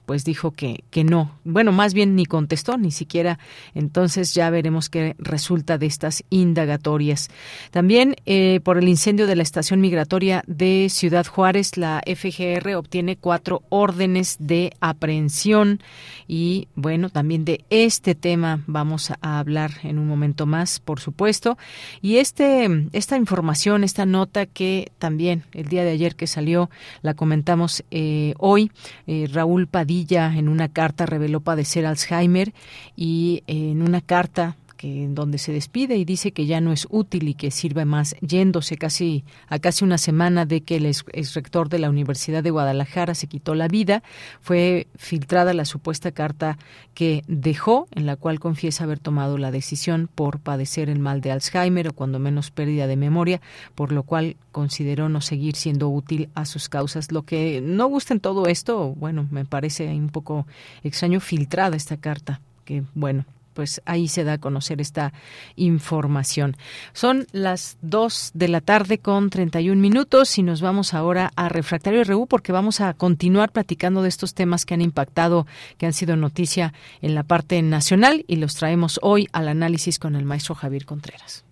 [0.08, 1.38] pues dijo que, que no.
[1.44, 3.38] Bueno, más bien ni contestó, ni siquiera.
[3.74, 7.28] Entonces ya veremos qué resulta de estas indagatorias.
[7.70, 13.16] También eh, por el incendio de la estación migratoria de Ciudad Juárez, la FGR obtiene
[13.16, 15.80] cuatro órdenes de aprehensión
[16.26, 21.56] y bueno, también de este tema vamos a hablar en un momento más, por supuesto.
[22.02, 26.70] Y este esta información, esta nota que también el día de ayer que salió
[27.02, 28.72] la comentamos eh, hoy,
[29.06, 32.52] eh, Raúl Padilla en una carta reveló padecer Alzheimer
[32.96, 36.86] y en una carta que en donde se despide y dice que ya no es
[36.88, 41.34] útil y que sirve más yéndose casi a casi una semana de que el ex,
[41.34, 44.02] rector de la Universidad de Guadalajara se quitó la vida,
[44.40, 46.56] fue filtrada la supuesta carta
[46.94, 51.32] que dejó en la cual confiesa haber tomado la decisión por padecer el mal de
[51.32, 53.40] Alzheimer o cuando menos pérdida de memoria,
[53.74, 57.10] por lo cual consideró no seguir siendo útil a sus causas.
[57.10, 60.46] Lo que no gusta en todo esto, bueno, me parece un poco
[60.84, 63.24] extraño filtrada esta carta, que bueno,
[63.58, 65.12] pues ahí se da a conocer esta
[65.56, 66.56] información.
[66.92, 72.04] Son las 2 de la tarde con 31 minutos y nos vamos ahora a Refractario
[72.04, 76.14] RU porque vamos a continuar platicando de estos temas que han impactado, que han sido
[76.14, 76.72] noticia
[77.02, 81.44] en la parte nacional y los traemos hoy al análisis con el maestro Javier Contreras.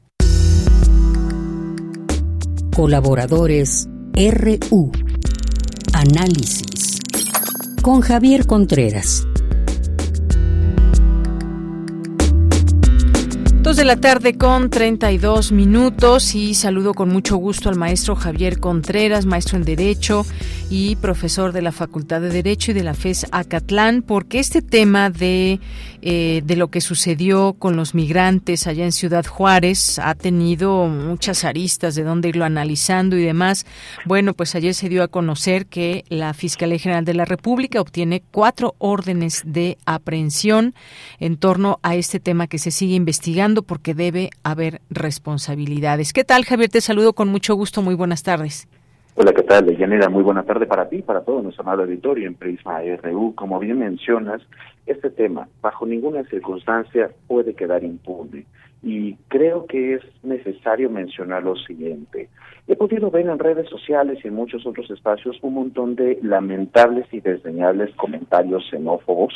[2.72, 4.92] Colaboradores RU.
[5.92, 7.00] Análisis.
[7.82, 9.26] Con Javier Contreras.
[13.66, 18.60] Dos de la tarde con 32 minutos y saludo con mucho gusto al maestro Javier
[18.60, 20.24] Contreras, maestro en Derecho
[20.70, 25.10] y profesor de la Facultad de Derecho y de la FES Acatlán, porque este tema
[25.10, 25.58] de,
[26.08, 31.44] eh, de lo que sucedió con los migrantes allá en Ciudad Juárez ha tenido muchas
[31.44, 33.66] aristas de dónde irlo analizando y demás.
[34.04, 38.22] Bueno, pues ayer se dio a conocer que la Fiscalía General de la República obtiene
[38.30, 40.74] cuatro órdenes de aprehensión
[41.18, 46.12] en torno a este tema que se sigue investigando porque debe haber responsabilidades.
[46.12, 46.70] ¿Qué tal, Javier?
[46.70, 47.82] Te saludo con mucho gusto.
[47.82, 48.68] Muy buenas tardes.
[49.16, 50.10] Hola, ¿qué tal, Deyanira?
[50.10, 53.34] Muy buena tarde para ti, para todo nuestro amado auditorio en Prisma RU.
[53.34, 54.42] Como bien mencionas,
[54.86, 58.46] este tema bajo ninguna circunstancia puede quedar impune.
[58.82, 62.28] Y creo que es necesario mencionar lo siguiente.
[62.68, 67.06] He podido ver en redes sociales y en muchos otros espacios un montón de lamentables
[67.12, 69.34] y desdeñables comentarios xenófobos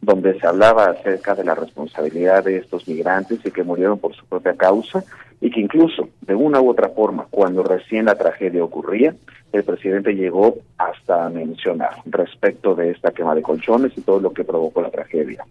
[0.00, 4.24] donde se hablaba acerca de la responsabilidad de estos migrantes y que murieron por su
[4.26, 5.04] propia causa
[5.40, 9.14] y que incluso de una u otra forma, cuando recién la tragedia ocurría,
[9.52, 14.44] el presidente llegó hasta mencionar respecto de esta quema de colchones y todo lo que
[14.44, 15.44] provocó la tragedia.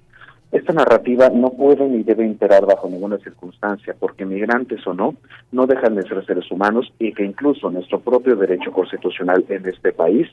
[0.52, 5.16] Esta narrativa no puede ni debe imperar bajo ninguna circunstancia, porque migrantes o no,
[5.52, 9.92] no dejan de ser seres humanos y que incluso nuestro propio derecho constitucional en este
[9.92, 10.28] país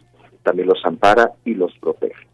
[0.45, 2.34] también los ampara y los protege.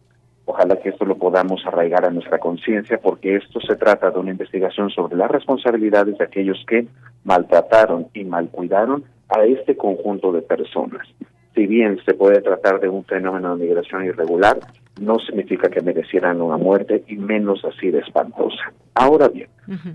[0.53, 4.33] Ojalá que esto lo podamos arraigar a nuestra conciencia porque esto se trata de una
[4.33, 6.89] investigación sobre las responsabilidades de aquellos que
[7.23, 11.07] maltrataron y malcuidaron a este conjunto de personas.
[11.55, 14.59] Si bien se puede tratar de un fenómeno de migración irregular,
[15.01, 18.73] no significa que merecieran una muerte y menos así de espantosa.
[18.95, 19.51] Ahora bien,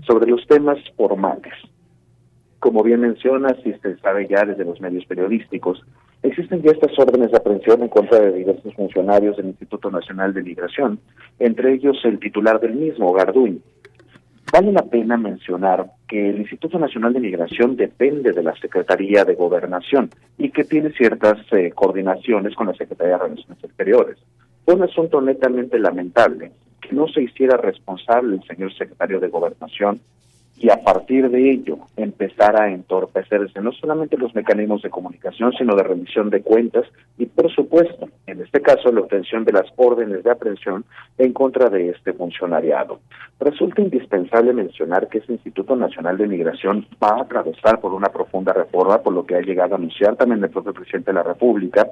[0.06, 1.52] sobre los temas formales,
[2.60, 5.84] como bien menciona, si se sabe ya desde los medios periodísticos,
[6.22, 10.42] existen ya estas órdenes de aprehensión en contra de diversos funcionarios del Instituto Nacional de
[10.42, 10.98] Migración,
[11.38, 13.58] entre ellos el titular del mismo, Garduño.
[14.52, 19.34] Vale la pena mencionar que el Instituto Nacional de Migración depende de la Secretaría de
[19.34, 24.18] Gobernación y que tiene ciertas eh, coordinaciones con la Secretaría de Relaciones Exteriores.
[24.64, 30.00] Fue un asunto netamente lamentable que no se hiciera responsable el señor secretario de Gobernación
[30.58, 35.76] y a partir de ello empezar a entorpecerse no solamente los mecanismos de comunicación, sino
[35.76, 36.84] de rendición de cuentas
[37.18, 40.84] y, por supuesto, en este caso, la obtención de las órdenes de aprehensión
[41.18, 43.00] en contra de este funcionariado.
[43.38, 48.54] Resulta indispensable mencionar que ese Instituto Nacional de Migración va a atravesar por una profunda
[48.54, 51.86] reforma, por lo que ha llegado a anunciar también el propio presidente de la República,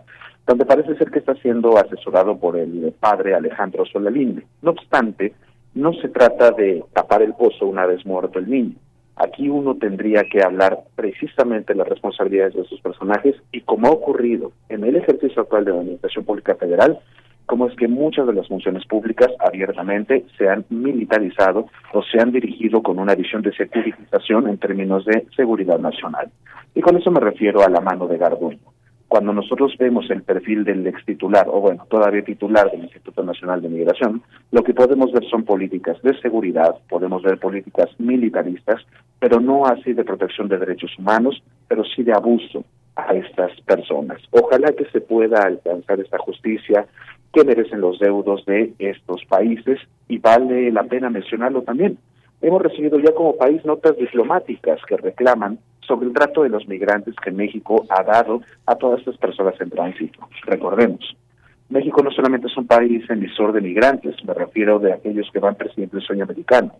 [0.46, 4.44] donde parece ser que está siendo asesorado por el padre Alejandro Solalinde.
[4.62, 5.34] No obstante,
[5.74, 8.74] no se trata de tapar el pozo una vez muerto el niño.
[9.16, 13.90] Aquí uno tendría que hablar precisamente de las responsabilidades de esos personajes y como ha
[13.90, 16.98] ocurrido en el ejercicio actual de la Administración Pública Federal,
[17.46, 22.32] como es que muchas de las funciones públicas abiertamente se han militarizado o se han
[22.32, 26.30] dirigido con una visión de securitización en términos de seguridad nacional.
[26.74, 28.73] Y con eso me refiero a la mano de Garduño
[29.14, 33.62] cuando nosotros vemos el perfil del ex titular, o bueno, todavía titular del Instituto Nacional
[33.62, 38.84] de Migración, lo que podemos ver son políticas de seguridad, podemos ver políticas militaristas,
[39.20, 42.64] pero no así de protección de derechos humanos, pero sí de abuso
[42.96, 44.20] a estas personas.
[44.32, 46.84] Ojalá que se pueda alcanzar esta justicia
[47.32, 49.78] que merecen los deudos de estos países
[50.08, 51.98] y vale la pena mencionarlo también.
[52.42, 57.14] Hemos recibido ya como país notas diplomáticas que reclaman sobre el trato de los migrantes
[57.22, 60.28] que México ha dado a todas estas personas en tránsito.
[60.46, 61.16] Recordemos,
[61.68, 65.54] México no solamente es un país emisor de migrantes, me refiero de aquellos que van
[65.54, 66.72] persiguiendo el sueño americano,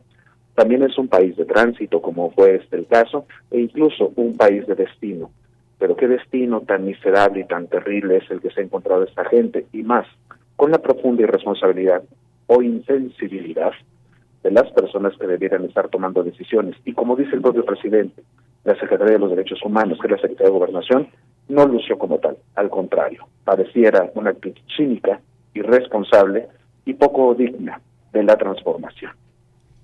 [0.55, 4.67] también es un país de tránsito, como fue este el caso, e incluso un país
[4.67, 5.31] de destino.
[5.79, 9.25] Pero qué destino tan miserable y tan terrible es el que se ha encontrado esta
[9.25, 10.07] gente, y más,
[10.55, 12.05] con la profunda irresponsabilidad
[12.47, 13.73] o insensibilidad
[14.45, 16.77] de las personas que debieran estar tomando decisiones.
[16.85, 18.23] Y como dice el propio presidente,
[18.65, 21.09] la Secretaría de los Derechos Humanos, que es la Secretaría de Gobernación,
[21.49, 22.37] no lució como tal.
[22.55, 25.21] Al contrario, pareciera una actitud cínica,
[25.53, 26.49] irresponsable
[26.85, 27.81] y poco digna
[28.13, 29.13] de la transformación.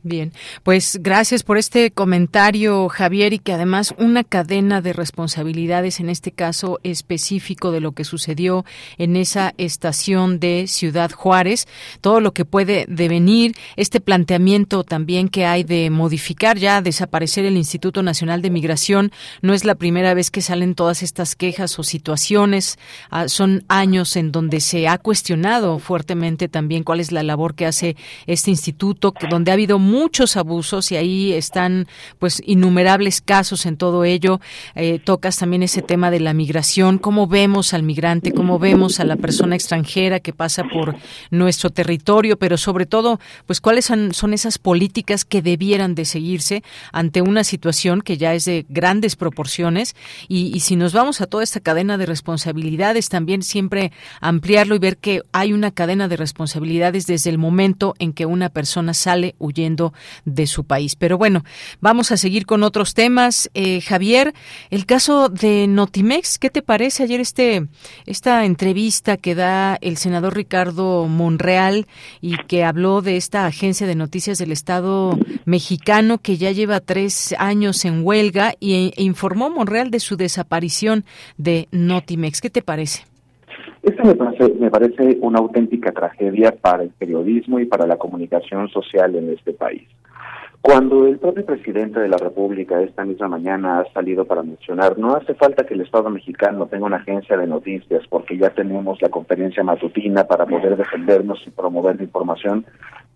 [0.02, 0.32] Bien,
[0.62, 6.32] pues gracias por este comentario, Javier, y que además una cadena de responsabilidades en este
[6.32, 8.64] caso específico de lo que sucedió
[8.96, 11.68] en esa estación de Ciudad Juárez,
[12.00, 17.58] todo lo que puede devenir, este planteamiento también que hay de modificar ya, desaparecer el
[17.58, 19.12] Instituto Nacional de Migración,
[19.42, 22.78] no es la primera vez que salen todas estas quejas o situaciones,
[23.10, 27.66] ah, son años en donde se ha cuestionado fuertemente también cuál es la labor que
[27.66, 27.96] hace
[28.26, 31.86] este instituto, donde ha habido muchos abusos y ahí están
[32.18, 34.40] pues innumerables casos en todo ello.
[34.74, 39.04] Eh, tocas también ese tema de la migración, cómo vemos al migrante, cómo vemos a
[39.04, 40.96] la persona extranjera que pasa por
[41.30, 46.62] nuestro territorio, pero sobre todo, pues cuáles son, esas políticas que debieran de seguirse
[46.92, 49.96] ante una situación que ya es de grandes proporciones
[50.28, 53.90] y si nos vamos a toda esta cadena de responsabilidades, también siempre
[54.20, 58.48] ampliarlo y ver que hay una cadena de responsabilidades desde el momento en que una
[58.48, 59.79] persona sale huyendo
[60.24, 60.96] de su país.
[60.96, 61.44] Pero bueno,
[61.80, 63.50] vamos a seguir con otros temas.
[63.54, 64.34] Eh, Javier,
[64.70, 67.66] el caso de Notimex, ¿qué te parece ayer este
[68.06, 71.86] esta entrevista que da el senador Ricardo Monreal
[72.20, 77.34] y que habló de esta agencia de noticias del Estado mexicano que ya lleva tres
[77.38, 81.04] años en huelga y, e informó Monreal de su desaparición
[81.36, 82.40] de Notimex?
[82.40, 83.09] ¿Qué te parece?
[83.82, 88.68] Esto me parece, me parece una auténtica tragedia para el periodismo y para la comunicación
[88.68, 89.88] social en este país.
[90.62, 95.16] Cuando el propio presidente de la República esta misma mañana ha salido para mencionar, no
[95.16, 99.08] hace falta que el Estado mexicano tenga una agencia de noticias porque ya tenemos la
[99.08, 102.66] conferencia matutina para poder defendernos y promover la información,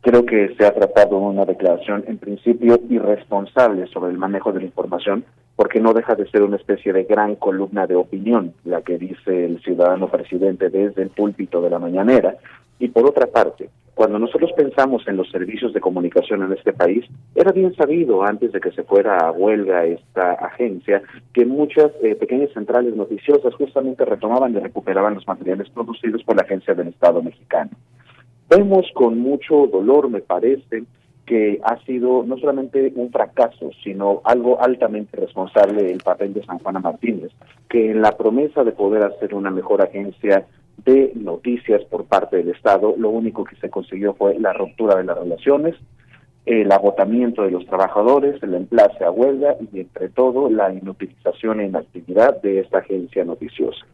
[0.04, 4.66] creo que se ha tratado una declaración en principio irresponsable sobre el manejo de la
[4.66, 5.24] información
[5.56, 9.46] porque no deja de ser una especie de gran columna de opinión la que dice
[9.46, 12.36] el ciudadano presidente desde el púlpito de la mañanera.
[12.78, 17.06] Y por otra parte, cuando nosotros pensamos en los servicios de comunicación en este país,
[17.34, 21.02] era bien sabido antes de que se fuera a huelga esta agencia
[21.32, 26.42] que muchas eh, pequeñas centrales noticiosas justamente retomaban y recuperaban los materiales producidos por la
[26.42, 27.70] agencia del Estado mexicano.
[28.56, 30.84] Vemos con mucho dolor, me parece,
[31.26, 36.60] que ha sido no solamente un fracaso, sino algo altamente responsable el papel de San
[36.60, 37.32] Juana Martínez,
[37.68, 40.46] que en la promesa de poder hacer una mejor agencia
[40.84, 45.04] de noticias por parte del Estado, lo único que se consiguió fue la ruptura de
[45.04, 45.74] las relaciones,
[46.46, 51.66] el agotamiento de los trabajadores, el emplace a huelga y entre todo la inutilización e
[51.66, 53.84] inactividad de esta agencia noticiosa.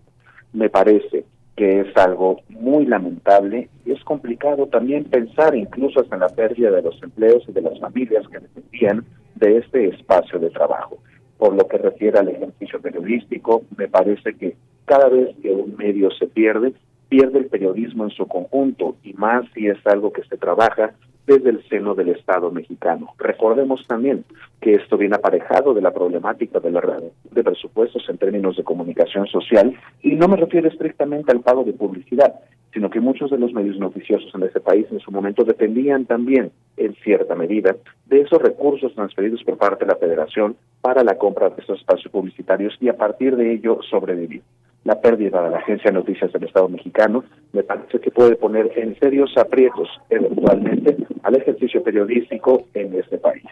[0.52, 1.24] Me parece
[1.60, 6.70] que es algo muy lamentable y es complicado también pensar incluso hasta en la pérdida
[6.70, 9.04] de los empleos y de las familias que dependían
[9.34, 10.96] de este espacio de trabajo.
[11.36, 14.56] Por lo que refiere al ejercicio periodístico, me parece que
[14.86, 16.72] cada vez que un medio se pierde,
[17.10, 20.92] pierde el periodismo en su conjunto y más si es algo que se trabaja
[21.26, 23.14] desde el seno del Estado mexicano.
[23.18, 24.24] Recordemos también
[24.60, 29.26] que esto viene aparejado de la problemática de la de presupuestos en términos de comunicación
[29.26, 32.34] social y no me refiero estrictamente al pago de publicidad,
[32.72, 36.52] sino que muchos de los medios noticiosos en este país en su momento dependían también,
[36.76, 37.74] en cierta medida,
[38.06, 42.12] de esos recursos transferidos por parte de la Federación para la compra de estos espacios
[42.12, 44.42] publicitarios y a partir de ello sobrevivir
[44.84, 48.70] la pérdida de la Agencia de Noticias del Estado mexicano, me parece que puede poner
[48.76, 53.44] en serios aprietos eventualmente al ejercicio periodístico en este país.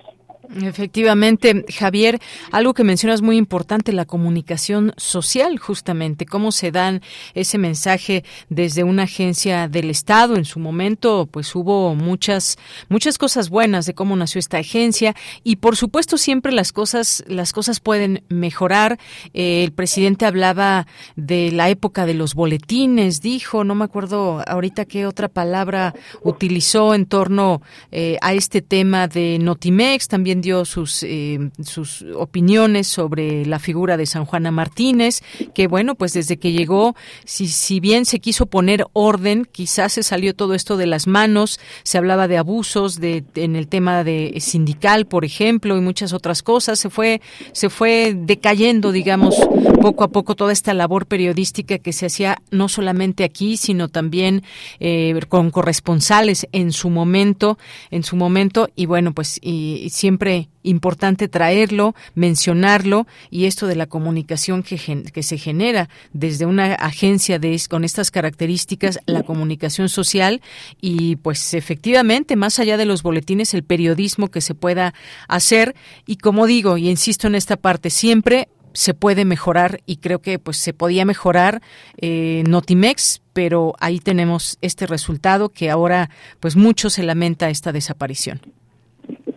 [0.57, 2.19] Efectivamente, Javier,
[2.53, 7.03] algo que mencionas muy importante, la comunicación social, justamente, cómo se dan
[7.35, 10.37] ese mensaje desde una agencia del Estado.
[10.37, 12.57] En su momento, pues hubo muchas,
[12.89, 15.15] muchas cosas buenas de cómo nació esta agencia
[15.45, 18.99] y, por supuesto, siempre las cosas, las cosas pueden mejorar.
[19.35, 24.87] Eh, el presidente hablaba de la época de los boletines, dijo, no me acuerdo ahorita
[24.87, 27.61] qué otra palabra utilizó en torno
[27.93, 33.97] eh, a este tema de Notimex, también dio sus, eh, sus opiniones sobre la figura
[33.97, 35.23] de San Juana Martínez,
[35.55, 36.95] que bueno, pues desde que llegó,
[37.25, 41.61] si, si bien se quiso poner orden, quizás se salió todo esto de las manos,
[41.83, 46.43] se hablaba de abusos de, en el tema de sindical, por ejemplo, y muchas otras
[46.43, 47.21] cosas, se fue,
[47.53, 49.37] se fue decayendo, digamos,
[49.81, 54.43] poco a poco toda esta labor periodística que se hacía no solamente aquí, sino también
[54.81, 57.59] eh, con corresponsales en su momento,
[57.91, 60.28] en su momento, y bueno, pues y, siempre
[60.63, 64.77] importante traerlo, mencionarlo y esto de la comunicación que,
[65.13, 70.41] que se genera desde una agencia de, con estas características, la comunicación social
[70.81, 74.95] y pues efectivamente, más allá de los boletines, el periodismo que se pueda
[75.29, 75.75] hacer
[76.07, 80.39] y como digo y insisto en esta parte, siempre se puede mejorar y creo que
[80.39, 81.63] pues se podía mejorar
[81.97, 86.11] eh, Notimex, pero ahí tenemos este resultado que ahora
[86.41, 88.41] pues mucho se lamenta esta desaparición.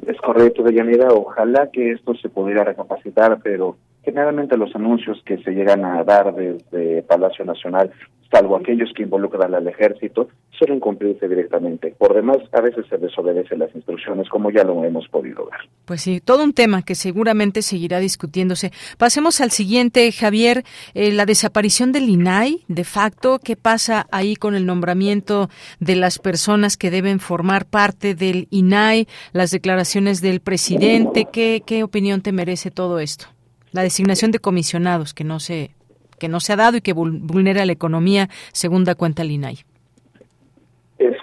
[0.06, 5.52] Es correcto, Deyanira, ojalá que esto se pudiera recapacitar, pero generalmente los anuncios que se
[5.52, 7.92] llegan a dar desde Palacio Nacional
[8.32, 11.94] salvo aquellos que involucran al ejército, suelen cumplirse directamente.
[11.98, 15.60] Por demás, a veces se desobedecen las instrucciones, como ya lo hemos podido ver.
[15.86, 18.72] Pues sí, todo un tema que seguramente seguirá discutiéndose.
[18.98, 20.64] Pasemos al siguiente, Javier,
[20.94, 25.50] eh, la desaparición del INAI, de facto, ¿qué pasa ahí con el nombramiento
[25.80, 31.28] de las personas que deben formar parte del INAI, las declaraciones del presidente?
[31.32, 33.28] ¿Qué, qué opinión te merece todo esto?
[33.72, 35.72] La designación de comisionados, que no se
[36.20, 39.66] que no se ha dado y que vulnera la economía, segunda cuenta el INAI.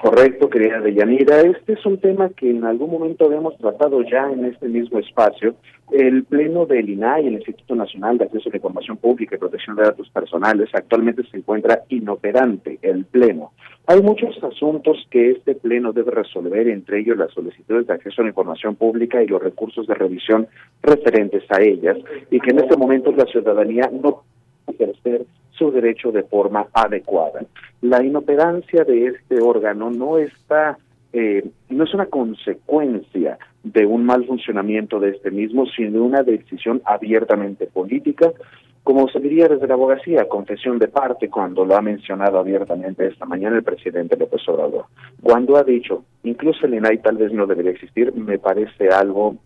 [0.09, 1.43] Correcto, querida Deyanira.
[1.43, 5.55] Este es un tema que en algún momento habíamos tratado ya en este mismo espacio.
[5.91, 9.77] El Pleno del INAI, el Instituto Nacional de Acceso a la Información Pública y Protección
[9.77, 13.53] de Datos Personales, actualmente se encuentra inoperante el Pleno.
[13.87, 18.25] Hay muchos asuntos que este Pleno debe resolver, entre ellos las solicitudes de acceso a
[18.25, 20.47] la información pública y los recursos de revisión
[20.83, 21.99] referentes a ellas,
[22.31, 24.23] y que en este momento la ciudadanía no
[24.69, 25.27] ejercer
[25.59, 27.45] su derecho de forma adecuada.
[27.81, 30.79] La inoperancia de este órgano no está,
[31.13, 36.81] eh, no es una consecuencia de un mal funcionamiento de este mismo, sino una decisión
[36.85, 38.33] abiertamente política,
[38.85, 43.27] como se diría desde la abogacía, confesión de parte, cuando lo ha mencionado abiertamente esta
[43.27, 44.87] mañana el presidente López Obrador.
[45.23, 49.37] Cuando ha dicho, incluso el INAI tal vez no debería existir, me parece algo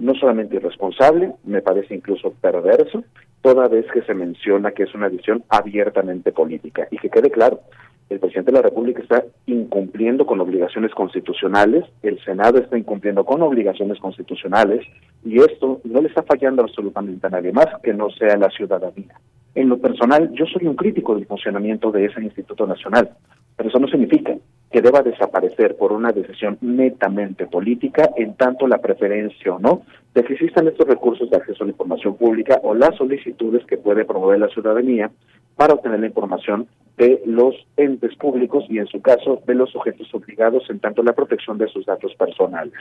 [0.00, 3.04] no solamente irresponsable, me parece incluso perverso,
[3.42, 6.88] toda vez que se menciona que es una decisión abiertamente política.
[6.90, 7.60] Y que quede claro,
[8.08, 13.42] el presidente de la República está incumpliendo con obligaciones constitucionales, el Senado está incumpliendo con
[13.42, 14.84] obligaciones constitucionales,
[15.24, 19.14] y esto no le está fallando absolutamente a nadie más que no sea la ciudadanía.
[19.54, 23.10] En lo personal, yo soy un crítico del funcionamiento de ese Instituto Nacional,
[23.56, 24.34] pero eso no significa
[24.70, 29.82] que deba desaparecer por una decisión netamente política, en tanto la preferencia o no
[30.14, 33.78] de que existan estos recursos de acceso a la información pública o las solicitudes que
[33.78, 35.10] puede promover la ciudadanía
[35.56, 40.12] para obtener la información de los entes públicos y en su caso de los sujetos
[40.14, 42.74] obligados en tanto la protección de sus datos personales.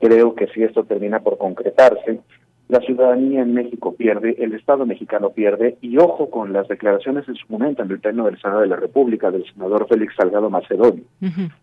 [0.00, 2.20] Creo que si esto termina por concretarse,
[2.68, 7.36] la ciudadanía en México pierde, el Estado mexicano pierde, y ojo con las declaraciones en
[7.36, 11.04] su momento en el Pleno del Senado de la República del senador Félix Salgado Macedonio,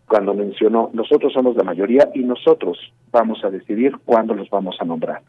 [0.08, 2.78] cuando mencionó, nosotros somos la mayoría y nosotros
[3.12, 5.22] vamos a decidir cuándo los vamos a nombrar.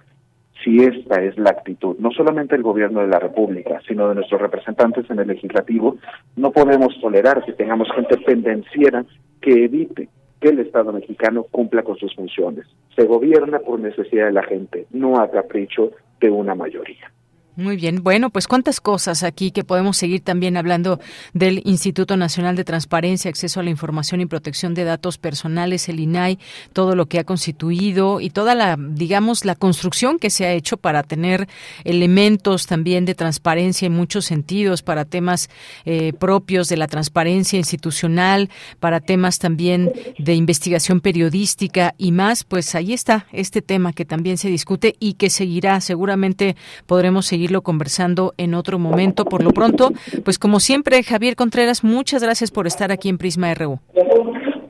[0.63, 4.41] Si esta es la actitud, no solamente del gobierno de la República, sino de nuestros
[4.41, 5.97] representantes en el legislativo,
[6.37, 9.05] no podemos tolerar que tengamos gente pendenciera
[9.41, 10.09] que evite
[10.45, 12.67] que el Estado mexicano cumpla con sus funciones.
[12.95, 17.11] Se gobierna por necesidad de la gente, no a capricho de una mayoría.
[17.57, 20.99] Muy bien, bueno, pues cuántas cosas aquí que podemos seguir también hablando
[21.35, 26.01] del Instituto Nacional de Transparencia, Acceso a la Información y Protección de Datos Personales, el
[26.01, 26.41] INAI,
[26.73, 30.79] todo lo que ha constituido y toda la, digamos, la construcción que se ha hecho
[30.79, 31.47] para tener
[31.85, 35.49] elementos también de transparencia en muchos sentidos, para temas
[35.85, 38.51] eh, propios de la transparencia institucional,
[38.81, 44.39] para temas también de investigación periodística y más, pues ahí está este tema que también
[44.39, 46.57] se discute y que seguirá, seguramente
[46.87, 49.25] podremos seguir conversando en otro momento.
[49.25, 49.93] Por lo pronto,
[50.25, 53.81] pues como siempre, Javier Contreras, muchas gracias por estar aquí en Prisma RU.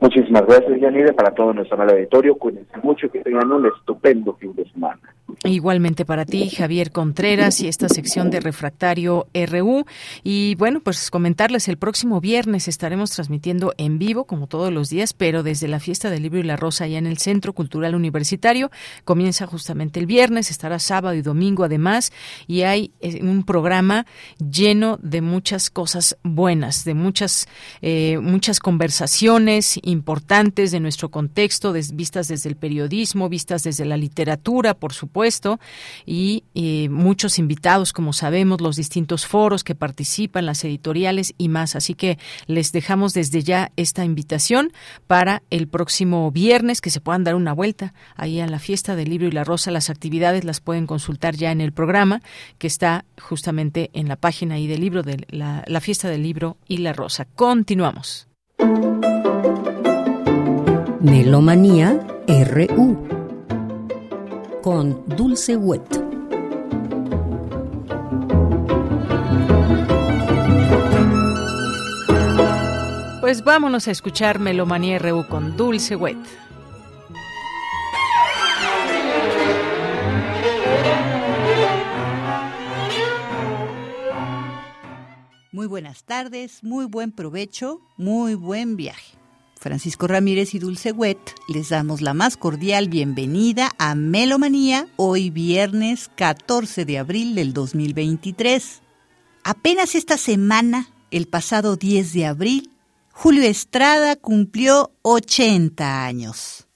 [0.01, 2.35] Muchísimas gracias, Yanire, para todo nuestro auditorio.
[2.35, 4.99] Cuídense mucho que tengan un estupendo fin de semana.
[5.43, 9.85] Igualmente para ti, Javier Contreras, y esta sección de Refractario RU.
[10.23, 15.13] Y bueno, pues comentarles, el próximo viernes estaremos transmitiendo en vivo, como todos los días,
[15.13, 18.71] pero desde la fiesta del libro y la rosa allá en el Centro Cultural Universitario.
[19.03, 22.11] Comienza justamente el viernes, estará sábado y domingo además,
[22.47, 24.05] y hay eh, un programa
[24.39, 27.47] lleno de muchas cosas buenas, de muchas,
[27.81, 33.97] eh, muchas conversaciones y importantes de nuestro contexto, vistas desde el periodismo, vistas desde la
[33.97, 35.59] literatura, por supuesto,
[36.05, 41.75] y eh, muchos invitados, como sabemos, los distintos foros que participan, las editoriales y más.
[41.75, 42.17] Así que
[42.47, 44.71] les dejamos desde ya esta invitación
[45.07, 49.09] para el próximo viernes, que se puedan dar una vuelta ahí a la fiesta del
[49.09, 49.71] libro y la rosa.
[49.71, 52.21] Las actividades las pueden consultar ya en el programa
[52.57, 56.57] que está justamente en la página ahí del libro de la, la fiesta del libro
[56.67, 57.25] y la rosa.
[57.35, 58.27] Continuamos.
[61.05, 62.97] Melomanía RU
[64.63, 65.83] con Dulce Wet.
[73.21, 76.17] Pues vámonos a escuchar Melomanía RU con Dulce Wet.
[85.51, 89.24] Muy buenas tardes, muy buen provecho, muy buen viaje.
[89.65, 91.17] Francisco Ramírez y Dulce Wet
[91.47, 98.83] les damos la más cordial bienvenida a Melomanía hoy viernes 14 de abril del 2023.
[99.43, 102.69] Apenas esta semana, el pasado 10 de abril,
[103.11, 106.67] Julio Estrada cumplió 80 años.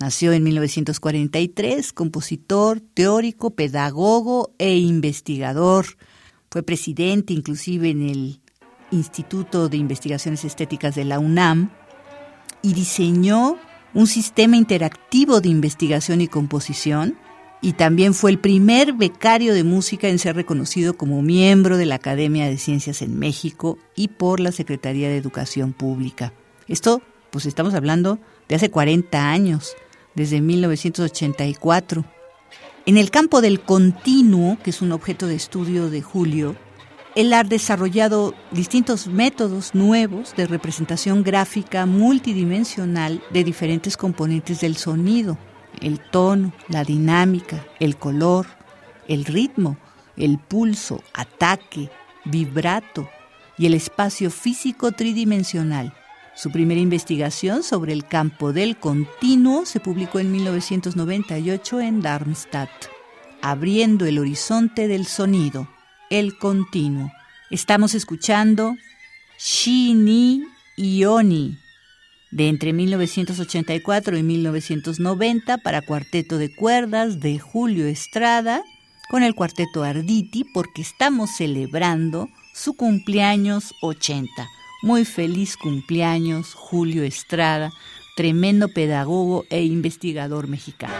[0.00, 5.86] Nació en 1943, compositor, teórico, pedagogo e investigador.
[6.50, 8.40] Fue presidente inclusive en el
[8.90, 11.70] Instituto de Investigaciones Estéticas de la UNAM
[12.62, 13.58] y diseñó
[13.94, 17.16] un sistema interactivo de investigación y composición
[17.62, 21.96] y también fue el primer becario de música en ser reconocido como miembro de la
[21.96, 26.32] Academia de Ciencias en México y por la Secretaría de Educación Pública.
[26.68, 28.18] Esto, pues estamos hablando
[28.48, 29.74] de hace 40 años,
[30.14, 32.04] desde 1984.
[32.84, 36.56] En el campo del continuo, que es un objeto de estudio de Julio,
[37.16, 45.38] él ha desarrollado distintos métodos nuevos de representación gráfica multidimensional de diferentes componentes del sonido,
[45.80, 48.46] el tono, la dinámica, el color,
[49.08, 49.78] el ritmo,
[50.18, 51.90] el pulso, ataque,
[52.26, 53.08] vibrato
[53.56, 55.94] y el espacio físico tridimensional.
[56.34, 62.68] Su primera investigación sobre el campo del continuo se publicó en 1998 en Darmstadt,
[63.40, 65.66] abriendo el horizonte del sonido
[66.10, 67.10] el continuo.
[67.50, 68.76] Estamos escuchando
[69.38, 70.44] Shini
[70.76, 71.58] Ioni
[72.30, 78.62] de entre 1984 y 1990 para cuarteto de cuerdas de Julio Estrada
[79.08, 84.28] con el cuarteto Arditi porque estamos celebrando su cumpleaños 80.
[84.82, 87.70] Muy feliz cumpleaños Julio Estrada,
[88.16, 90.94] tremendo pedagogo e investigador mexicano.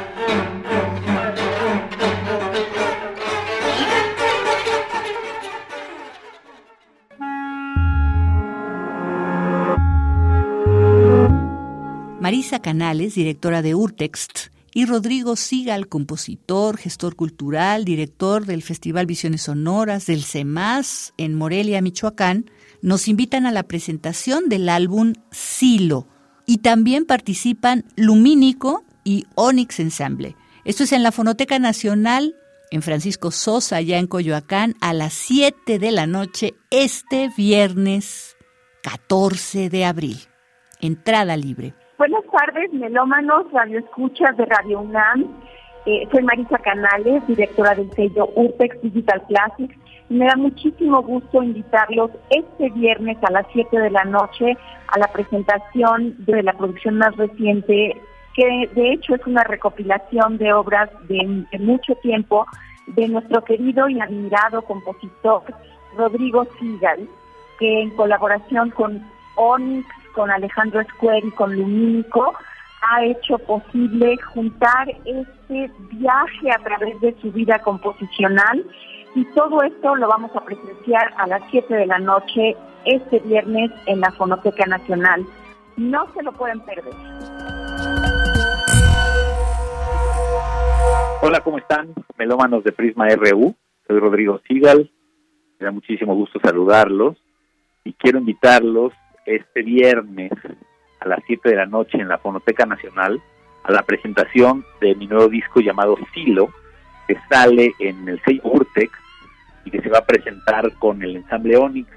[12.26, 19.42] Marisa Canales, directora de Urtext, y Rodrigo Sigal, compositor, gestor cultural, director del Festival Visiones
[19.42, 22.50] Sonoras del CEMAS en Morelia, Michoacán,
[22.82, 26.08] nos invitan a la presentación del álbum Silo
[26.46, 30.34] y también participan Lumínico y Onyx Ensemble.
[30.64, 32.34] Esto es en la Fonoteca Nacional
[32.72, 38.34] en Francisco Sosa, allá en Coyoacán, a las 7 de la noche este viernes
[38.82, 40.18] 14 de abril.
[40.80, 41.72] Entrada libre.
[41.98, 45.24] Buenas tardes, melómanos, radioescuchas de Radio UNAM.
[45.86, 49.74] Eh, soy Marisa Canales, directora del sello UPEX Digital Classics.
[50.10, 54.58] Me da muchísimo gusto invitarlos este viernes a las 7 de la noche
[54.88, 57.98] a la presentación de la producción más reciente,
[58.34, 62.44] que de hecho es una recopilación de obras de, de mucho tiempo
[62.88, 65.44] de nuestro querido y admirado compositor
[65.96, 67.08] Rodrigo Sigal,
[67.58, 69.02] que en colaboración con
[69.36, 72.34] Onyx con Alejandro Square y con Lumínico,
[72.82, 78.64] ha hecho posible juntar este viaje a través de su vida composicional
[79.14, 83.70] y todo esto lo vamos a presenciar a las 7 de la noche este viernes
[83.86, 85.24] en la Fonoteca Nacional.
[85.76, 86.94] No se lo pueden perder.
[91.22, 91.92] Hola, ¿cómo están?
[92.18, 93.54] Melómanos de Prisma RU.
[93.86, 94.90] Soy Rodrigo Sigal.
[95.58, 97.16] Me da muchísimo gusto saludarlos
[97.84, 98.92] y quiero invitarlos
[99.26, 100.32] este viernes
[101.00, 103.20] a las 7 de la noche en la Fonoteca Nacional
[103.64, 106.50] a la presentación de mi nuevo disco llamado Silo,
[107.08, 108.92] que sale en el sello Urtex
[109.64, 111.88] y que se va a presentar con el ensamble Onyx.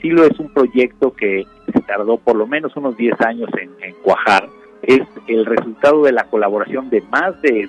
[0.00, 3.94] Silo es un proyecto que se tardó por lo menos unos 10 años en, en
[4.02, 4.48] cuajar.
[4.82, 7.68] Es el resultado de la colaboración de más de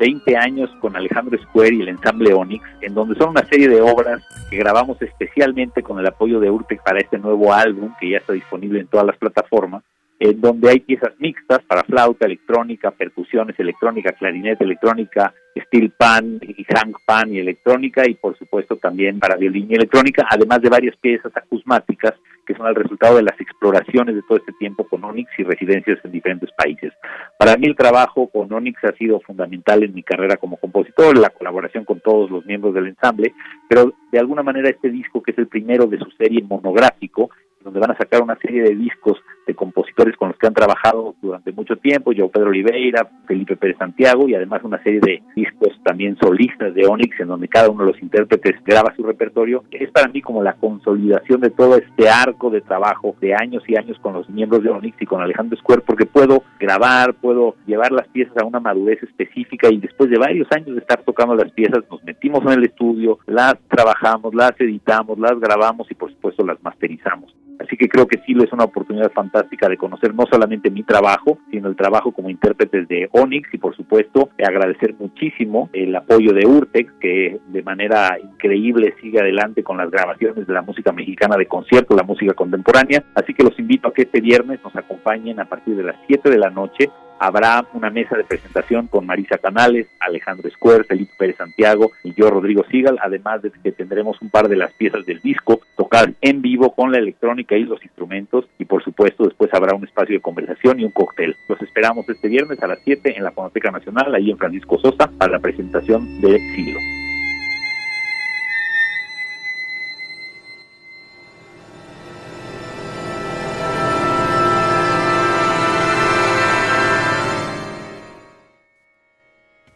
[0.00, 3.82] 20 años con Alejandro Square y el ensamble Onyx, en donde son una serie de
[3.82, 8.16] obras que grabamos especialmente con el apoyo de Urtex para este nuevo álbum que ya
[8.16, 9.84] está disponible en todas las plataformas,
[10.20, 16.62] en donde hay piezas mixtas para flauta, electrónica, percusiones, electrónica, clarinete, electrónica, steel pan y
[16.64, 20.94] hang pan y electrónica y por supuesto también para violín y electrónica, además de varias
[20.96, 22.12] piezas acusmáticas
[22.46, 25.98] que son el resultado de las exploraciones de todo este tiempo con Onyx y residencias
[26.04, 26.92] en diferentes países.
[27.38, 31.30] Para mí el trabajo con Onyx ha sido fundamental en mi carrera como compositor, la
[31.30, 33.32] colaboración con todos los miembros del ensamble,
[33.68, 37.30] pero de alguna manera este disco que es el primero de su serie monográfico
[37.62, 41.14] donde van a sacar una serie de discos de compositores con los que han trabajado
[41.20, 45.70] durante mucho tiempo, yo Pedro Oliveira, Felipe Pérez Santiago y además una serie de discos
[45.84, 49.90] también solistas de Onyx en donde cada uno de los intérpretes graba su repertorio, es
[49.90, 53.98] para mí como la consolidación de todo este arco de trabajo de años y años
[54.00, 58.08] con los miembros de Onyx y con Alejandro Square porque puedo grabar, puedo llevar las
[58.08, 61.84] piezas a una madurez específica y después de varios años de estar tocando las piezas
[61.90, 66.62] nos metimos en el estudio, las trabajamos, las editamos, las grabamos y por supuesto las
[66.62, 67.34] masterizamos.
[67.58, 69.29] Así que creo que sí es una oportunidad fantástica
[69.68, 73.76] de conocer no solamente mi trabajo, sino el trabajo como intérpretes de Onyx y por
[73.76, 79.90] supuesto agradecer muchísimo el apoyo de Urtex que de manera increíble sigue adelante con las
[79.90, 83.04] grabaciones de la música mexicana de concierto, la música contemporánea.
[83.14, 86.30] Así que los invito a que este viernes nos acompañen a partir de las 7
[86.30, 86.90] de la noche
[87.22, 92.30] Habrá una mesa de presentación con Marisa Canales, Alejandro Square, Felipe Pérez Santiago y yo,
[92.30, 96.40] Rodrigo Sigal, además de que tendremos un par de las piezas del disco tocar en
[96.40, 100.22] vivo con la electrónica y los instrumentos y por supuesto después habrá un espacio de
[100.22, 101.36] conversación y un cóctel.
[101.46, 105.10] Los esperamos este viernes a las 7 en la Fonoteca Nacional, ahí en Francisco Sosa,
[105.18, 106.80] para la presentación de Siglo.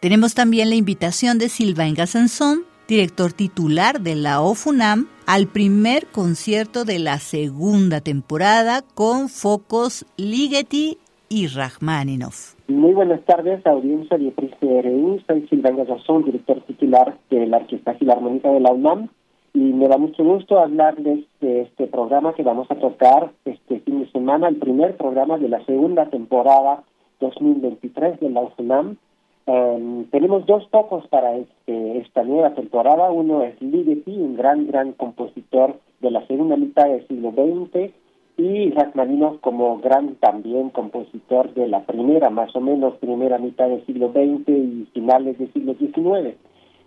[0.05, 6.85] Tenemos también la invitación de Silvain Sansón, director titular de la OFUNAM, al primer concierto
[6.85, 12.53] de la segunda temporada con focos Ligeti y Rachmaninoff.
[12.67, 15.23] Muy buenas tardes, audiencia de PRI.
[15.25, 19.09] Soy Silvain Sansón, director titular de la Orquesta Filarmónica de la UNAM.
[19.55, 24.01] Y me da mucho gusto hablarles de este programa que vamos a tocar este fin
[24.01, 26.83] de semana, el primer programa de la segunda temporada
[27.19, 28.97] 2023 de la UNAM
[29.47, 33.11] Um, tenemos dos focos para este, esta nueva temporada.
[33.11, 37.91] Uno es Ligeti, un gran, gran compositor de la segunda mitad del siglo XX,
[38.37, 43.85] y Rachmaninoff como gran también compositor de la primera, más o menos primera mitad del
[43.85, 46.35] siglo XX y finales del siglo XIX.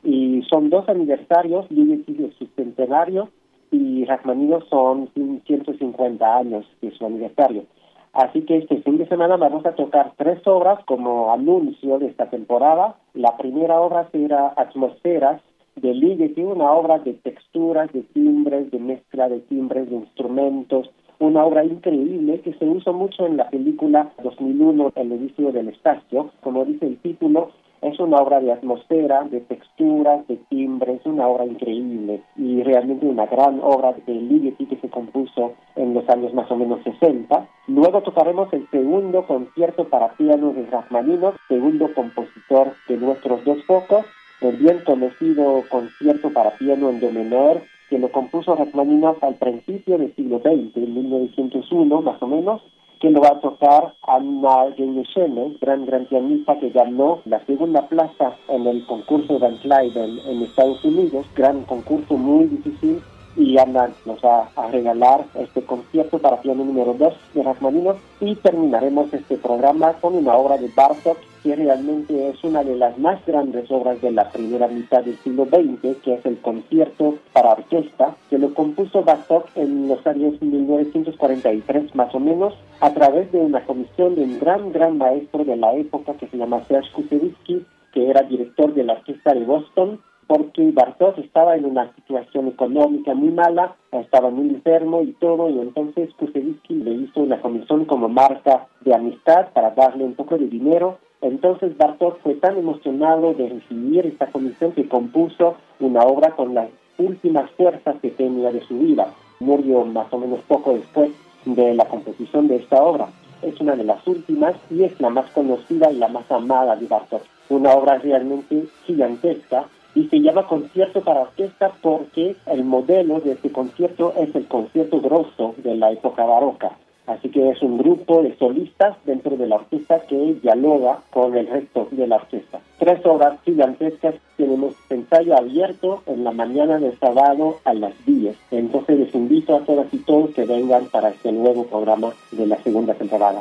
[0.05, 3.31] Y son dos aniversarios, Ligeti es su centenario
[3.71, 7.65] y Rachmaninoff son 150 años de su aniversario.
[8.13, 12.31] Así que este fin de semana vamos a tocar tres obras como anuncio de esta
[12.31, 12.97] temporada.
[13.15, 15.41] La primera obra será Atmosferas
[15.77, 20.91] de Ligeti, una obra de texturas, de timbres, de mezcla de timbres, de instrumentos,
[21.21, 26.31] una obra increíble que se usó mucho en la película 2001, El edificio del espacio.
[26.43, 27.51] Como dice el título,
[27.83, 33.27] es una obra de atmósfera, de texturas, de timbres, una obra increíble y realmente una
[33.27, 37.49] gran obra de Ligeti que se compuso en los años más o menos 60.
[37.69, 44.05] Luego tocaremos el segundo concierto para piano de Rachmaninoff, segundo compositor de nuestros dos focos,
[44.41, 49.99] el bien conocido concierto para piano en do menor que lo compuso Rachmaninoff al principio
[49.99, 52.63] del siglo XX, en 1901 más o menos,
[53.01, 58.37] que lo va a tocar Anna Genyeshene, gran gran pianista que ganó la segunda plaza
[58.49, 63.01] en el concurso Van Clyde en Estados Unidos, gran concurso muy difícil
[63.39, 67.99] y Ana nos va a regalar este concierto para piano número 2 de Rachmaninoff.
[68.21, 72.99] Y terminaremos este programa con una obra de Bartok que realmente es una de las
[72.99, 77.53] más grandes obras de la primera mitad del siglo XX, que es el concierto para
[77.53, 83.39] orquesta, que lo compuso Bartok en los años 1943 más o menos, a través de
[83.39, 87.65] una comisión de un gran, gran maestro de la época que se llama Serge Kusevitsky,
[87.93, 93.15] que era director de la orquesta de Boston, porque Bartok estaba en una situación económica
[93.15, 98.11] muy mala, estaba muy enfermo y todo, y entonces Kusevitsky le hizo una comisión como
[98.11, 100.99] marca de amistad para darle un poco de dinero.
[101.23, 106.69] Entonces Bartok fue tan emocionado de recibir esta comisión que compuso una obra con las
[106.99, 109.15] últimas fuerzas que tenía de su vida.
[109.41, 111.11] Murió más o menos poco después
[111.47, 113.09] de la composición de esta obra.
[113.41, 116.87] Es una de las últimas y es la más conocida y la más amada de
[116.87, 117.23] Bartok.
[117.49, 119.65] Una obra realmente gigantesca
[119.95, 125.01] y se llama concierto para orquesta porque el modelo de este concierto es el concierto
[125.01, 126.77] grosso de la época barroca.
[127.09, 131.47] Así que es un grupo de solistas dentro de la orquesta que dialoga con el
[131.47, 132.61] resto de la orquesta.
[132.79, 138.37] Tres horas gigantescas, tenemos ensayo abierto en la mañana de sábado a las 10.
[138.51, 142.57] Entonces les invito a todas y todos que vengan para este nuevo programa de la
[142.63, 143.41] segunda temporada.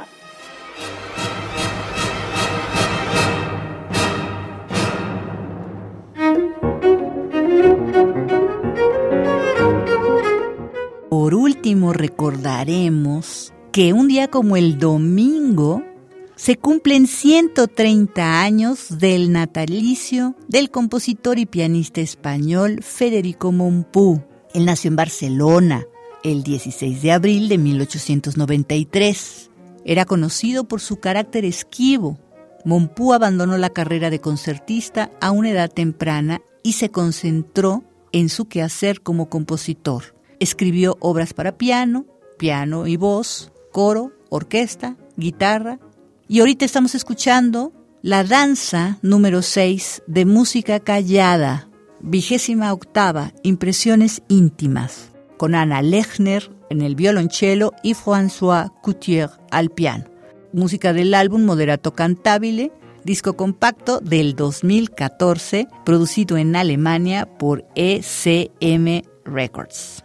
[11.09, 15.81] Por último, recordaremos que un día como el domingo
[16.35, 24.21] se cumplen 130 años del natalicio del compositor y pianista español Federico Mompou.
[24.53, 25.85] Él nació en Barcelona
[26.23, 29.49] el 16 de abril de 1893.
[29.85, 32.19] Era conocido por su carácter esquivo.
[32.65, 38.49] Mompou abandonó la carrera de concertista a una edad temprana y se concentró en su
[38.49, 40.16] quehacer como compositor.
[40.39, 42.05] Escribió obras para piano,
[42.37, 45.79] piano y voz, coro, orquesta, guitarra.
[46.27, 51.67] Y ahorita estamos escuchando la danza número 6 de música callada,
[51.99, 60.05] vigésima octava, impresiones íntimas, con Ana Lechner en el violonchelo y François Coutier al piano.
[60.53, 62.71] Música del álbum Moderato Cantabile,
[63.03, 70.03] disco compacto del 2014, producido en Alemania por ECM Records.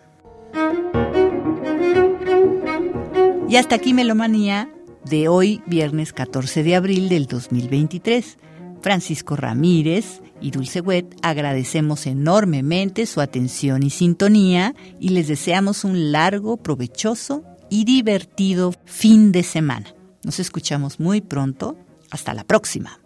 [3.48, 4.70] Y hasta aquí Melomanía
[5.04, 8.38] de hoy, viernes 14 de abril del 2023.
[8.80, 16.12] Francisco Ramírez y Dulce Wet agradecemos enormemente su atención y sintonía y les deseamos un
[16.12, 19.94] largo, provechoso y divertido fin de semana.
[20.24, 21.76] Nos escuchamos muy pronto.
[22.10, 23.00] Hasta la próxima.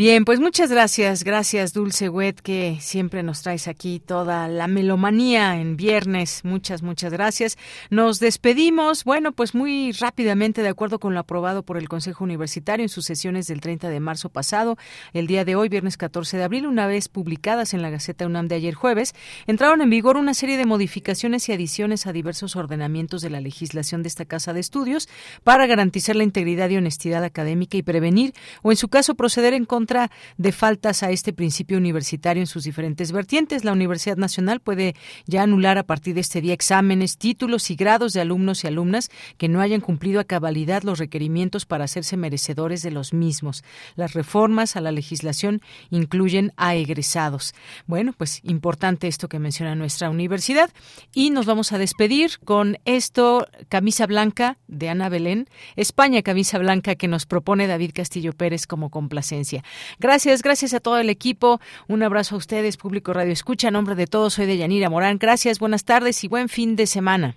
[0.00, 5.60] Bien, pues muchas gracias, gracias Dulce Wet, que siempre nos traes aquí toda la melomanía
[5.60, 6.40] en viernes.
[6.42, 7.58] Muchas, muchas gracias.
[7.90, 12.82] Nos despedimos, bueno, pues muy rápidamente, de acuerdo con lo aprobado por el Consejo Universitario
[12.82, 14.78] en sus sesiones del 30 de marzo pasado,
[15.12, 18.48] el día de hoy, viernes 14 de abril, una vez publicadas en la Gaceta UNAM
[18.48, 19.14] de ayer jueves,
[19.46, 24.02] entraron en vigor una serie de modificaciones y adiciones a diversos ordenamientos de la legislación
[24.02, 25.10] de esta Casa de Estudios
[25.44, 28.32] para garantizar la integridad y honestidad académica y prevenir,
[28.62, 29.89] o en su caso proceder en contra
[30.36, 33.64] de faltas a este principio universitario en sus diferentes vertientes.
[33.64, 34.94] La Universidad Nacional puede
[35.26, 39.10] ya anular a partir de este día exámenes, títulos y grados de alumnos y alumnas
[39.36, 43.64] que no hayan cumplido a cabalidad los requerimientos para hacerse merecedores de los mismos.
[43.96, 45.60] Las reformas a la legislación
[45.90, 47.54] incluyen a egresados.
[47.86, 50.70] Bueno, pues importante esto que menciona nuestra universidad.
[51.14, 56.94] Y nos vamos a despedir con esto, camisa blanca de Ana Belén, España camisa blanca
[56.94, 59.64] que nos propone David Castillo Pérez como complacencia.
[59.98, 61.60] Gracias, gracias a todo el equipo.
[61.88, 63.68] Un abrazo a ustedes, público Radio Escucha.
[63.68, 65.18] A nombre de todos, soy de Yanira Morán.
[65.18, 67.36] Gracias, buenas tardes y buen fin de semana.